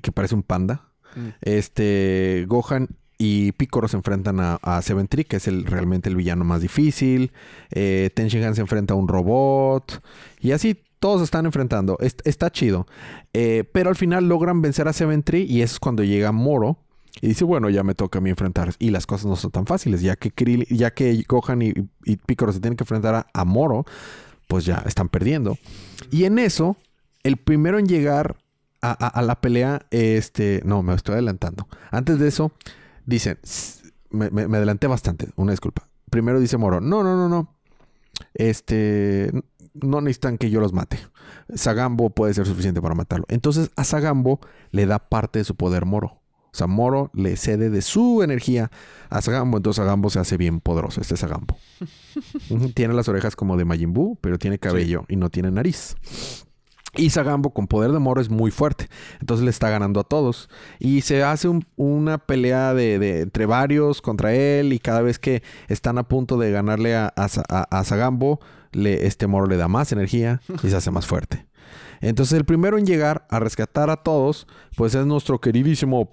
que 0.03 0.13
parece 0.13 0.35
un 0.35 0.43
panda. 0.43 0.89
Mm. 1.15 1.29
Este, 1.43 2.45
Gohan 2.49 2.89
y 3.19 3.53
Piccolo 3.53 3.87
se 3.87 3.97
enfrentan 3.97 4.41
a, 4.41 4.57
a 4.57 4.83
Seven 4.83 5.09
Tree, 5.09 5.25
que 5.25 5.37
es 5.37 5.47
el, 5.47 5.67
realmente 5.67 6.09
el 6.09 6.17
villano 6.17 6.45
más 6.45 6.63
difícil. 6.63 7.33
Eh, 7.71 8.11
Ten 8.15 8.29
Shinhan 8.29 8.55
se 8.55 8.63
enfrenta 8.63 8.95
a 8.95 8.97
un 8.97 9.09
robot. 9.09 10.03
Y 10.41 10.53
así 10.53 10.83
todos 10.99 11.23
están 11.23 11.47
enfrentando. 11.47 11.97
Es- 12.01 12.17
está 12.25 12.51
chido. 12.51 12.87
Eh, 13.33 13.65
pero 13.73 13.91
al 13.91 13.97
final 13.97 14.29
logran 14.29 14.63
vencer 14.63 14.89
a 14.89 14.93
Seven 14.93 15.25
y 15.33 15.63
es 15.63 15.79
cuando 15.81 16.03
llega 16.05 16.33
Moro. 16.33 16.79
Y 17.21 17.29
dice, 17.29 17.45
bueno, 17.45 17.71
ya 17.71 17.85
me 17.85 17.95
toca 17.95 18.19
a 18.19 18.23
mí 18.23 18.31
enfrentar. 18.31 18.75
Y 18.81 18.91
las 18.91 19.07
cosas 19.07 19.27
no 19.27 19.37
son 19.37 19.53
tan 19.53 19.67
fáciles, 19.67 20.03
ya 20.03 20.17
que, 20.17 20.33
Krill- 20.35 20.67
ya 20.69 20.93
que 20.93 21.23
Gohan 21.29 21.63
y, 21.63 21.73
y 22.05 22.17
Piccolo 22.17 22.53
se 22.53 22.59
tienen 22.61 22.77
que 22.77 22.83
enfrentar 22.83 23.27
a, 23.33 23.45
Moro, 23.45 23.85
pues 24.49 24.65
ya 24.65 24.83
están 24.87 25.09
perdiendo. 25.09 25.57
Y 26.11 26.25
en 26.25 26.41
eso, 26.41 26.77
el 27.23 27.37
primero 27.37 27.79
en 27.79 27.87
llegar 27.87 28.37
a, 28.83 29.23
la 29.23 29.41
pelea, 29.41 29.87
este, 29.91 30.61
no, 30.65 30.83
me 30.83 30.93
estoy 30.95 31.15
adelantando. 31.15 31.69
Antes 31.93 32.19
de 32.19 32.29
eso, 32.29 32.51
dicen, 33.07 33.39
me, 34.11 34.29
me- 34.31 34.57
adelanté 34.57 34.89
bastante, 34.89 35.29
una 35.37 35.53
disculpa. 35.53 35.89
Primero 36.11 36.41
dice 36.41 36.57
Moro, 36.59 36.81
no, 36.81 37.03
no, 37.05 37.17
no, 37.17 37.29
no. 37.29 37.55
Este, 38.35 39.31
no 39.75 40.01
necesitan 40.01 40.39
que 40.39 40.51
yo 40.51 40.61
los 40.61 40.73
mate. 40.73 40.99
Sagambo 41.55 42.11
puede 42.11 42.35
ser 42.35 42.47
suficiente 42.47 42.81
para 42.81 42.95
matarlo. 42.95 43.27
Entonces 43.29 43.71
a 43.77 43.85
Sagambo 43.85 44.41
le 44.71 44.87
da 44.87 44.99
parte 44.99 45.41
de 45.41 45.45
su 45.45 45.55
poder 45.57 45.85
Moro. 45.85 46.21
O 46.53 46.57
sea, 46.57 46.69
Moro 46.69 47.11
le 47.15 47.37
cede 47.37 47.69
de 47.69 47.83
su 47.83 48.23
energía 48.23 48.71
a 49.11 49.21
Sagambo. 49.21 49.57
Entonces 49.57 49.79
Sagambo 49.83 50.09
se 50.11 50.21
hace 50.21 50.37
bien 50.37 50.61
poderoso. 50.61 51.01
Este 51.01 51.17
Sagambo. 51.17 51.57
Ujú, 52.51 52.71
tiene 52.71 52.95
las 52.95 53.09
orejas 53.09 53.35
como 53.35 53.57
de 53.57 53.65
Majin 53.65 53.93
Buu, 53.93 54.17
pero 54.21 54.39
tiene 54.39 54.59
cabello 54.61 55.05
y 55.09 55.17
no 55.17 55.31
tiene 55.31 55.51
nariz. 55.51 55.97
Y 56.97 57.11
Sagambo 57.11 57.51
con 57.51 57.67
poder 57.67 57.91
de 57.91 57.99
Moro 57.99 58.21
es 58.21 58.31
muy 58.31 58.53
fuerte. 58.53 58.89
Entonces 59.19 59.43
le 59.45 59.51
está 59.51 59.69
ganando 59.69 59.99
a 59.99 60.05
todos. 60.05 60.49
Y 60.79 61.01
se 61.01 61.25
hace 61.25 61.49
un- 61.49 61.67
una 61.75 62.19
pelea 62.19 62.73
de, 62.73 63.01
de- 63.01 63.23
entre 63.23 63.47
varios 63.47 64.01
contra 64.01 64.33
él. 64.33 64.73
Y 64.73 64.79
cada 64.79 65.03
vez 65.03 65.19
que 65.19 65.43
están 65.67 65.99
a 65.99 66.05
punto 66.07 66.39
de 66.39 66.53
ganarle 66.53 66.95
a, 66.95 67.13
a- 67.17 67.79
a 67.79 67.85
Sagambo, 67.85 68.39
le, 68.75 69.07
este 69.07 69.27
Moro 69.27 69.47
le 69.47 69.57
da 69.57 69.69
más 69.69 69.93
energía 69.93 70.41
y 70.63 70.69
se 70.69 70.77
hace 70.77 70.91
más 70.91 71.07
fuerte. 71.07 71.47
Entonces 72.01 72.37
el 72.37 72.45
primero 72.45 72.79
en 72.79 72.87
llegar 72.87 73.27
a 73.31 73.39
rescatar 73.39 73.91
a 73.91 73.97
todos, 73.97 74.47
pues 74.77 74.95
es 74.95 75.07
nuestro 75.07 75.41
queridísimo 75.41 76.13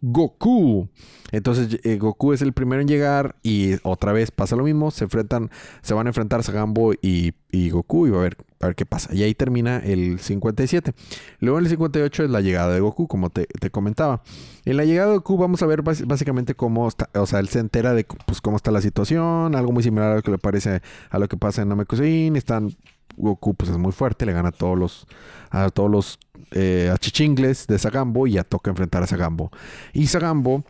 Goku. 0.00 0.88
Entonces 1.30 1.80
eh, 1.84 1.96
Goku 1.98 2.32
es 2.32 2.42
el 2.42 2.52
primero 2.52 2.80
en 2.80 2.88
llegar 2.88 3.36
y 3.42 3.76
otra 3.82 4.12
vez 4.12 4.30
pasa 4.30 4.56
lo 4.56 4.64
mismo. 4.64 4.90
Se 4.90 5.04
enfrentan, 5.04 5.50
se 5.82 5.94
van 5.94 6.06
a 6.06 6.10
enfrentar 6.10 6.42
Sagambo 6.42 6.94
y, 6.94 7.34
y 7.50 7.70
Goku 7.70 8.06
y 8.06 8.10
va 8.10 8.18
a 8.18 8.22
ver, 8.22 8.36
a 8.60 8.66
ver 8.66 8.74
qué 8.74 8.86
pasa. 8.86 9.14
Y 9.14 9.22
ahí 9.22 9.34
termina 9.34 9.78
el 9.78 10.18
57. 10.18 10.94
Luego 11.40 11.58
en 11.58 11.64
el 11.64 11.70
58 11.70 12.24
es 12.24 12.30
la 12.30 12.40
llegada 12.40 12.72
de 12.72 12.80
Goku, 12.80 13.08
como 13.08 13.30
te, 13.30 13.46
te 13.46 13.70
comentaba. 13.70 14.22
En 14.64 14.76
la 14.76 14.84
llegada 14.84 15.10
de 15.10 15.16
Goku 15.16 15.36
vamos 15.36 15.62
a 15.62 15.66
ver 15.66 15.82
básicamente 15.82 16.54
cómo 16.54 16.88
está, 16.88 17.10
o 17.14 17.26
sea, 17.26 17.40
él 17.40 17.48
se 17.48 17.58
entera 17.58 17.94
de 17.94 18.04
pues, 18.26 18.40
cómo 18.40 18.56
está 18.56 18.70
la 18.70 18.80
situación, 18.80 19.54
algo 19.54 19.72
muy 19.72 19.82
similar 19.82 20.12
a 20.12 20.14
lo 20.16 20.22
que 20.22 20.30
le 20.30 20.38
parece 20.38 20.82
a 21.10 21.18
lo 21.18 21.28
que 21.28 21.36
pasa 21.36 21.62
en 21.62 21.68
Namekusei. 21.68 22.30
Están 22.36 22.76
Goku 23.16 23.54
pues 23.54 23.70
es 23.70 23.78
muy 23.78 23.92
fuerte, 23.92 24.26
le 24.26 24.32
gana 24.32 24.50
a 24.50 24.52
todos 24.52 24.78
los 24.78 25.06
a 25.50 25.70
todos 25.70 25.90
los 25.90 26.18
eh, 26.52 26.90
achichingles 26.92 27.66
de 27.66 27.78
Sagambo 27.78 28.26
y 28.26 28.32
ya 28.32 28.44
toca 28.44 28.70
enfrentar 28.70 29.02
a 29.02 29.06
Sagambo. 29.06 29.50
Y 29.92 30.06
Sagambo, 30.06 30.64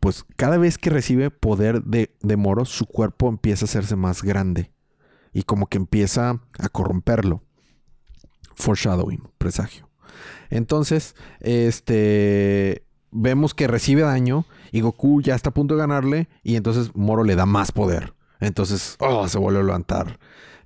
pues 0.00 0.24
cada 0.36 0.56
vez 0.56 0.78
que 0.78 0.90
recibe 0.90 1.30
poder 1.30 1.82
de, 1.82 2.14
de 2.20 2.36
Moro, 2.36 2.64
su 2.64 2.86
cuerpo 2.86 3.28
empieza 3.28 3.64
a 3.64 3.68
hacerse 3.68 3.96
más 3.96 4.22
grande 4.22 4.72
y 5.32 5.42
como 5.42 5.66
que 5.66 5.78
empieza 5.78 6.40
a 6.58 6.68
corromperlo. 6.68 7.42
Foreshadowing, 8.54 9.28
presagio. 9.38 9.88
Entonces, 10.50 11.14
este 11.40 12.84
vemos 13.12 13.54
que 13.54 13.66
recibe 13.66 14.02
daño 14.02 14.44
y 14.70 14.82
Goku 14.82 15.20
ya 15.20 15.34
está 15.34 15.50
a 15.50 15.54
punto 15.54 15.74
de 15.74 15.80
ganarle 15.80 16.28
y 16.42 16.56
entonces 16.56 16.94
Moro 16.94 17.24
le 17.24 17.36
da 17.36 17.46
más 17.46 17.72
poder. 17.72 18.14
Entonces, 18.40 18.96
oh, 19.00 19.28
se 19.28 19.38
vuelve 19.38 19.60
a 19.60 19.64
levantar. 19.64 20.18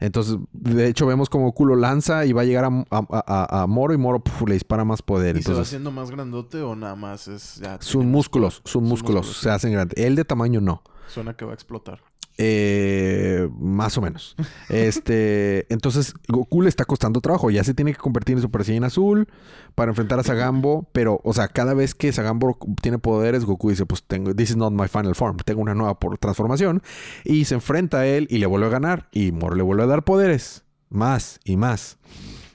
Entonces, 0.05 0.37
de 0.53 0.88
hecho, 0.88 1.07
vemos 1.07 1.29
como 1.29 1.47
Goku 1.47 1.67
lo 1.67 1.77
lanza 1.77 2.25
y 2.27 2.33
va 2.33 2.43
a 2.43 2.45
llegar 2.45 2.64
a, 2.64 2.69
a- 2.90 3.07
a- 3.11 3.62
a 3.62 3.67
Moro 3.67 3.95
y 3.95 3.99
Moro 3.99 4.21
puf, 4.21 4.47
le 4.49 4.55
dispara 4.55 4.85
más 4.85 5.03
poder. 5.03 5.37
¿Y 5.37 5.43
se 5.43 5.49
va 5.49 5.53
Entonces, 5.55 5.69
haciendo 5.71 5.90
más 5.90 6.11
grandote 6.11 6.61
o 6.62 6.75
nada 6.77 6.95
más 6.95 7.29
es 7.29 7.57
ya... 7.57 7.79
sus 7.81 8.05
músculos, 8.05 8.62
sus 8.64 8.83
músculos 8.83 9.25
músculos, 9.25 9.37
se 9.38 9.51
hacen 9.51 9.73
grandes. 9.73 9.99
El 10.03 10.14
de 10.17 10.25
tamaño 10.25 10.61
no. 10.61 10.83
Suena 11.09 11.35
que 11.35 11.45
va 11.45 11.53
a 11.53 11.55
explotar. 11.55 12.01
Eh, 12.37 13.49
más 13.59 13.97
o 13.97 14.01
menos. 14.01 14.35
Este, 14.69 15.73
entonces 15.73 16.14
Goku 16.27 16.62
le 16.62 16.69
está 16.69 16.85
costando 16.85 17.21
trabajo. 17.21 17.51
Ya 17.51 17.62
se 17.62 17.75
tiene 17.75 17.93
que 17.93 17.99
convertir 17.99 18.37
en 18.37 18.43
Super 18.43 18.64
Saiyan 18.64 18.85
azul 18.85 19.29
para 19.75 19.90
enfrentar 19.90 20.19
a 20.19 20.23
Sagambo. 20.23 20.88
Pero, 20.93 21.21
o 21.23 21.33
sea, 21.33 21.49
cada 21.49 21.75
vez 21.75 21.95
que 21.95 22.12
Sagambo 22.12 22.59
tiene 22.83 22.99
poderes, 22.99 23.45
Goku 23.45 23.71
dice: 23.71 23.87
Pues 23.87 24.03
tengo, 24.03 24.35
this 24.35 24.51
is 24.51 24.57
not 24.57 24.73
my 24.73 24.88
final 24.88 25.14
form. 25.14 25.37
Tengo 25.38 25.61
una 25.61 25.75
nueva 25.75 25.99
por 26.01 26.19
transformación. 26.19 26.83
Y 27.25 27.45
se 27.45 27.55
enfrenta 27.55 27.99
a 27.99 28.07
él 28.07 28.27
y 28.31 28.38
le 28.38 28.47
vuelve 28.47 28.67
a 28.67 28.71
ganar. 28.71 29.09
Y 29.12 29.33
Moro 29.33 29.55
le 29.55 29.62
vuelve 29.62 29.85
a 29.85 29.87
dar 29.87 30.05
poderes. 30.05 30.64
Más 30.88 31.40
y 31.45 31.57
más. 31.57 31.99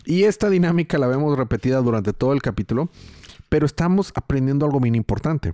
Y 0.05 0.23
esta 0.23 0.49
dinámica 0.49 0.97
la 0.97 1.07
vemos 1.07 1.37
repetida 1.37 1.81
durante 1.81 2.13
todo 2.13 2.33
el 2.33 2.41
capítulo. 2.41 2.89
Pero 3.47 3.65
estamos 3.65 4.11
aprendiendo 4.15 4.65
algo 4.65 4.79
bien 4.79 4.95
importante. 4.95 5.53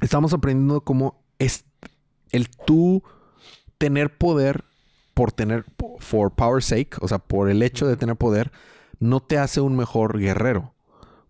Estamos 0.00 0.32
aprendiendo 0.32 0.82
cómo 0.82 1.22
es 1.38 1.64
el 2.32 2.48
tú 2.50 3.02
tener 3.78 4.16
poder 4.16 4.64
por 5.14 5.32
tener, 5.32 5.64
for 5.98 6.30
power's 6.30 6.66
sake, 6.66 6.96
o 7.00 7.08
sea, 7.08 7.18
por 7.18 7.50
el 7.50 7.62
hecho 7.62 7.86
de 7.86 7.96
tener 7.96 8.16
poder, 8.16 8.50
no 9.00 9.20
te 9.20 9.38
hace 9.38 9.60
un 9.60 9.76
mejor 9.76 10.18
guerrero. 10.18 10.74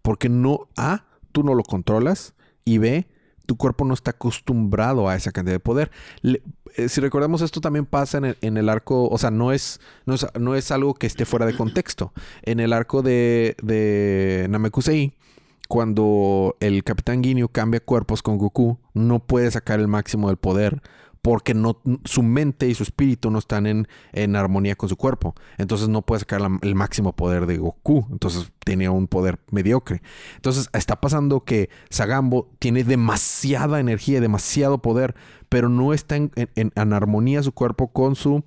Porque 0.02 0.28
no, 0.28 0.68
A, 0.76 1.04
tú 1.32 1.42
no 1.42 1.54
lo 1.54 1.62
controlas 1.62 2.34
y 2.64 2.78
B, 2.78 3.08
tu 3.46 3.56
cuerpo 3.56 3.84
no 3.84 3.94
está 3.94 4.12
acostumbrado 4.12 5.08
a 5.08 5.16
esa 5.16 5.32
cantidad 5.32 5.56
de 5.56 5.60
poder. 5.60 5.90
Eh, 6.22 6.88
si 6.88 7.00
recordamos, 7.00 7.42
esto 7.42 7.60
también 7.60 7.84
pasa 7.84 8.18
en 8.18 8.26
el, 8.26 8.38
en 8.42 8.56
el 8.56 8.68
arco, 8.68 9.08
o 9.08 9.18
sea, 9.18 9.32
no 9.32 9.52
es, 9.52 9.80
no, 10.06 10.14
es, 10.14 10.26
no 10.38 10.54
es 10.54 10.70
algo 10.70 10.94
que 10.94 11.08
esté 11.08 11.24
fuera 11.24 11.46
de 11.46 11.56
contexto. 11.56 12.12
En 12.42 12.60
el 12.60 12.72
arco 12.72 13.02
de, 13.02 13.56
de 13.62 14.46
Namekusei, 14.50 15.14
cuando 15.70 16.56
el 16.58 16.82
Capitán 16.82 17.22
Ginyu 17.22 17.48
cambia 17.48 17.78
cuerpos 17.78 18.24
con 18.24 18.38
Goku, 18.38 18.80
no 18.92 19.20
puede 19.20 19.48
sacar 19.52 19.78
el 19.78 19.86
máximo 19.86 20.26
del 20.26 20.36
poder 20.36 20.82
porque 21.22 21.54
no, 21.54 21.80
su 22.04 22.24
mente 22.24 22.66
y 22.66 22.74
su 22.74 22.82
espíritu 22.82 23.30
no 23.30 23.38
están 23.38 23.68
en, 23.68 23.86
en 24.12 24.34
armonía 24.34 24.74
con 24.74 24.88
su 24.88 24.96
cuerpo. 24.96 25.36
Entonces 25.58 25.88
no 25.88 26.02
puede 26.02 26.18
sacar 26.18 26.40
el 26.62 26.74
máximo 26.74 27.14
poder 27.14 27.46
de 27.46 27.58
Goku. 27.58 28.04
Entonces 28.10 28.50
tiene 28.64 28.88
un 28.88 29.06
poder 29.06 29.38
mediocre. 29.52 30.02
Entonces 30.34 30.68
está 30.72 31.00
pasando 31.00 31.44
que 31.44 31.70
Sagambo 31.88 32.50
tiene 32.58 32.82
demasiada 32.82 33.78
energía, 33.78 34.20
demasiado 34.20 34.82
poder, 34.82 35.14
pero 35.48 35.68
no 35.68 35.94
está 35.94 36.16
en, 36.16 36.32
en 36.56 36.92
armonía 36.92 37.44
su 37.44 37.52
cuerpo 37.52 37.92
con 37.92 38.16
su 38.16 38.42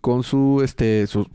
con 0.00 0.22
su, 0.22 0.60
este, 0.64 1.06
su, 1.06 1.26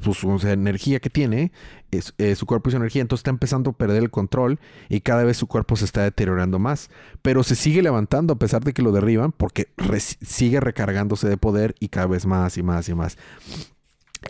energía 0.43 0.99
que 0.99 1.09
tiene, 1.09 1.51
es, 1.91 2.13
eh, 2.17 2.35
su 2.35 2.45
cuerpo 2.45 2.69
y 2.69 2.71
su 2.71 2.77
energía, 2.77 3.01
entonces 3.01 3.21
está 3.21 3.29
empezando 3.29 3.71
a 3.71 3.73
perder 3.73 4.03
el 4.03 4.09
control 4.09 4.59
y 4.89 5.01
cada 5.01 5.23
vez 5.23 5.37
su 5.37 5.47
cuerpo 5.47 5.75
se 5.75 5.85
está 5.85 6.03
deteriorando 6.03 6.59
más. 6.59 6.89
Pero 7.21 7.43
se 7.43 7.55
sigue 7.55 7.81
levantando 7.81 8.33
a 8.33 8.39
pesar 8.39 8.63
de 8.63 8.73
que 8.73 8.81
lo 8.81 8.91
derriban 8.91 9.31
porque 9.31 9.69
sigue 10.21 10.59
recargándose 10.59 11.27
de 11.27 11.37
poder 11.37 11.75
y 11.79 11.89
cada 11.89 12.07
vez 12.07 12.25
más 12.25 12.57
y 12.57 12.63
más 12.63 12.89
y 12.89 12.95
más. 12.95 13.17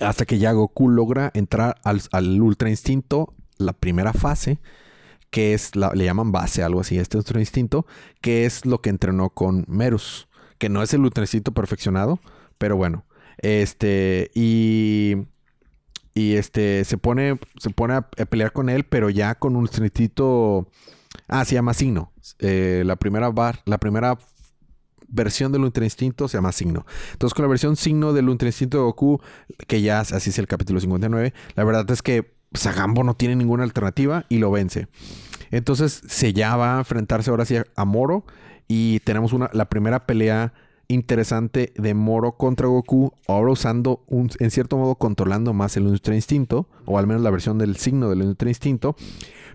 Hasta 0.02 0.26
que 0.26 0.40
ya 0.40 0.52
Goku 0.52 0.90
logra 0.90 1.32
entrar 1.34 1.76
al, 1.84 2.02
al 2.12 2.42
Ultra 2.42 2.70
Instinto, 2.70 3.34
la 3.58 3.74
primera 3.74 4.14
fase, 4.14 4.60
que 5.30 5.54
es, 5.54 5.76
la, 5.76 5.92
le 5.94 6.06
llaman 6.06 6.32
base, 6.32 6.64
algo 6.64 6.82
así, 6.82 6.98
este 6.98 7.18
Ultra 7.18 7.40
Instinto, 7.40 7.86
que 8.22 8.46
es 8.46 8.66
lo 8.66 8.82
que 8.82 8.90
entrenó 8.90 9.30
con 9.30 9.66
Merus, 9.68 10.28
que 10.58 10.70
no 10.70 10.84
es 10.84 10.94
el 10.94 11.02
Ultra 11.02 11.24
Instinto 11.24 11.54
perfeccionado, 11.54 12.20
pero 12.58 12.76
bueno. 12.76 13.06
Este, 13.44 14.32
y. 14.34 15.18
Y 16.16 16.36
este, 16.36 16.86
se 16.86 16.98
pone, 17.00 17.40
se 17.60 17.72
pone 17.72 17.96
a, 17.96 18.02
pelear 18.02 18.54
con 18.54 18.70
él, 18.70 18.84
pero 18.84 19.10
ya 19.10 19.36
con 19.36 19.56
un 19.56 19.68
instinto. 19.68 20.70
Ah, 21.28 21.44
se 21.44 21.56
llama 21.56 21.74
Signo. 21.74 22.12
Eh, 22.40 22.84
la 22.86 22.96
primera 22.96 23.30
bar, 23.30 23.62
la 23.66 23.80
primera 23.80 24.18
versión 25.08 25.52
del 25.52 25.64
Ultra 25.64 25.84
Instinto 25.84 26.28
se 26.28 26.38
llama 26.38 26.52
Signo. 26.52 26.86
Entonces, 27.14 27.34
con 27.34 27.44
la 27.44 27.50
versión 27.50 27.76
Signo 27.76 28.14
del 28.14 28.30
Ultra 28.30 28.48
Instinto 28.48 28.78
de 28.78 28.84
Goku, 28.84 29.22
que 29.68 29.82
ya 29.82 30.00
así 30.00 30.30
es 30.30 30.40
el 30.40 30.48
capítulo 30.48 30.80
59, 30.80 31.34
la 31.56 31.64
verdad 31.64 31.90
es 31.92 32.02
que 32.02 32.34
Sagambo 32.54 33.04
no 33.04 33.16
tiene 33.16 33.36
ninguna 33.36 33.64
alternativa 33.64 34.26
y 34.30 34.38
lo 34.38 34.52
vence. 34.52 34.88
Entonces, 35.52 36.02
se 36.08 36.34
ya 36.34 36.56
va 36.56 36.76
a 36.76 36.80
enfrentarse 36.80 37.30
ahora 37.30 37.46
sí 37.46 37.56
a 37.76 37.86
Moro 37.86 38.26
y 38.68 39.00
tenemos 39.02 39.34
una, 39.34 39.50
la 39.54 39.70
primera 39.70 40.06
pelea 40.06 40.54
interesante 40.88 41.74
de 41.76 41.94
Moro 41.94 42.34
contra 42.34 42.68
Goku, 42.68 43.14
ahora 43.28 43.52
usando, 43.52 44.04
un, 44.08 44.30
en 44.40 44.52
cierto 44.52 44.78
modo, 44.78 44.96
controlando 44.96 45.54
más 45.54 45.78
el 45.78 45.88
Ultra 45.88 46.16
Instinto, 46.16 46.68
o 46.86 46.98
al 46.98 47.08
menos 47.08 47.22
la 47.22 47.32
versión 47.32 47.58
del 47.58 47.78
signo 47.78 48.10
del 48.10 48.24
Ultra 48.24 48.50
Instinto. 48.50 48.96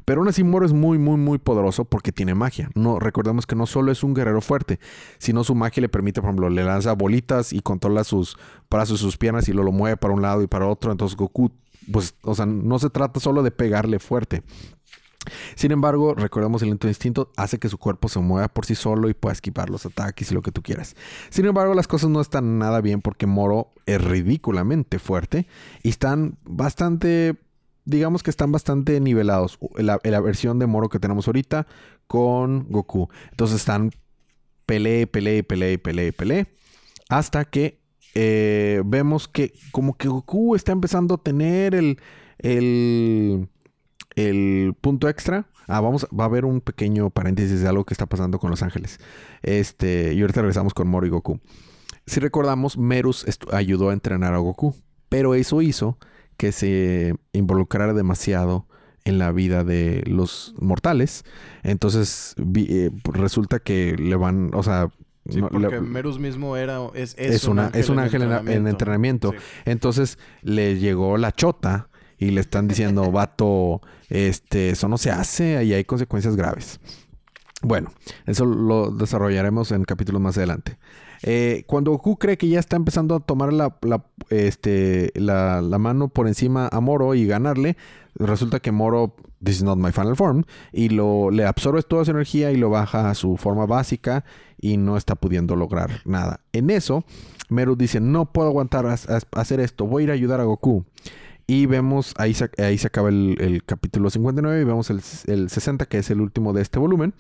Pero 0.05 0.21
aún 0.21 0.29
así 0.29 0.43
Moro 0.43 0.65
es 0.65 0.73
muy, 0.73 0.99
muy, 0.99 1.17
muy 1.17 1.39
poderoso 1.39 1.85
porque 1.85 2.13
tiene 2.13 2.35
magia. 2.35 2.71
No, 2.75 2.99
recordemos 2.99 3.47
que 3.47 3.57
no 3.57 3.67
solo 3.67 3.93
es 3.93 4.03
un 4.03 4.15
guerrero 4.15 4.41
fuerte, 4.41 4.81
sino 5.19 5.45
su 5.45 5.55
magia 5.55 5.83
le 5.83 5.89
permite, 5.89 6.21
por 6.21 6.29
ejemplo, 6.29 6.49
le 6.49 6.65
lanza 6.65 6.95
bolitas 6.95 7.53
y 7.53 7.61
controla 7.61 8.05
sus 8.05 8.37
brazos 8.71 9.01
sus 9.01 9.17
piernas 9.17 9.49
y 9.49 9.53
lo, 9.53 9.63
lo 9.63 9.73
mueve 9.73 9.97
para 9.97 10.15
un 10.15 10.23
lado 10.23 10.43
y 10.43 10.47
para 10.47 10.67
otro. 10.67 10.93
Entonces 10.93 11.17
Goku, 11.17 11.51
pues, 11.93 12.15
o 12.23 12.35
sea, 12.35 12.47
no 12.47 12.79
se 12.79 12.91
trata 12.91 13.21
solo 13.21 13.43
de 13.43 13.51
pegarle 13.51 13.99
fuerte, 13.99 14.43
sin 15.55 15.73
embargo, 15.73 16.15
recordemos 16.15 16.63
el 16.63 16.69
instinto 16.69 17.31
hace 17.37 17.59
que 17.59 17.69
su 17.69 17.79
cuerpo 17.79 18.09
se 18.09 18.21
mueva 18.21 18.49
por 18.49 18.67
sí 18.67 18.75
solo 18.75 19.09
y 19.09 19.15
pueda 19.15 19.33
esquivar 19.33 19.71
los 19.71 19.87
ataques 19.87 20.31
y 20.31 20.35
lo 20.35 20.43
que 20.43 20.53
tú 20.53 20.63
quieras. 20.63 20.97
Sin 21.31 21.47
embargo, 21.47 21.75
las 21.75 21.89
cosas 21.89 22.11
no 22.11 22.21
están 22.21 22.59
nada 22.59 22.81
bien 22.81 23.01
porque 23.01 23.27
Moro 23.27 23.71
es 23.87 24.03
ridículamente 24.03 24.99
fuerte 24.99 25.47
y 25.83 25.91
están 25.91 26.39
bastante, 26.45 27.37
digamos 27.85 28.23
que 28.23 28.31
están 28.31 28.53
bastante 28.53 29.01
nivelados. 29.01 29.59
La, 29.77 29.99
la 30.03 30.21
versión 30.21 30.59
de 30.59 30.67
Moro 30.67 30.89
que 30.89 30.99
tenemos 30.99 31.27
ahorita 31.27 31.67
con 32.07 32.67
Goku. 32.69 33.09
Entonces 33.31 33.57
están 33.57 33.91
pele, 34.67 35.07
pele, 35.07 35.43
pele, 35.45 35.79
pele, 35.79 36.13
pele. 36.13 36.47
Hasta 37.09 37.45
que 37.45 37.81
eh, 38.15 38.83
vemos 38.85 39.29
que 39.29 39.55
como 39.71 39.97
que 39.97 40.09
Goku 40.09 40.55
está 40.55 40.73
empezando 40.73 41.15
a 41.15 41.23
tener 41.23 41.75
el, 41.75 41.99
el 42.39 43.49
el 44.19 44.75
punto 44.81 45.09
extra. 45.09 45.47
Ah, 45.67 45.81
vamos, 45.81 46.07
va 46.19 46.25
a 46.25 46.27
haber 46.27 46.45
un 46.45 46.61
pequeño 46.61 47.11
paréntesis 47.11 47.61
de 47.61 47.69
algo 47.69 47.85
que 47.85 47.95
está 47.95 48.07
pasando 48.07 48.39
con 48.39 48.51
Los 48.51 48.63
Ángeles. 48.63 48.99
Este, 49.43 50.15
y 50.15 50.21
ahorita 50.21 50.41
regresamos 50.41 50.75
con 50.75 50.89
Moro 50.89 51.07
y 51.07 51.11
Goku. 51.11 51.41
Si 52.07 52.21
recordamos, 52.21 52.79
Merus 52.79 53.27
ayudó 53.53 53.91
a 53.91 53.93
entrenar 53.93 54.35
a 54.35 54.39
Goku, 54.39 54.75
pero 55.09 55.35
eso 55.35 55.61
hizo 55.63 55.99
que 56.37 56.53
se 56.53 57.15
involucrara 57.33 57.93
demasiado 57.93 58.67
en 59.05 59.19
la 59.19 59.31
vida 59.33 59.63
de 59.63 60.03
los 60.07 60.55
mortales. 60.59 61.25
Entonces, 61.63 62.35
eh, 62.57 62.91
resulta 63.05 63.59
que 63.59 63.97
le 63.97 64.17
van, 64.17 64.51
o 64.55 64.63
sea, 64.63 64.91
porque 65.51 65.81
Merus 65.81 66.19
mismo 66.19 66.57
era 66.57 66.79
es, 66.95 67.15
es, 67.19 67.45
un 67.45 67.59
ángel 67.59 68.23
en 68.23 68.67
entrenamiento. 68.67 69.35
Entonces 69.65 70.19
le 70.43 70.79
llegó 70.79 71.19
la 71.19 71.33
chota 71.33 71.88
y 72.19 72.31
le 72.31 72.41
están 72.41 72.69
diciendo, 72.69 73.11
vato, 73.13 73.81
este, 74.09 74.71
eso 74.71 74.89
no 74.89 74.99
se 74.99 75.11
hace 75.11 75.65
y 75.65 75.73
hay 75.73 75.85
consecuencias 75.85 76.37
graves. 76.37 76.81
Bueno, 77.63 77.91
eso 78.27 78.45
lo 78.45 78.91
desarrollaremos 78.91 79.73
en 79.73 79.85
capítulos 79.85 80.21
más 80.21 80.37
adelante. 80.37 80.79
Eh, 81.23 81.65
cuando 81.67 81.91
Goku 81.91 82.17
cree 82.17 82.39
que 82.39 82.49
ya 82.49 82.61
está 82.61 82.77
empezando 82.77 83.17
a 83.17 83.21
tomar 83.21 83.53
la, 83.53 83.75
este, 84.31 85.11
la, 85.15 85.61
mano 85.79 86.09
por 86.09 86.29
encima 86.29 86.69
a 86.71 86.81
Moro 86.81 87.15
y 87.15 87.27
ganarle, 87.27 87.77
resulta 88.15 88.61
que 88.61 88.71
Moro, 88.71 89.17
this 89.43 89.57
is 89.57 89.63
not 89.65 89.79
my 89.79 89.91
final 89.91 90.15
form, 90.15 90.45
y 90.73 90.91
lo, 90.91 91.31
le 91.31 91.45
absorbe 91.45 91.83
toda 91.83 92.05
su 92.05 92.13
energía 92.13 92.53
y 92.53 92.57
lo 92.57 92.71
baja 92.71 93.11
a 93.11 93.15
su 93.15 93.37
forma 93.37 93.67
básica 93.67 94.25
y 94.61 94.77
no 94.77 94.97
está 94.97 95.17
pudiendo 95.17 95.57
lograr 95.57 95.91
nada. 96.05 96.41
En 96.53 96.71
eso, 96.71 97.05
Meru 97.49 97.77
dice, 97.77 98.01
no 98.01 98.33
puedo 98.33 98.49
aguantar 98.49 98.87
hacer 98.87 99.61
esto, 99.61 99.87
voy 99.87 100.03
a 100.03 100.05
ir 100.05 100.11
a 100.11 100.15
ayudar 100.15 100.41
a 100.41 100.45
Goku. 100.45 100.85
Y 101.51 101.65
vemos, 101.65 102.13
ahí 102.19 102.35
se, 102.35 102.51
ahí 102.59 102.77
se 102.77 102.89
acaba 102.89 103.09
el, 103.09 103.63
capítulo 103.65 104.11
59 104.11 104.61
y 104.61 104.65
vemos 104.65 104.91
el, 104.91 105.01
60, 105.01 105.87
que 105.87 105.97
es 105.97 106.11
el 106.11 106.21
último 106.21 106.53
de 106.53 106.61
este 106.61 106.79
volumen. 106.79 107.15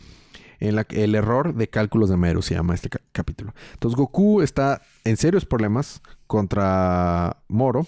En 0.60 0.76
la, 0.76 0.86
el 0.90 1.14
error 1.14 1.54
de 1.54 1.68
cálculos 1.70 2.10
de 2.10 2.18
Meru 2.18 2.42
se 2.42 2.54
llama 2.54 2.74
este 2.74 2.90
capítulo. 3.12 3.54
Entonces 3.72 3.96
Goku 3.96 4.42
está 4.42 4.82
en 5.04 5.16
serios 5.16 5.46
problemas 5.46 6.02
contra 6.26 7.38
Moro. 7.48 7.86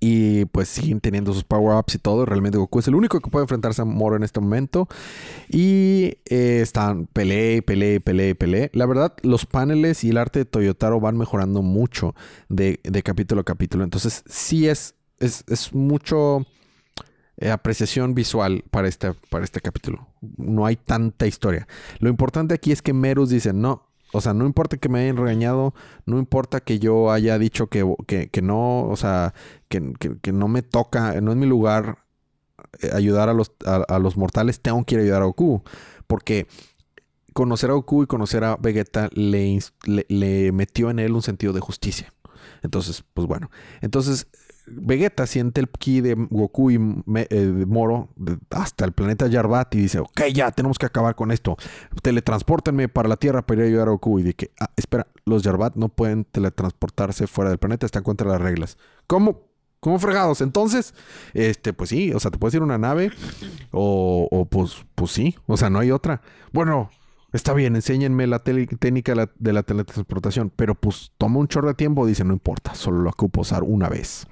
Y 0.00 0.46
pues 0.46 0.68
siguen 0.68 0.98
teniendo 0.98 1.32
sus 1.32 1.44
power-ups 1.44 1.94
y 1.94 1.98
todo. 1.98 2.26
Realmente 2.26 2.58
Goku 2.58 2.80
es 2.80 2.88
el 2.88 2.96
único 2.96 3.20
que 3.20 3.30
puede 3.30 3.44
enfrentarse 3.44 3.82
a 3.82 3.84
Moro 3.84 4.16
en 4.16 4.24
este 4.24 4.40
momento. 4.40 4.88
Y 5.48 6.16
eh, 6.28 6.58
están 6.60 7.06
pele, 7.06 7.62
pele, 7.62 8.00
pele, 8.00 8.34
pele. 8.34 8.70
La 8.74 8.86
verdad, 8.86 9.14
los 9.22 9.46
paneles 9.46 10.02
y 10.02 10.10
el 10.10 10.16
arte 10.16 10.40
de 10.40 10.44
Toyotaro 10.44 10.98
van 10.98 11.16
mejorando 11.16 11.62
mucho 11.62 12.16
de 12.48 12.80
capítulo 13.04 13.42
a 13.42 13.44
capítulo. 13.44 13.84
Entonces 13.84 14.24
sí 14.26 14.66
es 14.66 14.96
es, 15.20 15.72
mucho 15.72 16.46
eh, 17.36 17.50
apreciación 17.50 18.14
visual 18.14 18.64
para 18.70 18.88
este, 18.88 19.12
para 19.28 19.44
este 19.44 19.60
capítulo. 19.60 20.08
No 20.36 20.66
hay 20.66 20.76
tanta 20.76 21.26
historia. 21.26 21.68
Lo 21.98 22.08
importante 22.08 22.54
aquí 22.54 22.72
es 22.72 22.82
que 22.82 22.92
Merus 22.92 23.30
dice, 23.30 23.52
no, 23.52 23.90
o 24.12 24.20
sea, 24.20 24.34
no 24.34 24.46
importa 24.46 24.76
que 24.76 24.88
me 24.88 25.00
hayan 25.00 25.16
regañado, 25.16 25.74
no 26.04 26.18
importa 26.18 26.60
que 26.60 26.78
yo 26.78 27.12
haya 27.12 27.38
dicho 27.38 27.68
que, 27.68 27.84
no, 28.42 28.88
o 28.88 28.96
sea, 28.96 29.34
que, 29.68 30.32
no 30.32 30.48
me 30.48 30.62
toca, 30.62 31.20
no 31.20 31.30
es 31.30 31.36
mi 31.36 31.46
lugar 31.46 31.98
eh, 32.80 32.90
ayudar 32.92 33.28
a 33.28 33.34
los, 33.34 33.52
a, 33.64 33.98
los 33.98 34.16
mortales, 34.16 34.60
tengo 34.60 34.82
que 34.84 34.96
ir 34.96 35.00
a 35.00 35.04
ayudar 35.04 35.22
a 35.22 35.26
Goku. 35.26 35.62
Porque 36.06 36.48
conocer 37.34 37.70
a 37.70 37.74
Goku 37.74 38.02
y 38.02 38.06
conocer 38.06 38.42
a 38.42 38.56
Vegeta 38.56 39.08
le, 39.12 39.60
le 40.08 40.50
metió 40.50 40.90
en 40.90 40.98
él 40.98 41.12
un 41.12 41.22
sentido 41.22 41.52
de 41.52 41.60
justicia. 41.60 42.12
Entonces, 42.62 43.04
pues 43.14 43.26
bueno. 43.26 43.50
Entonces, 43.80 44.26
Vegeta 44.66 45.26
siente 45.26 45.60
el 45.60 45.68
ki 45.68 46.00
de 46.00 46.14
Goku 46.14 46.70
y 46.70 46.74
eh, 46.76 47.64
Moro 47.66 48.08
hasta 48.50 48.84
el 48.84 48.92
planeta 48.92 49.26
Yarbat 49.26 49.74
y 49.74 49.78
dice, 49.82 50.00
ok, 50.00 50.22
ya, 50.32 50.50
tenemos 50.50 50.78
que 50.78 50.86
acabar 50.86 51.14
con 51.14 51.30
esto. 51.30 51.56
Teletranspórtenme 52.02 52.88
para 52.88 53.08
la 53.08 53.16
Tierra 53.16 53.42
para 53.42 53.60
ir 53.60 53.64
a 53.64 53.68
ayudar 53.68 53.88
a 53.88 53.92
Goku. 53.92 54.18
Y 54.18 54.22
de 54.22 54.34
que, 54.34 54.50
ah, 54.60 54.70
espera, 54.76 55.06
los 55.24 55.42
Yarbat 55.42 55.76
no 55.76 55.88
pueden 55.88 56.24
teletransportarse 56.24 57.26
fuera 57.26 57.50
del 57.50 57.58
planeta, 57.58 57.86
están 57.86 58.02
contra 58.02 58.28
las 58.28 58.40
reglas. 58.40 58.78
¿Cómo? 59.06 59.50
¿Cómo 59.80 59.98
fregados? 59.98 60.42
Entonces, 60.42 60.94
este, 61.32 61.72
pues 61.72 61.88
sí, 61.88 62.12
o 62.12 62.20
sea, 62.20 62.30
te 62.30 62.36
puedes 62.36 62.54
ir 62.54 62.62
una 62.62 62.76
nave 62.76 63.10
o, 63.70 64.28
o 64.30 64.44
pues, 64.44 64.84
pues 64.94 65.10
sí, 65.10 65.36
o 65.46 65.56
sea, 65.56 65.70
no 65.70 65.78
hay 65.78 65.90
otra. 65.90 66.20
Bueno, 66.52 66.90
Está 67.32 67.54
bien, 67.54 67.76
enséñenme 67.76 68.26
la 68.26 68.40
técnica 68.40 69.14
de 69.38 69.52
la 69.52 69.62
teletransportación, 69.62 70.50
pero 70.54 70.74
pues 70.74 71.12
toma 71.16 71.38
un 71.38 71.48
chorro 71.48 71.68
de 71.68 71.74
tiempo, 71.74 72.06
dice, 72.06 72.24
no 72.24 72.32
importa, 72.32 72.74
solo 72.74 73.02
lo 73.02 73.10
ocupo 73.10 73.42
usar 73.42 73.62
una 73.62 73.88
vez. 73.88 74.26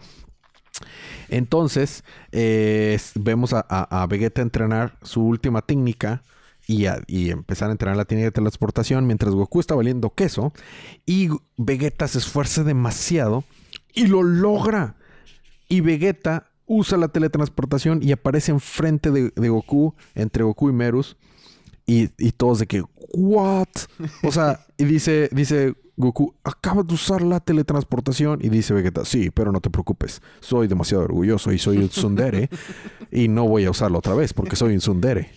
Entonces, 1.28 2.04
eh, 2.32 2.98
vemos 3.14 3.52
a, 3.52 4.06
Vegeta 4.08 4.42
entrenar 4.42 4.98
su 5.02 5.22
última 5.22 5.62
técnica 5.62 6.22
y, 6.66 6.86
empezar 7.30 7.68
a 7.68 7.72
entrenar 7.72 7.96
la 7.96 8.04
técnica 8.04 8.26
de 8.26 8.32
teletransportación 8.32 9.06
mientras 9.06 9.34
Goku 9.34 9.60
está 9.60 9.74
valiendo 9.74 10.10
queso. 10.10 10.52
Y 11.06 11.28
Vegeta 11.56 12.08
se 12.08 12.18
esfuerza 12.18 12.64
demasiado 12.64 13.44
y 13.94 14.06
lo 14.06 14.22
logra. 14.22 14.96
Y 15.68 15.80
Vegeta 15.80 16.50
usa 16.66 16.98
la 16.98 17.08
teletransportación 17.08 18.02
y 18.02 18.12
aparece 18.12 18.52
enfrente 18.52 19.10
de, 19.10 19.32
de 19.34 19.48
Goku, 19.48 19.94
entre 20.14 20.44
Goku 20.44 20.70
y 20.70 20.72
Merus. 20.72 21.16
Y, 21.90 22.08
todos 22.32 22.58
de 22.58 22.66
que, 22.66 22.84
¿what? 23.14 23.66
O 24.22 24.30
sea, 24.30 24.60
y 24.76 24.84
dice, 24.84 25.30
dice 25.32 25.72
Goku, 25.96 26.34
acaba 26.44 26.82
de 26.82 26.92
usar 26.92 27.22
la 27.22 27.40
teletransportación. 27.40 28.40
Y 28.42 28.50
dice 28.50 28.74
Vegeta, 28.74 29.06
sí, 29.06 29.30
pero 29.30 29.52
no 29.52 29.60
te 29.62 29.70
preocupes. 29.70 30.20
Soy 30.40 30.68
demasiado 30.68 31.04
orgulloso 31.04 31.50
y 31.50 31.58
soy 31.58 31.78
un 31.78 31.88
tsundere. 31.88 32.50
y 33.10 33.28
no 33.28 33.48
voy 33.48 33.64
a 33.64 33.70
usarlo 33.70 33.98
otra 34.00 34.14
vez 34.14 34.34
porque 34.34 34.54
soy 34.54 34.74
un 34.74 34.80
tsundere. 34.80 35.30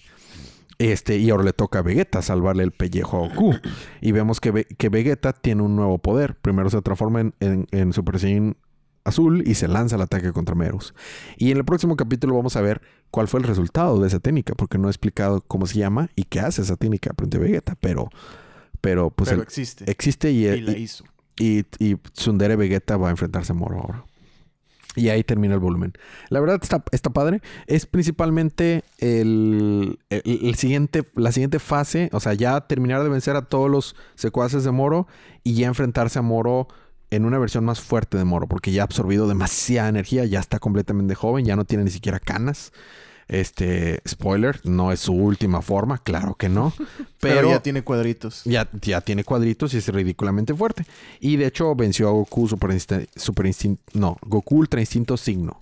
Este, 0.78 1.18
y 1.20 1.30
ahora 1.30 1.43
le 1.45 1.54
toca 1.54 1.80
a 1.80 1.84
Vegeta 1.84 2.22
salvarle 2.22 2.64
el 2.64 2.72
pellejo 2.72 3.24
a 3.24 3.30
Goku. 3.30 3.54
Y 4.02 4.12
vemos 4.12 4.41
que, 4.41 4.66
que 4.66 4.89
Vegeta 4.89 5.32
tiene 5.32 5.62
un 5.62 5.78
nuevo 5.78 5.99
poder. 5.99 6.36
Primero 6.36 6.70
se 6.70 6.82
transforma 6.82 7.22
en, 7.22 7.34
en- 7.39 7.68
en 7.72 7.93
Super 7.93 8.20
Saiyan 8.20 8.58
azul 9.04 9.43
y 9.47 9.56
se 9.56 9.68
lanza 9.68 9.95
al 9.95 10.02
ataque 10.02 10.32
contra 10.32 10.56
Meros. 10.56 10.93
Y 11.38 11.52
en 11.52 11.58
el 11.58 11.66
próximo 11.66 11.95
capítulo 11.95 12.36
vamos 12.36 12.56
a 12.56 12.62
ver 12.62 12.82
cuál 13.10 13.28
fue 13.28 13.39
el 13.39 13.47
resultado 13.47 13.99
de 13.99 14.08
esa 14.08 14.20
técnica, 14.20 14.54
porque 14.56 14.78
no 14.78 14.88
he 14.88 14.91
explicado 14.91 15.41
cómo 15.41 15.66
se 15.68 15.80
llama 15.80 16.10
y 16.16 16.24
qué 16.26 16.39
hace 16.39 16.62
esa 16.62 16.76
técnica 16.76 17.12
frente 17.18 17.38
a 17.38 17.39
Vegeta, 17.39 17.76
pero, 17.82 18.10
pero 18.80 19.10
pues 19.10 19.30
Pero 19.30 19.41
el- 19.41 19.47
existe. 19.47 19.89
existe 19.89 20.32
y, 20.32 20.45
y 20.47 20.62
la 20.62 20.72
y, 20.78 20.82
hizo. 20.84 21.04
y, 21.38 21.66
y 21.80 21.95
Tsundere 21.95 22.56
Vegeta 22.56 22.97
va 22.97 23.08
a 23.08 23.12
enfrentarse 23.12 23.52
a 23.52 23.56
Moro 23.56 23.80
ahora. 23.80 24.06
Y 24.93 25.08
ahí 25.08 25.24
termina 25.24 25.54
el 25.54 25.62
volumen. 25.62 25.93
La 26.28 26.41
verdad 26.41 26.60
está, 26.62 26.84
está 26.91 27.10
padre. 27.12 27.41
Es 27.66 27.86
principalmente 27.86 28.84
el, 28.97 29.99
el- 30.10 30.39
el 30.45 30.56
siguiente, 30.56 31.04
la 31.16 31.32
siguiente 31.32 31.60
fase. 31.60 32.10
O 32.12 32.20
sea, 32.20 32.34
ya 32.34 32.60
terminar 32.68 33.02
de 33.02 33.08
vencer 33.08 33.38
a 33.38 33.43
todos 33.43 33.70
los 33.70 33.95
secuaces 34.16 34.66
de 34.66 34.72
Moro 34.72 35.08
y 35.43 35.54
ya 35.54 35.68
enfrentarse 35.68 36.20
a 36.20 36.22
Moro 36.22 36.68
en 37.12 37.26
una 37.26 37.38
versión 37.38 37.64
más 37.64 37.80
fuerte 37.80 38.18
de 38.18 38.24
Moro. 38.26 38.47
Porque 38.47 38.72
ya 38.72 38.82
ha 38.82 38.86
absorbido 38.86 39.28
demasiada 39.28 39.89
energía. 39.89 40.26
Ya 40.26 40.39
está 40.39 40.57
completamente 40.59 41.14
joven. 41.14 41.45
Ya 41.45 41.55
no 41.55 41.66
tiene 41.66 41.84
ni 41.84 41.91
siquiera 41.91 42.20
canas. 42.20 42.72
Este, 43.28 44.01
spoiler, 44.05 44.59
no 44.66 44.91
es 44.91 44.99
su 44.99 45.14
última 45.14 45.62
forma. 45.62 45.99
Claro 45.99 46.36
que 46.36 46.49
no. 46.49 46.74
Pero, 47.22 47.36
Pero, 47.36 47.49
ya 47.51 47.62
tiene 47.62 47.82
cuadritos. 47.84 48.41
ya, 48.43 48.68
ya 48.82 48.99
tiene 48.99 49.24
cuadritos 49.24 49.74
y 49.74 49.78
es 49.78 49.88
ridículamente 49.88 50.53
fuerte. 50.53 50.86
Y 51.22 51.38
de 51.38 51.45
hecho 51.45 51.74
venció 51.76 52.09
a 52.09 52.12
Goku 52.12 52.49
Super, 52.49 52.72
Insta- 52.72 53.07
Super 53.16 53.45
Instinto. 53.45 53.82
No, 53.93 54.18
Goku 54.26 54.57
Ultra 54.57 54.82
Instinto 54.82 55.16
Signo. 55.16 55.62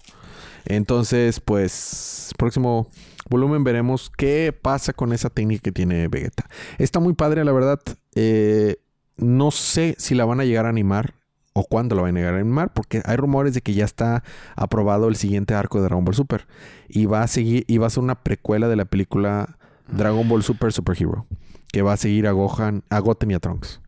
Entonces, 0.66 1.40
pues, 1.40 2.32
próximo 2.38 2.90
volumen 3.30 3.64
veremos 3.64 4.12
qué 4.18 4.52
pasa 4.60 4.94
con 4.94 5.14
esa 5.14 5.30
técnica 5.30 5.62
que 5.64 5.72
tiene 5.72 6.08
Vegeta. 6.08 6.48
Está 6.78 7.00
muy 7.00 7.14
padre, 7.14 7.44
la 7.46 7.52
verdad. 7.52 7.80
Eh, 8.16 8.78
no 9.18 9.52
sé 9.52 9.96
si 10.00 10.16
la 10.16 10.26
van 10.26 10.40
a 10.40 10.46
llegar 10.46 10.66
a 10.66 10.70
animar 10.70 11.14
o 11.60 11.66
cuándo 11.66 11.94
la 11.96 12.04
van 12.04 12.16
a 12.16 12.20
llegar 12.20 12.36
a 12.36 12.38
animar, 12.38 12.72
porque 12.74 13.02
hay 13.04 13.18
rumores 13.18 13.54
de 13.54 13.62
que 13.62 13.74
ya 13.74 13.84
está 13.84 14.24
aprobado 14.56 15.10
el 15.10 15.18
siguiente 15.18 15.54
arco 15.54 15.80
de 15.80 15.86
Dragon 15.86 16.06
Ball 16.06 16.16
Super. 16.16 16.48
Y 16.88 17.06
va 17.06 17.22
a 17.22 17.28
seguir, 17.28 17.66
y 17.68 17.78
va 17.80 17.88
a 17.88 17.90
ser 17.90 18.02
una 18.02 18.24
precuela 18.24 18.70
de 18.70 18.78
la 18.78 18.86
película 18.86 19.58
Dragon 19.90 20.28
Ball 20.30 20.42
Super 20.42 20.72
Super 20.72 20.96
Hero. 20.98 21.26
Que 21.72 21.82
va 21.82 21.94
a 21.94 21.98
seguir 21.98 22.28
a 22.28 22.32
Gohan, 22.32 22.84
a 22.90 23.00
Goten 23.00 23.32
y 23.32 23.34
a 23.34 23.40
Trunks. 23.40 23.82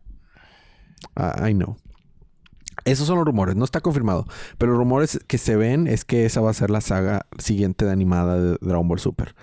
Ah, 1.16 1.48
I 1.48 1.54
know. 1.54 1.76
Esos 2.84 3.06
son 3.06 3.16
los 3.16 3.24
rumores, 3.24 3.56
no 3.56 3.64
está 3.64 3.80
confirmado. 3.80 4.26
Pero 4.58 4.72
los 4.72 4.78
rumores 4.78 5.18
que 5.26 5.38
se 5.38 5.56
ven 5.56 5.86
es 5.86 6.04
que 6.04 6.26
esa 6.26 6.42
va 6.42 6.50
a 6.50 6.54
ser 6.54 6.70
la 6.70 6.82
saga 6.82 7.26
siguiente 7.38 7.86
de 7.86 7.92
animada 7.92 8.38
de 8.38 8.58
Dragon 8.60 8.86
Ball 8.86 9.00
Super. 9.00 9.34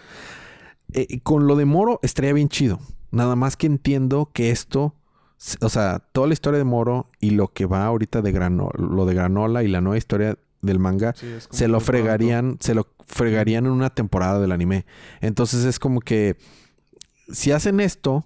Eh, 0.93 1.19
con 1.21 1.47
lo 1.47 1.55
de 1.55 1.65
Moro 1.65 1.99
estaría 2.03 2.33
bien 2.33 2.49
chido. 2.49 2.79
Nada 3.09 3.35
más 3.35 3.57
que 3.57 3.65
entiendo 3.65 4.29
que 4.31 4.51
esto, 4.51 4.93
o 5.61 5.69
sea, 5.69 5.99
toda 6.11 6.27
la 6.27 6.33
historia 6.33 6.57
de 6.57 6.63
Moro 6.65 7.09
y 7.19 7.31
lo 7.31 7.47
que 7.47 7.65
va 7.65 7.85
ahorita 7.85 8.21
de 8.21 8.31
granola, 8.31 8.71
lo 8.77 9.05
de 9.05 9.13
granola 9.13 9.63
y 9.63 9.67
la 9.67 9.81
nueva 9.81 9.97
historia 9.97 10.37
del 10.61 10.79
manga, 10.79 11.13
Sí, 11.15 11.27
se 11.49 11.67
lo 11.69 11.79
fregarían, 11.79 12.57
se 12.59 12.75
lo 12.75 12.87
fregarían 13.07 13.65
en 13.65 13.71
una 13.71 13.89
temporada 13.89 14.39
del 14.39 14.51
anime. 14.51 14.85
Entonces 15.21 15.63
es 15.65 15.79
como 15.79 16.01
que 16.01 16.35
si 17.31 17.51
hacen 17.53 17.79
esto, 17.79 18.25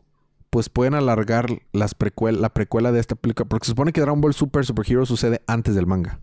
pues 0.50 0.70
pueden 0.70 0.94
alargar 0.96 1.48
las 1.72 1.96
precuel- 1.98 2.40
la 2.40 2.50
precuela 2.54 2.92
de 2.92 3.00
esta 3.00 3.16
película, 3.16 3.48
porque 3.48 3.66
se 3.66 3.72
supone 3.72 3.92
que 3.94 4.02
Dragon 4.02 4.20
Ball 4.22 4.34
Super 4.34 4.66
Super 4.66 4.86
Hero 4.92 5.06
sucede 5.06 5.42
antes 5.48 5.76
del 5.76 5.86
manga. 5.88 6.20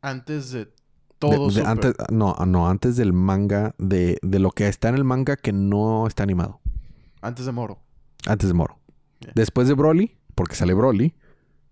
Antes 0.00 0.50
de 0.52 0.66
De- 0.66 0.72
todo 1.18 1.46
de- 1.48 1.52
Super. 1.54 1.66
antes, 1.66 1.94
no, 2.10 2.34
no, 2.46 2.68
antes 2.68 2.96
del 2.96 3.12
manga 3.12 3.74
de, 3.78 4.18
de 4.22 4.38
lo 4.38 4.50
que 4.50 4.68
está 4.68 4.88
en 4.90 4.96
el 4.96 5.04
manga 5.04 5.36
que 5.36 5.52
no 5.52 6.06
está 6.06 6.22
animado. 6.22 6.60
Antes 7.22 7.46
de 7.46 7.52
Moro. 7.52 7.78
Antes 8.26 8.48
de 8.48 8.54
Moro. 8.54 8.78
Después 9.34 9.68
de 9.68 9.74
Broly, 9.74 10.16
porque 10.34 10.54
sale 10.56 10.74
Broly, 10.74 11.14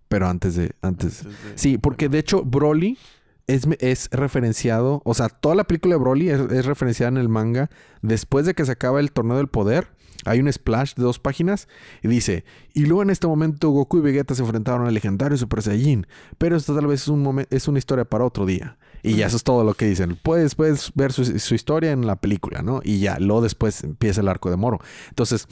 pero 0.09 0.29
antes 0.29 0.55
de 0.57 0.73
antes. 0.83 1.25
Antes 1.25 1.43
de- 1.45 1.59
Sí, 1.59 1.79
porque 1.79 2.09
de 2.09 2.19
hecho 2.19 2.43
Broly 2.45 2.99
es, 3.47 3.67
es 3.81 4.09
referenciado, 4.13 5.03
o 5.05 5.15
sea, 5.15 5.29
toda 5.29 5.55
la 5.55 5.65
película 5.65 5.95
de 5.97 6.01
Broly 6.01 6.31
es, 6.31 6.41
es 6.53 6.65
referenciada 6.65 7.09
en 7.11 7.17
el 7.17 7.29
manga 7.29 7.71
después 8.03 8.47
de 8.47 8.55
que 8.55 8.65
se 8.65 8.73
acaba 8.73 9.01
el 9.01 9.13
torneo 9.13 9.37
del 9.37 9.49
poder. 9.49 9.89
Hay 10.25 10.39
un 10.39 10.53
splash 10.53 10.95
de 10.95 11.03
dos 11.03 11.19
páginas 11.19 11.67
y 12.01 12.07
dice, 12.07 12.45
y 12.75 12.87
luego 12.87 13.03
en 13.03 13.11
este 13.11 13.27
momento 13.27 13.71
Goku 13.71 13.99
y 13.99 14.03
Vegeta 14.03 14.37
se 14.37 14.43
enfrentaron 14.43 14.87
al 14.87 14.95
legendario 14.95 15.37
Super 15.37 15.63
Saiyajin, 15.63 16.07
pero 16.39 16.55
esto 16.57 16.77
tal 16.77 16.87
vez 16.87 17.03
es, 17.03 17.09
un 17.09 17.45
es 17.51 17.67
una 17.67 17.79
historia 17.81 18.05
para 18.05 18.25
otro 18.25 18.47
día. 18.47 18.79
Y 19.03 19.17
ya 19.17 19.27
eso 19.27 19.37
es 19.37 19.43
todo 19.43 19.65
lo 19.65 19.75
que 19.75 19.87
dicen. 19.87 20.17
Puedes, 20.23 20.55
puedes 20.55 20.93
ver 20.95 21.13
su, 21.13 21.25
su 21.41 21.55
historia 21.57 21.91
en 21.91 22.07
la 22.07 22.15
película, 22.21 22.63
¿no? 22.63 22.81
Y 22.85 23.01
ya, 23.01 23.19
luego 23.19 23.43
después 23.43 23.83
empieza 23.83 24.21
el 24.21 24.29
arco 24.29 24.49
de 24.49 24.57
Moro. 24.57 24.79
Entonces, 25.09 25.49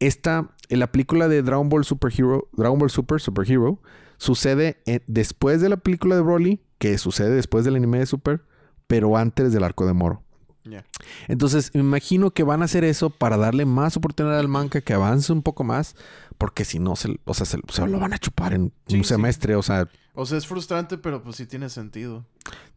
esta, 0.00 0.50
en 0.68 0.78
la 0.80 0.90
película 0.90 1.28
de 1.28 1.42
Dragon 1.42 1.68
Ball 1.68 1.84
Super 1.84 2.12
Hero, 2.16 2.48
Dragon 2.52 2.78
Ball 2.78 2.90
Super 2.90 3.20
Super 3.20 3.50
Hero, 3.50 3.80
sucede 4.16 4.82
eh, 4.86 5.00
después 5.06 5.60
de 5.60 5.68
la 5.68 5.76
película 5.76 6.16
de 6.16 6.22
Broly, 6.22 6.60
que 6.78 6.96
sucede 6.98 7.30
después 7.30 7.64
del 7.64 7.76
anime 7.76 7.98
de 7.98 8.06
Super, 8.06 8.42
pero 8.86 9.16
antes 9.16 9.52
del 9.52 9.64
arco 9.64 9.86
de 9.86 9.92
Moro. 9.92 10.22
Ya. 10.64 10.82
Entonces, 11.28 11.70
me 11.74 11.80
imagino 11.80 12.30
que 12.30 12.42
van 12.42 12.62
a 12.62 12.64
hacer 12.64 12.84
eso 12.84 13.10
para 13.10 13.36
darle 13.36 13.66
más 13.66 13.98
oportunidad 13.98 14.38
al 14.38 14.48
manga 14.48 14.80
que 14.80 14.94
avance 14.94 15.30
un 15.32 15.42
poco 15.42 15.62
más, 15.62 15.94
porque 16.38 16.64
si 16.64 16.78
no, 16.78 16.96
se, 16.96 17.20
o 17.26 17.34
sea, 17.34 17.44
se, 17.44 17.58
se 17.70 17.86
lo 17.86 17.98
van 18.00 18.14
a 18.14 18.18
chupar 18.18 18.54
en 18.54 18.72
Sí, 18.86 18.96
un 18.96 19.04
sí. 19.04 19.08
semestre, 19.10 19.56
o 19.56 19.62
sea, 19.62 19.88
O 20.14 20.24
sea, 20.24 20.38
es 20.38 20.46
frustrante, 20.46 20.96
pero 20.96 21.22
pues 21.22 21.36
sí 21.36 21.44
tiene 21.44 21.68
sentido. 21.68 22.24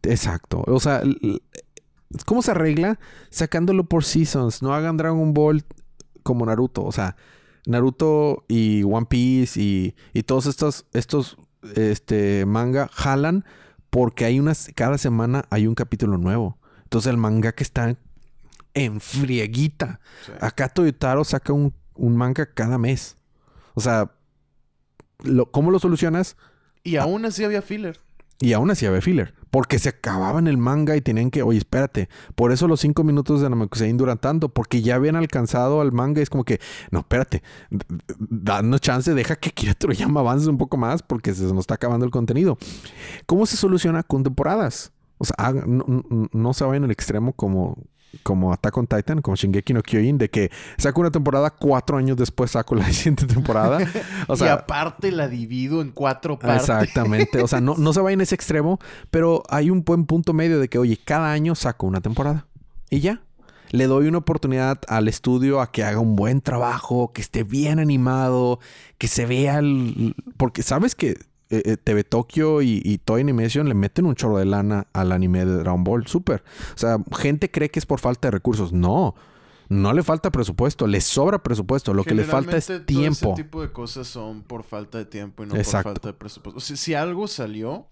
exacto. 0.02 0.64
O 0.66 0.80
sea, 0.80 1.02
¿cómo 2.26 2.42
se 2.42 2.50
arregla? 2.50 2.98
Sacándolo 3.30 3.84
por 3.84 4.04
seasons. 4.04 4.62
No 4.62 4.74
hagan 4.74 4.96
Dragon 4.98 5.32
Ball 5.32 5.64
como 6.22 6.44
Naruto. 6.46 6.84
O 6.84 6.92
sea, 6.92 7.16
Naruto 7.68 8.44
y 8.48 8.82
One 8.82 9.06
Piece 9.06 9.60
y, 9.60 9.94
y 10.12 10.22
todos 10.24 10.46
estos, 10.46 10.86
estos 10.92 11.36
este, 11.76 12.46
manga 12.46 12.88
jalan 12.92 13.44
porque 13.90 14.24
hay 14.24 14.40
unas, 14.40 14.70
cada 14.74 14.98
semana 14.98 15.44
hay 15.50 15.66
un 15.66 15.74
capítulo 15.74 16.18
nuevo. 16.18 16.58
Entonces 16.84 17.10
el 17.10 17.18
manga 17.18 17.52
que 17.52 17.62
está 17.62 17.96
en 18.74 19.00
frieguita. 19.00 20.00
Sí. 20.24 20.32
Acá 20.40 20.68
Toyotaro 20.70 21.24
saca 21.24 21.52
un, 21.52 21.74
un 21.94 22.16
manga 22.16 22.46
cada 22.46 22.78
mes. 22.78 23.16
O 23.74 23.80
sea, 23.80 24.10
lo- 25.22 25.50
¿cómo 25.50 25.70
lo 25.70 25.78
solucionas? 25.78 26.36
Y 26.84 26.96
aún 26.96 27.24
así 27.26 27.44
había 27.44 27.60
filler. 27.62 28.00
Y 28.40 28.52
aún 28.52 28.70
así 28.70 28.86
había 28.86 29.00
filler. 29.00 29.34
Porque 29.50 29.78
se 29.78 29.88
acababan 29.88 30.46
el 30.46 30.58
manga 30.58 30.94
y 30.94 31.00
tenían 31.00 31.30
que, 31.30 31.42
oye, 31.42 31.58
espérate. 31.58 32.08
Por 32.34 32.52
eso 32.52 32.68
los 32.68 32.80
cinco 32.80 33.02
minutos 33.02 33.40
de 33.40 33.48
Namekusein 33.50 33.96
duran 33.96 34.18
tanto. 34.18 34.48
Porque 34.50 34.82
ya 34.82 34.94
habían 34.96 35.16
alcanzado 35.16 35.80
al 35.80 35.90
manga. 35.92 36.20
Y 36.20 36.22
es 36.22 36.30
como 36.30 36.44
que, 36.44 36.60
no, 36.90 37.00
espérate. 37.00 37.42
Danos 38.18 38.80
chance, 38.80 39.14
deja 39.14 39.36
que 39.36 39.48
Akira 39.50 39.74
Toriyama 39.74 40.20
avance 40.20 40.48
un 40.48 40.58
poco 40.58 40.76
más. 40.76 41.02
Porque 41.02 41.34
se 41.34 41.44
nos 41.44 41.60
está 41.60 41.74
acabando 41.74 42.04
el 42.04 42.10
contenido. 42.12 42.58
¿Cómo 43.26 43.46
se 43.46 43.56
soluciona 43.56 44.02
con 44.02 44.22
temporadas? 44.22 44.92
O 45.18 45.24
sea, 45.24 45.52
no, 45.66 45.84
no- 45.86 46.28
no 46.32 46.54
se 46.54 46.64
vayan 46.64 46.88
extremo 46.90 47.32
como, 47.32 47.76
como 48.22 48.52
Attack 48.52 48.76
on 48.76 48.86
Titan, 48.86 49.22
como 49.22 49.36
Shingeki 49.36 49.74
no 49.74 49.82
Kyojin, 49.82 50.18
de 50.18 50.30
que 50.30 50.50
saco 50.76 51.00
una 51.00 51.10
temporada, 51.10 51.50
cuatro 51.50 51.96
años 51.96 52.16
después 52.16 52.52
saco 52.52 52.74
la 52.74 52.84
siguiente 52.92 53.26
temporada. 53.26 53.78
O 54.26 54.34
y 54.34 54.36
sea, 54.36 54.54
aparte 54.54 55.12
la 55.12 55.28
divido 55.28 55.80
en 55.82 55.90
cuatro 55.90 56.38
partes. 56.38 56.68
Exactamente. 56.68 57.42
O 57.42 57.48
sea, 57.48 57.60
no, 57.60 57.74
no 57.76 57.92
se 57.92 58.00
va 58.00 58.12
en 58.12 58.20
ese 58.20 58.34
extremo, 58.34 58.78
pero 59.10 59.42
hay 59.48 59.70
un 59.70 59.82
buen 59.84 60.06
punto 60.06 60.32
medio 60.32 60.58
de 60.58 60.68
que, 60.68 60.78
oye, 60.78 60.98
cada 61.02 61.32
año 61.32 61.54
saco 61.54 61.86
una 61.86 62.00
temporada. 62.00 62.46
Y 62.90 63.00
ya. 63.00 63.22
Le 63.70 63.86
doy 63.86 64.08
una 64.08 64.18
oportunidad 64.18 64.80
al 64.88 65.08
estudio 65.08 65.60
a 65.60 65.70
que 65.70 65.84
haga 65.84 66.00
un 66.00 66.16
buen 66.16 66.40
trabajo, 66.40 67.12
que 67.12 67.20
esté 67.20 67.44
bien 67.44 67.78
animado, 67.78 68.60
que 68.96 69.08
se 69.08 69.26
vea 69.26 69.58
el... 69.58 70.14
Porque 70.38 70.62
sabes 70.62 70.94
que 70.94 71.18
eh, 71.50 71.62
eh, 71.64 71.76
TV 71.76 72.04
Tokyo 72.04 72.62
y, 72.62 72.82
y 72.84 72.98
Toy 72.98 73.22
Animation 73.22 73.68
le 73.68 73.74
meten 73.74 74.06
un 74.06 74.14
chorro 74.14 74.38
de 74.38 74.44
lana 74.44 74.86
al 74.92 75.12
anime 75.12 75.44
de 75.44 75.56
Dragon 75.58 75.82
Ball 75.82 76.06
Super. 76.06 76.42
O 76.74 76.78
sea, 76.78 76.98
gente 77.16 77.50
cree 77.50 77.70
que 77.70 77.78
es 77.78 77.86
por 77.86 78.00
falta 78.00 78.28
de 78.28 78.32
recursos. 78.32 78.72
No. 78.72 79.14
No 79.68 79.92
le 79.92 80.02
falta 80.02 80.30
presupuesto, 80.30 80.86
le 80.86 81.00
sobra 81.00 81.42
presupuesto. 81.42 81.92
Lo 81.92 82.02
que 82.02 82.14
le 82.14 82.24
falta 82.24 82.56
es 82.56 82.66
todo 82.66 82.82
tiempo. 82.82 83.34
ese 83.34 83.42
tipo 83.42 83.60
de 83.60 83.70
cosas 83.70 84.06
son 84.06 84.42
por 84.42 84.62
falta 84.62 84.96
de 84.96 85.04
tiempo 85.04 85.44
y 85.44 85.46
no 85.46 85.56
Exacto. 85.56 85.84
por 85.84 85.92
falta 85.94 86.08
de 86.08 86.14
presupuesto. 86.14 86.58
O 86.58 86.60
sea, 86.60 86.76
si 86.76 86.94
algo 86.94 87.28
salió 87.28 87.86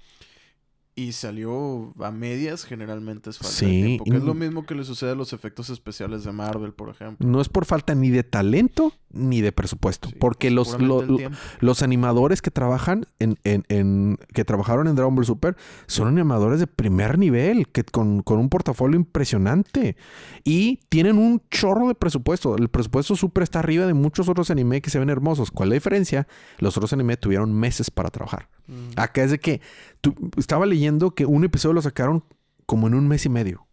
y 0.99 1.13
salió 1.13 1.93
a 2.03 2.11
medias, 2.11 2.65
generalmente 2.65 3.29
es 3.29 3.37
falta 3.37 3.53
Sí, 3.55 3.67
de 3.67 3.87
tiempo. 3.87 4.05
Que 4.07 4.17
es 4.17 4.23
lo 4.25 4.33
mismo 4.33 4.65
que 4.65 4.75
le 4.75 4.83
sucede 4.83 5.11
a 5.11 5.15
los 5.15 5.35
efectos 5.35 5.69
especiales 5.69 6.25
de 6.25 6.33
Marvel, 6.33 6.73
por 6.73 6.89
ejemplo. 6.89 7.29
No 7.29 7.43
es 7.43 7.51
por 7.51 7.67
falta 7.67 7.95
ni 7.95 8.09
de 8.09 8.23
talento 8.25 8.95
ni 9.11 9.43
de 9.43 9.53
presupuesto. 9.53 10.09
Sí, 10.09 10.17
porque 10.19 10.51
los, 10.51 10.81
lo- 10.81 11.03
lo- 11.03 11.19
los 11.61 11.83
animadores 11.83 12.41
que 12.41 12.51
trabajan 12.51 13.05
en, 13.19 13.39
en- 13.45 13.65
en- 13.69 14.19
que 14.33 14.47
trabajaron 14.47 14.89
en 14.89 14.95
Dragon 14.97 15.15
Ball 15.15 15.27
Super 15.27 15.57
son 15.87 16.09
animadores 16.09 16.61
de 16.61 16.67
primer 16.67 17.19
nivel, 17.19 17.69
que 17.69 17.85
con, 17.85 18.23
con 18.23 18.39
un 18.39 18.49
portafolio 18.49 18.97
impresionante. 18.99 19.97
Y 20.45 20.81
tienen 20.89 21.19
un 21.19 21.43
chorro 21.51 21.89
de 21.89 21.95
presupuesto. 21.95 22.57
El 22.57 22.71
presupuesto 22.71 23.17
Super 23.17 23.43
está 23.43 23.59
arriba 23.59 23.85
de 23.87 23.93
muchos 23.95 24.31
otros 24.31 24.51
anime 24.51 24.81
que 24.81 24.89
se 24.89 24.99
ven 24.99 25.11
hermosos. 25.11 25.51
¿Cuál 25.51 25.69
es 25.69 25.71
la 25.71 25.75
diferencia? 25.75 26.27
Los 26.59 26.77
otros 26.79 26.95
anime 26.95 27.19
tuvieron 27.19 27.53
meses 27.53 27.91
para 27.91 28.09
trabajar. 28.09 28.49
Acá 28.97 29.23
es 29.23 29.31
de 29.31 29.39
que 29.39 29.61
tú- 30.01 30.14
estaba 30.37 30.67
leyendo 30.67 31.12
que 31.14 31.27
un 31.27 31.45
episodio 31.45 31.75
lo 31.75 31.83
sacaron 31.83 32.25
como 32.67 32.87
en 32.87 32.95
un 32.95 33.07
mes 33.09 33.25
y 33.27 33.29
medio. 33.29 33.67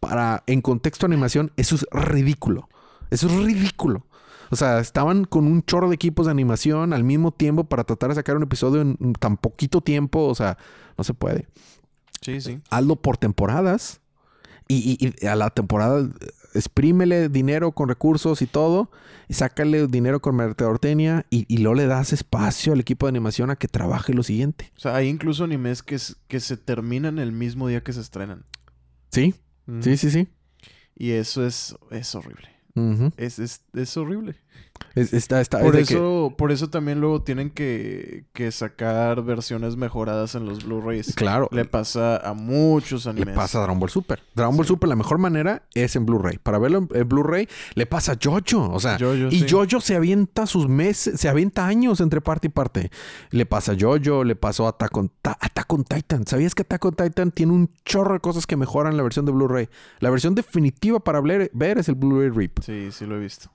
Para, 0.00 0.44
en 0.46 0.60
contexto 0.60 1.06
de 1.06 1.14
animación, 1.14 1.52
eso 1.56 1.74
es 1.74 1.86
ridículo. 1.90 2.68
Eso 3.10 3.26
es 3.28 3.32
ridículo. 3.44 4.06
O 4.50 4.56
sea, 4.56 4.78
estaban 4.78 5.24
con 5.24 5.46
un 5.46 5.62
chorro 5.64 5.88
de 5.88 5.94
equipos 5.94 6.26
de 6.26 6.32
animación 6.32 6.92
al 6.92 7.02
mismo 7.02 7.32
tiempo 7.32 7.64
para 7.64 7.84
tratar 7.84 8.10
de 8.10 8.14
sacar 8.16 8.36
un 8.36 8.42
episodio 8.44 8.80
en 8.82 9.14
tan 9.14 9.36
poquito 9.36 9.80
tiempo. 9.80 10.26
O 10.26 10.34
sea, 10.34 10.58
no 10.98 11.02
se 11.04 11.14
puede. 11.14 11.48
Sí, 12.20 12.40
sí. 12.40 12.60
Hazlo 12.70 12.96
por 12.96 13.16
temporadas. 13.16 14.00
Y, 14.68 14.98
y- 15.00 15.14
y 15.20 15.26
a 15.26 15.34
la 15.36 15.50
temporada 15.50 16.08
exprímele 16.56 17.28
dinero 17.28 17.72
con 17.72 17.88
recursos 17.88 18.42
y 18.42 18.46
todo. 18.46 18.90
Y 19.28 19.34
sácale 19.34 19.86
dinero 19.86 20.20
con 20.20 20.36
mercadotecnia. 20.36 21.26
Y, 21.30 21.44
y 21.52 21.58
luego 21.58 21.74
le 21.76 21.86
das 21.86 22.12
espacio 22.12 22.72
al 22.72 22.80
equipo 22.80 23.06
de 23.06 23.10
animación 23.10 23.50
a 23.50 23.56
que 23.56 23.68
trabaje 23.68 24.12
lo 24.14 24.22
siguiente. 24.22 24.72
O 24.76 24.80
sea, 24.80 24.96
hay 24.96 25.08
incluso 25.08 25.44
animes 25.44 25.82
que, 25.82 25.98
que 26.28 26.40
se 26.40 26.56
terminan 26.56 27.18
el 27.18 27.32
mismo 27.32 27.68
día 27.68 27.82
que 27.82 27.92
se 27.92 28.00
estrenan. 28.00 28.44
Sí, 29.10 29.34
Mm. 29.66 29.82
sí, 29.82 29.96
sí, 29.96 30.10
sí. 30.12 30.28
Y 30.96 31.10
eso 31.10 31.44
es, 31.44 31.76
es 31.90 32.14
horrible. 32.14 32.48
Es, 33.16 33.38
es, 33.38 33.62
es 33.74 33.96
horrible. 33.96 34.36
Es- 34.94 35.12
está, 35.14 35.40
está, 35.40 35.60
Por 35.60 35.74
es 35.76 35.82
de 35.88 35.94
que- 35.94 35.94
eso, 35.94 36.34
por 36.36 36.52
eso 36.52 36.68
también 36.68 37.00
luego 37.00 37.22
tienen 37.22 37.48
que, 37.50 38.24
que 38.34 38.50
sacar 38.52 39.22
versiones 39.24 39.76
mejoradas 39.76 40.34
en 40.34 40.44
los 40.46 40.64
Blu-rays. 40.64 41.14
claro, 41.14 41.48
Le 41.50 41.64
pasa 41.64 42.16
a 42.18 42.34
muchos 42.34 43.04
le 43.06 43.10
animes. 43.12 43.34
pasa 43.34 43.58
a 43.58 43.62
Dragon 43.62 43.78
Ball 43.80 43.88
Super. 43.90 44.22
Dragon 44.34 44.54
Ball. 44.56 44.66
Super, 44.66 44.88
la 44.88 44.96
mejor 44.96 45.16
manera 45.18 45.62
es 45.74 45.96
en 45.96 46.04
Blu-ray. 46.04 46.38
Para 46.38 46.58
verlo 46.58 46.78
en, 46.78 46.88
en 46.94 47.08
Blu-ray, 47.08 47.48
le 47.74 47.86
pasa 47.86 48.12
a 48.12 48.18
Jojo. 48.22 48.70
O 48.70 48.80
sea, 48.80 48.98
Jojo, 48.98 49.28
y 49.30 49.40
sí. 49.40 49.46
Jojo 49.48 49.80
se 49.80 49.96
avienta 49.96 50.46
sus 50.46 50.68
meses, 50.68 51.20
se 51.20 51.28
avienta 51.30 51.66
años 51.66 52.00
entre 52.00 52.20
parte 52.20 52.48
y 52.48 52.50
parte. 52.50 52.90
Le 53.30 53.46
pasa 53.46 53.72
a 53.72 53.76
Jojo, 53.78 54.24
le 54.24 54.36
pasó 54.36 54.66
a 54.66 54.70
Attack 54.70 54.94
on, 54.96 55.10
Ta- 55.22 55.38
Attack 55.40 55.72
on 55.72 55.84
Titan. 55.84 56.26
¿Sabías 56.26 56.54
que 56.54 56.62
Attack 56.62 56.84
on 56.84 56.94
Titan 56.94 57.30
tiene 57.32 57.52
un 57.52 57.70
chorro 57.84 58.14
de 58.14 58.20
cosas 58.20 58.46
que 58.46 58.56
mejoran 58.56 58.96
la 58.96 59.02
versión 59.02 59.24
de 59.24 59.32
Blu-ray? 59.32 59.68
La 60.00 60.10
versión 60.10 60.34
definitiva 60.34 61.00
para 61.00 61.20
ver, 61.22 61.50
ver 61.54 61.78
es 61.78 61.88
el 61.88 61.94
Blu-ray 61.94 62.28
RIP. 62.30 62.58
Sí, 62.66 62.90
sí 62.92 63.06
lo 63.06 63.16
he 63.16 63.20
visto. 63.20 63.48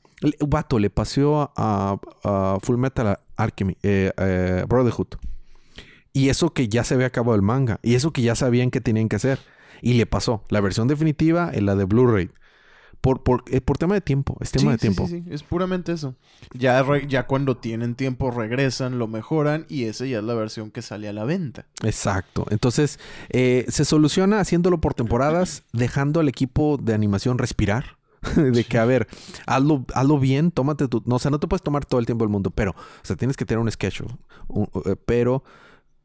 Vato 0.48 0.80
le 0.80 0.90
pasó 0.90 1.52
a, 1.58 2.00
a 2.24 2.58
Full 2.62 2.78
Metal 2.78 3.18
Alchemy, 3.36 3.76
eh, 3.84 4.12
eh, 4.18 4.66
Brotherhood. 4.68 5.08
Y 6.14 6.30
eso 6.30 6.54
que 6.54 6.68
ya 6.70 6.84
se 6.84 6.94
había 6.94 7.08
acabado 7.08 7.36
el 7.36 7.42
manga. 7.42 7.80
Y 7.82 7.96
eso 7.96 8.12
que 8.12 8.22
ya 8.22 8.36
sabían 8.36 8.70
que 8.72 8.82
tenían 8.82 9.10
que 9.10 9.16
hacer. 9.16 9.40
Y 9.82 9.94
le 9.96 10.06
pasó. 10.06 10.44
La 10.50 10.62
versión 10.62 10.88
definitiva 10.88 11.50
es 11.54 11.64
la 11.64 11.76
de 11.76 11.86
Blu-ray. 11.86 12.30
Por, 13.00 13.24
por, 13.24 13.44
eh, 13.48 13.62
por 13.62 13.80
tema 13.80 13.96
de 13.96 14.02
tiempo. 14.02 14.38
Es 14.42 14.52
tema 14.52 14.64
Sí, 14.64 14.68
de 14.68 14.74
sí, 14.78 14.80
tiempo. 14.82 15.08
Sí, 15.08 15.24
sí, 15.26 15.34
Es 15.34 15.42
puramente 15.42 15.92
eso. 15.92 16.14
Ya, 16.54 16.84
re- 16.84 17.08
ya 17.08 17.26
cuando 17.26 17.58
tienen 17.58 17.96
tiempo 17.96 18.30
regresan, 18.30 19.00
lo 19.00 19.08
mejoran 19.08 19.66
y 19.70 19.86
esa 19.86 20.06
ya 20.06 20.20
es 20.20 20.24
la 20.24 20.36
versión 20.36 20.70
que 20.70 20.84
sale 20.84 21.10
a 21.10 21.14
la 21.14 21.24
venta. 21.24 21.66
Exacto. 21.82 22.46
Entonces, 22.52 23.00
eh, 23.30 23.66
se 23.70 23.86
soluciona 23.86 24.40
haciéndolo 24.40 24.80
por 24.82 24.94
temporadas, 24.94 25.64
dejando 25.74 26.20
al 26.20 26.28
equipo 26.30 26.78
de 26.78 26.94
animación 26.94 27.40
respirar. 27.40 27.98
de 28.36 28.66
que, 28.66 28.78
a 28.78 28.86
ver, 28.86 29.08
hazlo, 29.48 29.86
hazlo 29.94 30.20
bien, 30.20 30.52
tómate 30.52 30.88
tu... 30.88 31.02
No, 31.06 31.16
o 31.16 31.20
sea, 31.20 31.32
no 31.32 31.40
te 31.40 31.48
puedes 31.48 31.64
tomar 31.64 31.86
todo 31.86 32.00
el 32.00 32.06
tiempo 32.06 32.24
del 32.24 32.32
mundo, 32.32 32.52
pero, 32.52 32.72
o 32.72 32.76
sea, 33.04 33.16
tienes 33.16 33.36
que 33.38 33.46
tener 33.46 33.60
un 33.60 33.72
schedule. 33.72 34.16
un- 34.48 34.70
eh, 34.86 34.96
pero 35.06 35.44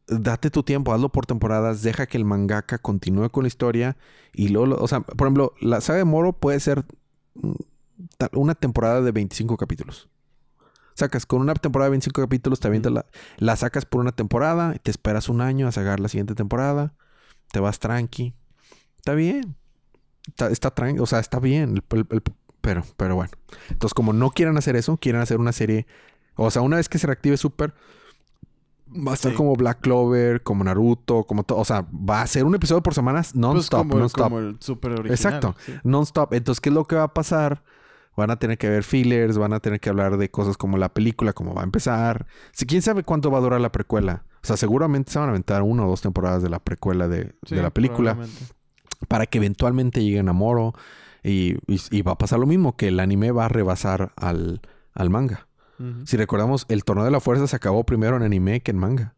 date 0.08 0.50
tu 0.50 0.62
tiempo, 0.62 0.92
hazlo 0.94 1.10
por 1.10 1.26
temporadas, 1.26 1.82
deja 1.82 2.06
que 2.06 2.16
el 2.18 2.24
mangaka 2.24 2.78
continúe 2.78 3.30
con 3.30 3.44
la 3.44 3.48
historia 3.48 3.96
y 4.34 4.48
luego, 4.48 4.66
lo- 4.66 4.78
o 4.82 4.88
sea, 4.88 5.00
por 5.00 5.26
ejemplo, 5.26 5.54
la 5.60 5.80
saga 5.80 5.98
de 5.98 6.04
Moro 6.04 6.32
puede 6.34 6.60
ser 6.60 6.84
mm, 7.34 7.52
una 8.34 8.54
temporada 8.54 9.00
de 9.02 9.12
25 9.12 9.56
capítulos. 9.56 10.08
Sacas 10.94 11.26
con 11.26 11.40
una 11.42 11.54
temporada 11.54 11.86
de 11.88 11.92
25 11.92 12.22
capítulos, 12.22 12.60
te 12.60 12.68
avientas 12.68 12.92
la, 12.92 13.06
la 13.38 13.56
sacas 13.56 13.84
por 13.86 14.00
una 14.00 14.12
temporada, 14.12 14.74
y 14.74 14.78
te 14.78 14.90
esperas 14.90 15.28
un 15.28 15.40
año 15.42 15.68
a 15.68 15.72
sacar 15.72 16.00
la 16.00 16.08
siguiente 16.08 16.34
temporada, 16.34 16.94
te 17.52 17.60
vas 17.60 17.78
tranqui. 17.80 18.34
Está 18.96 19.14
bien. 19.14 19.56
Está, 20.26 20.48
está 20.50 20.72
o 21.00 21.06
sea, 21.06 21.20
está 21.20 21.38
bien. 21.40 21.76
el- 21.90 21.98
el- 21.98 22.06
el- 22.10 22.22
pero, 22.60 22.82
pero 22.96 23.14
bueno. 23.14 23.30
Entonces, 23.70 23.94
como 23.94 24.12
no 24.12 24.30
quieren 24.30 24.56
hacer 24.58 24.76
eso, 24.76 24.96
quieren 24.96 25.20
hacer 25.20 25.38
una 25.38 25.52
serie. 25.52 25.86
O 26.34 26.50
sea, 26.50 26.62
una 26.62 26.76
vez 26.76 26.88
que 26.88 26.98
se 26.98 27.06
reactive 27.06 27.36
Super, 27.36 27.72
va 28.88 29.12
a 29.12 29.14
estar 29.14 29.30
Sí. 29.32 29.36
como 29.36 29.54
Black 29.54 29.80
Clover, 29.80 30.42
como 30.42 30.64
Naruto, 30.64 31.24
como 31.24 31.42
todo. 31.44 31.58
O 31.58 31.64
sea, 31.64 31.86
va 31.92 32.22
a 32.22 32.26
ser 32.26 32.44
un 32.44 32.54
episodio 32.54 32.82
por 32.82 32.94
semanas 32.94 33.28
Pues 33.32 33.40
non-stop, 33.40 33.92
el- 33.92 33.98
non-stop. 33.98 34.22
como 34.24 34.38
el 34.40 34.56
super 34.60 34.92
original. 34.92 35.12
Exacto. 35.12 35.54
sí. 35.64 35.74
Non-stop. 35.84 36.32
Entonces, 36.34 36.60
¿qué 36.60 36.68
es 36.70 36.74
lo 36.74 36.84
que 36.86 36.96
va 36.96 37.04
a 37.04 37.14
pasar? 37.14 37.62
Van 38.16 38.30
a 38.30 38.38
tener 38.38 38.56
que 38.56 38.68
ver 38.70 38.82
fillers, 38.82 39.36
van 39.36 39.52
a 39.52 39.60
tener 39.60 39.78
que 39.78 39.90
hablar 39.90 40.16
de 40.16 40.30
cosas 40.30 40.56
como 40.56 40.78
la 40.78 40.88
película, 40.88 41.34
cómo 41.34 41.54
va 41.54 41.60
a 41.60 41.64
empezar. 41.64 42.26
Si 42.52 42.64
quién 42.64 42.80
sabe 42.80 43.02
cuánto 43.02 43.30
va 43.30 43.38
a 43.38 43.40
durar 43.42 43.60
la 43.60 43.70
precuela. 43.70 44.24
O 44.42 44.46
sea, 44.46 44.56
seguramente 44.56 45.12
se 45.12 45.18
van 45.18 45.28
a 45.28 45.30
aventar 45.32 45.62
una 45.62 45.84
o 45.84 45.88
dos 45.88 46.00
temporadas 46.00 46.42
de 46.42 46.48
la 46.48 46.58
precuela 46.60 47.08
de, 47.08 47.34
Sí, 47.46 47.54
de 47.56 47.62
la 47.62 47.70
película. 47.70 48.16
Para 49.08 49.26
que 49.26 49.38
eventualmente 49.38 50.02
lleguen 50.02 50.28
a 50.28 50.32
Moro. 50.32 50.74
Y, 51.22 51.56
y- 51.66 51.80
y 51.90 52.02
va 52.02 52.12
a 52.12 52.18
pasar 52.18 52.38
lo 52.38 52.46
mismo, 52.46 52.76
que 52.76 52.88
el 52.88 53.00
anime 53.00 53.32
va 53.32 53.46
a 53.46 53.48
rebasar 53.48 54.12
al, 54.16 54.60
al 54.92 55.10
manga. 55.10 55.48
Si 56.04 56.16
recordamos, 56.16 56.64
el 56.70 56.84
torneo 56.84 57.04
de 57.04 57.10
la 57.10 57.20
fuerza 57.20 57.46
se 57.46 57.54
acabó 57.56 57.84
primero 57.84 58.16
en 58.16 58.22
anime 58.22 58.62
que 58.62 58.70
en 58.70 58.78
manga. 58.78 59.14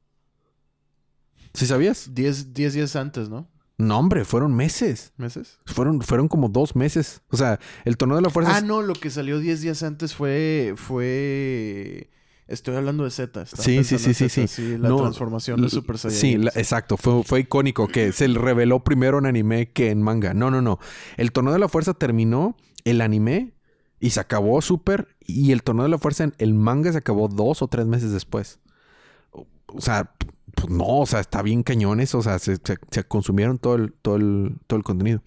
¿Sí 1.55 1.67
sabías? 1.67 2.11
Diez, 2.15 2.53
diez 2.53 2.73
días 2.75 2.97
antes, 2.97 3.29
¿no? 3.29 3.49
No, 3.77 3.97
hombre, 3.99 4.25
fueron 4.25 4.55
meses. 4.57 5.13
¿Meses? 5.19 5.61
Fueron, 5.67 6.01
fueron 6.03 6.27
como 6.27 6.49
dos 6.49 6.75
meses. 6.75 7.23
O 7.31 7.37
sea, 7.37 7.61
el 7.85 7.97
torneo 7.97 8.17
de 8.17 8.23
la 8.23 8.31
fuerza... 8.31 8.57
Ah, 8.57 8.61
no, 8.61 8.83
lo 8.83 8.95
que 8.95 9.09
salió 9.09 9.39
10 9.39 9.61
días 9.61 9.83
antes 9.85 10.15
fue. 10.17 10.75
fue. 10.77 12.11
Estoy 12.49 12.77
hablando 12.77 13.05
de 13.05 13.11
Z. 13.11 13.45
Sí, 13.47 13.85
sí, 13.85 13.99
sí, 13.99 14.15
sí, 14.15 14.29
sí. 14.49 14.79
La 14.79 14.89
No, 14.89 14.97
transformación 15.03 15.61
de 15.61 15.69
Super 15.69 15.99
Saiyan. 15.99 16.19
Sí, 16.21 16.37
la- 16.39 16.51
exacto. 16.55 16.97
Fue, 16.97 17.23
fue 17.23 17.41
icónico 17.41 17.87
que 17.89 18.11
se 18.13 18.27
reveló 18.29 18.83
primero 18.83 19.19
en 19.19 19.27
anime 19.27 19.71
que 19.71 19.91
en 19.91 20.01
manga. 20.03 20.33
No, 20.35 20.51
no, 20.51 20.63
no. 20.63 20.79
El 21.19 21.31
torneo 21.33 21.53
de 21.53 21.59
la 21.59 21.69
fuerza 21.69 21.93
terminó 21.95 22.57
el 22.85 23.03
anime 23.03 23.53
y 24.01 24.11
se 24.11 24.21
acabó 24.21 24.61
Super. 24.63 25.09
Y 25.21 25.53
el 25.53 25.63
torneo 25.63 25.83
de 25.83 25.91
la 25.91 25.99
fuerza 25.99 26.25
en 26.25 26.35
el 26.39 26.55
manga 26.55 26.91
se 26.91 26.99
acabó 26.99 27.29
dos 27.29 27.61
o 27.61 27.69
tres 27.69 27.87
meses 27.87 28.13
después. 28.13 28.61
O 29.31 29.47
o 29.67 29.81
sea, 29.83 30.15
pues 30.55 30.71
no, 30.71 30.87
o 31.01 31.07
sea, 31.07 31.21
está 31.21 31.43
bien 31.43 31.63
cañones. 31.63 32.15
O 32.15 32.23
sea, 32.23 32.39
se, 32.39 32.57
se- 32.57 32.79
se 32.91 33.05
consumieron 33.05 33.59
todo 33.59 33.75
el, 33.75 33.93
todo, 33.93 34.17
el, 34.17 34.57
todo 34.67 34.79
el 34.79 34.85
contenido. 34.85 35.21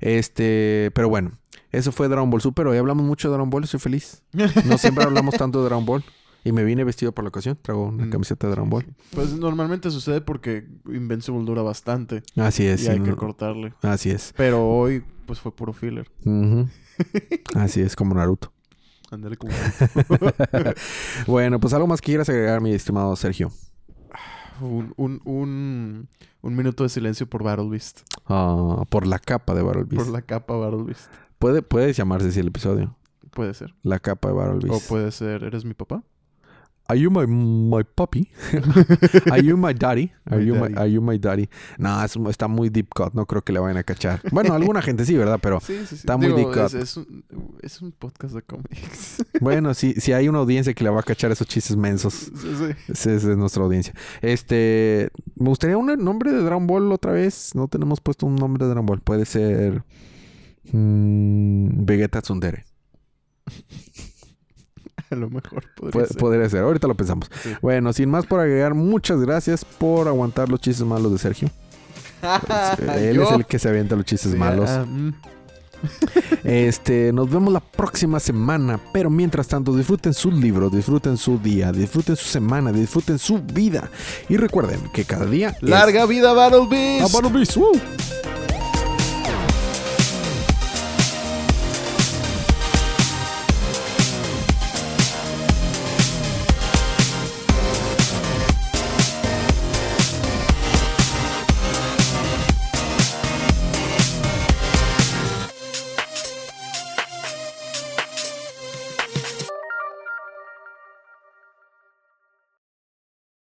Este, 0.00 0.90
pero 0.94 1.08
bueno. 1.08 1.32
Eso 1.72 1.90
fue 1.90 2.08
Dragon 2.08 2.28
Ball 2.28 2.42
Super. 2.42 2.66
Hoy 2.66 2.76
hablamos 2.76 3.04
mucho 3.06 3.28
de 3.28 3.32
Dragon 3.32 3.48
Ball. 3.48 3.64
Estoy 3.64 3.80
feliz. 3.80 4.22
No 4.66 4.76
siempre 4.76 5.04
hablamos 5.04 5.34
tanto 5.36 5.60
de 5.60 5.64
Dragon 5.64 5.86
Ball. 5.86 6.04
Y 6.44 6.52
me 6.52 6.64
vine 6.64 6.82
vestido 6.84 7.12
por 7.12 7.24
la 7.24 7.28
ocasión. 7.28 7.56
Traigo 7.62 7.84
una 7.84 8.06
Mm, 8.06 8.10
camiseta 8.10 8.46
de 8.46 8.52
Dragon 8.52 8.68
Ball. 8.70 8.86
Pues 9.14 9.32
normalmente 9.34 9.90
sucede 9.90 10.20
porque 10.20 10.66
Invincible 10.86 11.44
dura 11.44 11.62
bastante. 11.62 12.22
Así 12.36 12.66
es. 12.66 12.84
y 12.84 12.88
hay 12.88 13.00
que 13.00 13.14
cortarle. 13.14 13.74
Así 13.82 14.10
es. 14.10 14.34
Pero 14.36 14.68
hoy, 14.68 15.04
pues 15.26 15.38
fue 15.40 15.54
puro 15.54 15.72
filler. 15.72 16.10
Así 17.54 17.80
es, 17.80 17.94
como 17.96 18.14
Naruto. 18.14 18.52
Ándale 19.10 19.36
como. 19.36 19.52
Bueno, 21.26 21.60
pues 21.60 21.72
algo 21.74 21.86
más 21.86 22.00
que 22.00 22.06
quieras 22.06 22.28
agregar, 22.28 22.60
mi 22.60 22.72
estimado 22.72 23.14
Sergio. 23.16 23.50
un, 24.60 24.92
un, 24.96 25.20
un, 25.24 26.08
un 26.40 26.56
minuto 26.56 26.82
de 26.82 26.88
silencio 26.88 27.28
por 27.28 27.42
Battle 27.42 27.68
Beast. 27.68 28.00
Ah, 28.26 28.82
por 28.88 29.06
la 29.06 29.18
capa 29.18 29.54
de 29.54 29.62
Battle 29.62 29.84
Beast. 29.84 30.04
Por 30.04 30.12
la 30.12 30.22
capa 30.22 30.56
Battle 30.56 30.84
Beast. 30.84 31.10
Puede, 31.38 31.62
puede 31.62 31.92
llamarse 31.92 32.28
así 32.28 32.40
el 32.40 32.48
episodio. 32.48 32.96
Puede 33.32 33.54
ser. 33.54 33.74
La 33.82 33.98
capa 33.98 34.28
de 34.28 34.34
Battle 34.34 34.68
O 34.68 34.72
Beast. 34.72 34.88
puede 34.88 35.10
ser, 35.12 35.44
¿eres 35.44 35.64
mi 35.64 35.74
papá? 35.74 36.02
Are 36.88 36.96
you 36.98 37.10
my, 37.10 37.26
my 37.26 37.82
puppy? 37.84 38.28
Are 39.30 39.40
you 39.40 39.56
my 39.56 39.72
daddy? 39.72 40.12
Are, 40.30 40.36
My 40.38 40.44
you, 40.44 40.54
daddy. 40.54 40.74
My, 40.74 40.80
are 40.80 40.86
you 40.90 41.00
my 41.00 41.16
daddy? 41.18 41.48
No, 41.78 42.02
es- 42.04 42.16
está 42.28 42.48
muy 42.48 42.68
deep 42.70 42.88
cut. 42.94 43.14
No 43.14 43.24
creo 43.24 43.42
que 43.42 43.52
le 43.52 43.60
vayan 43.60 43.78
a 43.78 43.82
cachar. 43.84 44.20
Bueno, 44.30 44.52
alguna 44.52 44.82
gente 44.82 45.04
sí, 45.06 45.16
¿verdad? 45.16 45.38
Pero 45.40 45.60
Sí, 45.60 45.78
sí, 45.80 45.86
sí. 45.86 45.94
está 45.94 46.16
muy 46.18 46.32
deep 46.32 46.48
cut. 46.52 46.74
es, 46.74 46.96
un, 46.96 47.24
es 47.62 47.80
un 47.80 47.92
podcast 47.92 48.34
de 48.34 48.42
cómics. 48.42 49.24
bueno, 49.40 49.72
si, 49.74 49.94
si 49.94 50.12
hay 50.12 50.28
una 50.28 50.38
audiencia 50.40 50.74
que 50.74 50.84
le 50.84 50.90
va 50.90 51.00
a 51.00 51.02
cachar 51.04 51.30
esos 51.30 51.46
chistes 51.46 51.76
mensos. 51.76 52.12
Sí, 52.14 52.30
sí. 52.58 52.92
Esa 52.92 53.12
es 53.14 53.24
nuestra 53.38 53.62
audiencia. 53.62 53.94
Este, 54.20 55.10
me 55.36 55.48
gustaría 55.48 55.78
un 55.78 55.86
nombre 56.04 56.32
de 56.32 56.42
Dragon 56.42 56.66
Ball 56.66 56.92
otra 56.92 57.12
vez. 57.12 57.54
No 57.54 57.68
tenemos 57.68 58.00
puesto 58.00 58.26
un 58.26 58.34
nombre 58.36 58.64
de 58.64 58.70
Dragon 58.70 58.84
Ball. 58.86 59.00
Puede 59.00 59.24
ser 59.24 59.82
mm, 60.72 61.84
Vegeta 61.86 62.20
Tsundere. 62.20 62.64
a 65.16 65.16
lo 65.16 65.30
mejor 65.30 65.64
podría 65.74 66.06
ser. 66.06 66.16
Podría 66.16 66.48
ser, 66.48 66.60
ahorita 66.62 66.86
lo 66.88 66.94
pensamos. 66.94 67.30
Bueno, 67.60 67.92
sin 67.92 68.10
más 68.10 68.26
por 68.26 68.40
agregar, 68.40 68.74
muchas 68.74 69.20
gracias 69.20 69.64
por 69.64 70.08
aguantar 70.08 70.48
los 70.48 70.60
chistes 70.60 70.86
malos 70.86 71.12
de 71.12 71.18
Sergio. 71.18 71.50
Él 72.96 73.20
es 73.20 73.30
el 73.32 73.46
que 73.46 73.58
se 73.58 73.68
avienta 73.68 73.96
los 73.96 74.04
chistes 74.04 74.34
malos. 74.34 74.70
Ah, 74.70 74.84
mm. 74.86 75.12
Este, 76.44 77.12
nos 77.12 77.30
vemos 77.30 77.52
la 77.52 77.60
próxima 77.60 78.20
semana. 78.20 78.80
Pero 78.92 79.10
mientras 79.10 79.48
tanto, 79.48 79.74
disfruten 79.74 80.14
sus 80.14 80.32
libros, 80.34 80.72
disfruten 80.72 81.16
su 81.16 81.38
día, 81.38 81.72
disfruten 81.72 82.16
su 82.16 82.26
semana, 82.26 82.72
disfruten 82.72 83.18
su 83.18 83.40
vida. 83.40 83.90
Y 84.28 84.36
recuerden 84.36 84.80
que 84.92 85.04
cada 85.04 85.26
día. 85.26 85.56
¡Larga 85.60 86.06
vida, 86.06 86.32
Battle 86.32 86.66
Beast! 86.68 87.02
Ah, 87.02 87.06
¡A 87.06 87.20
Battle 87.20 87.38
Beast! 87.38 87.56
Uh. 87.56 87.72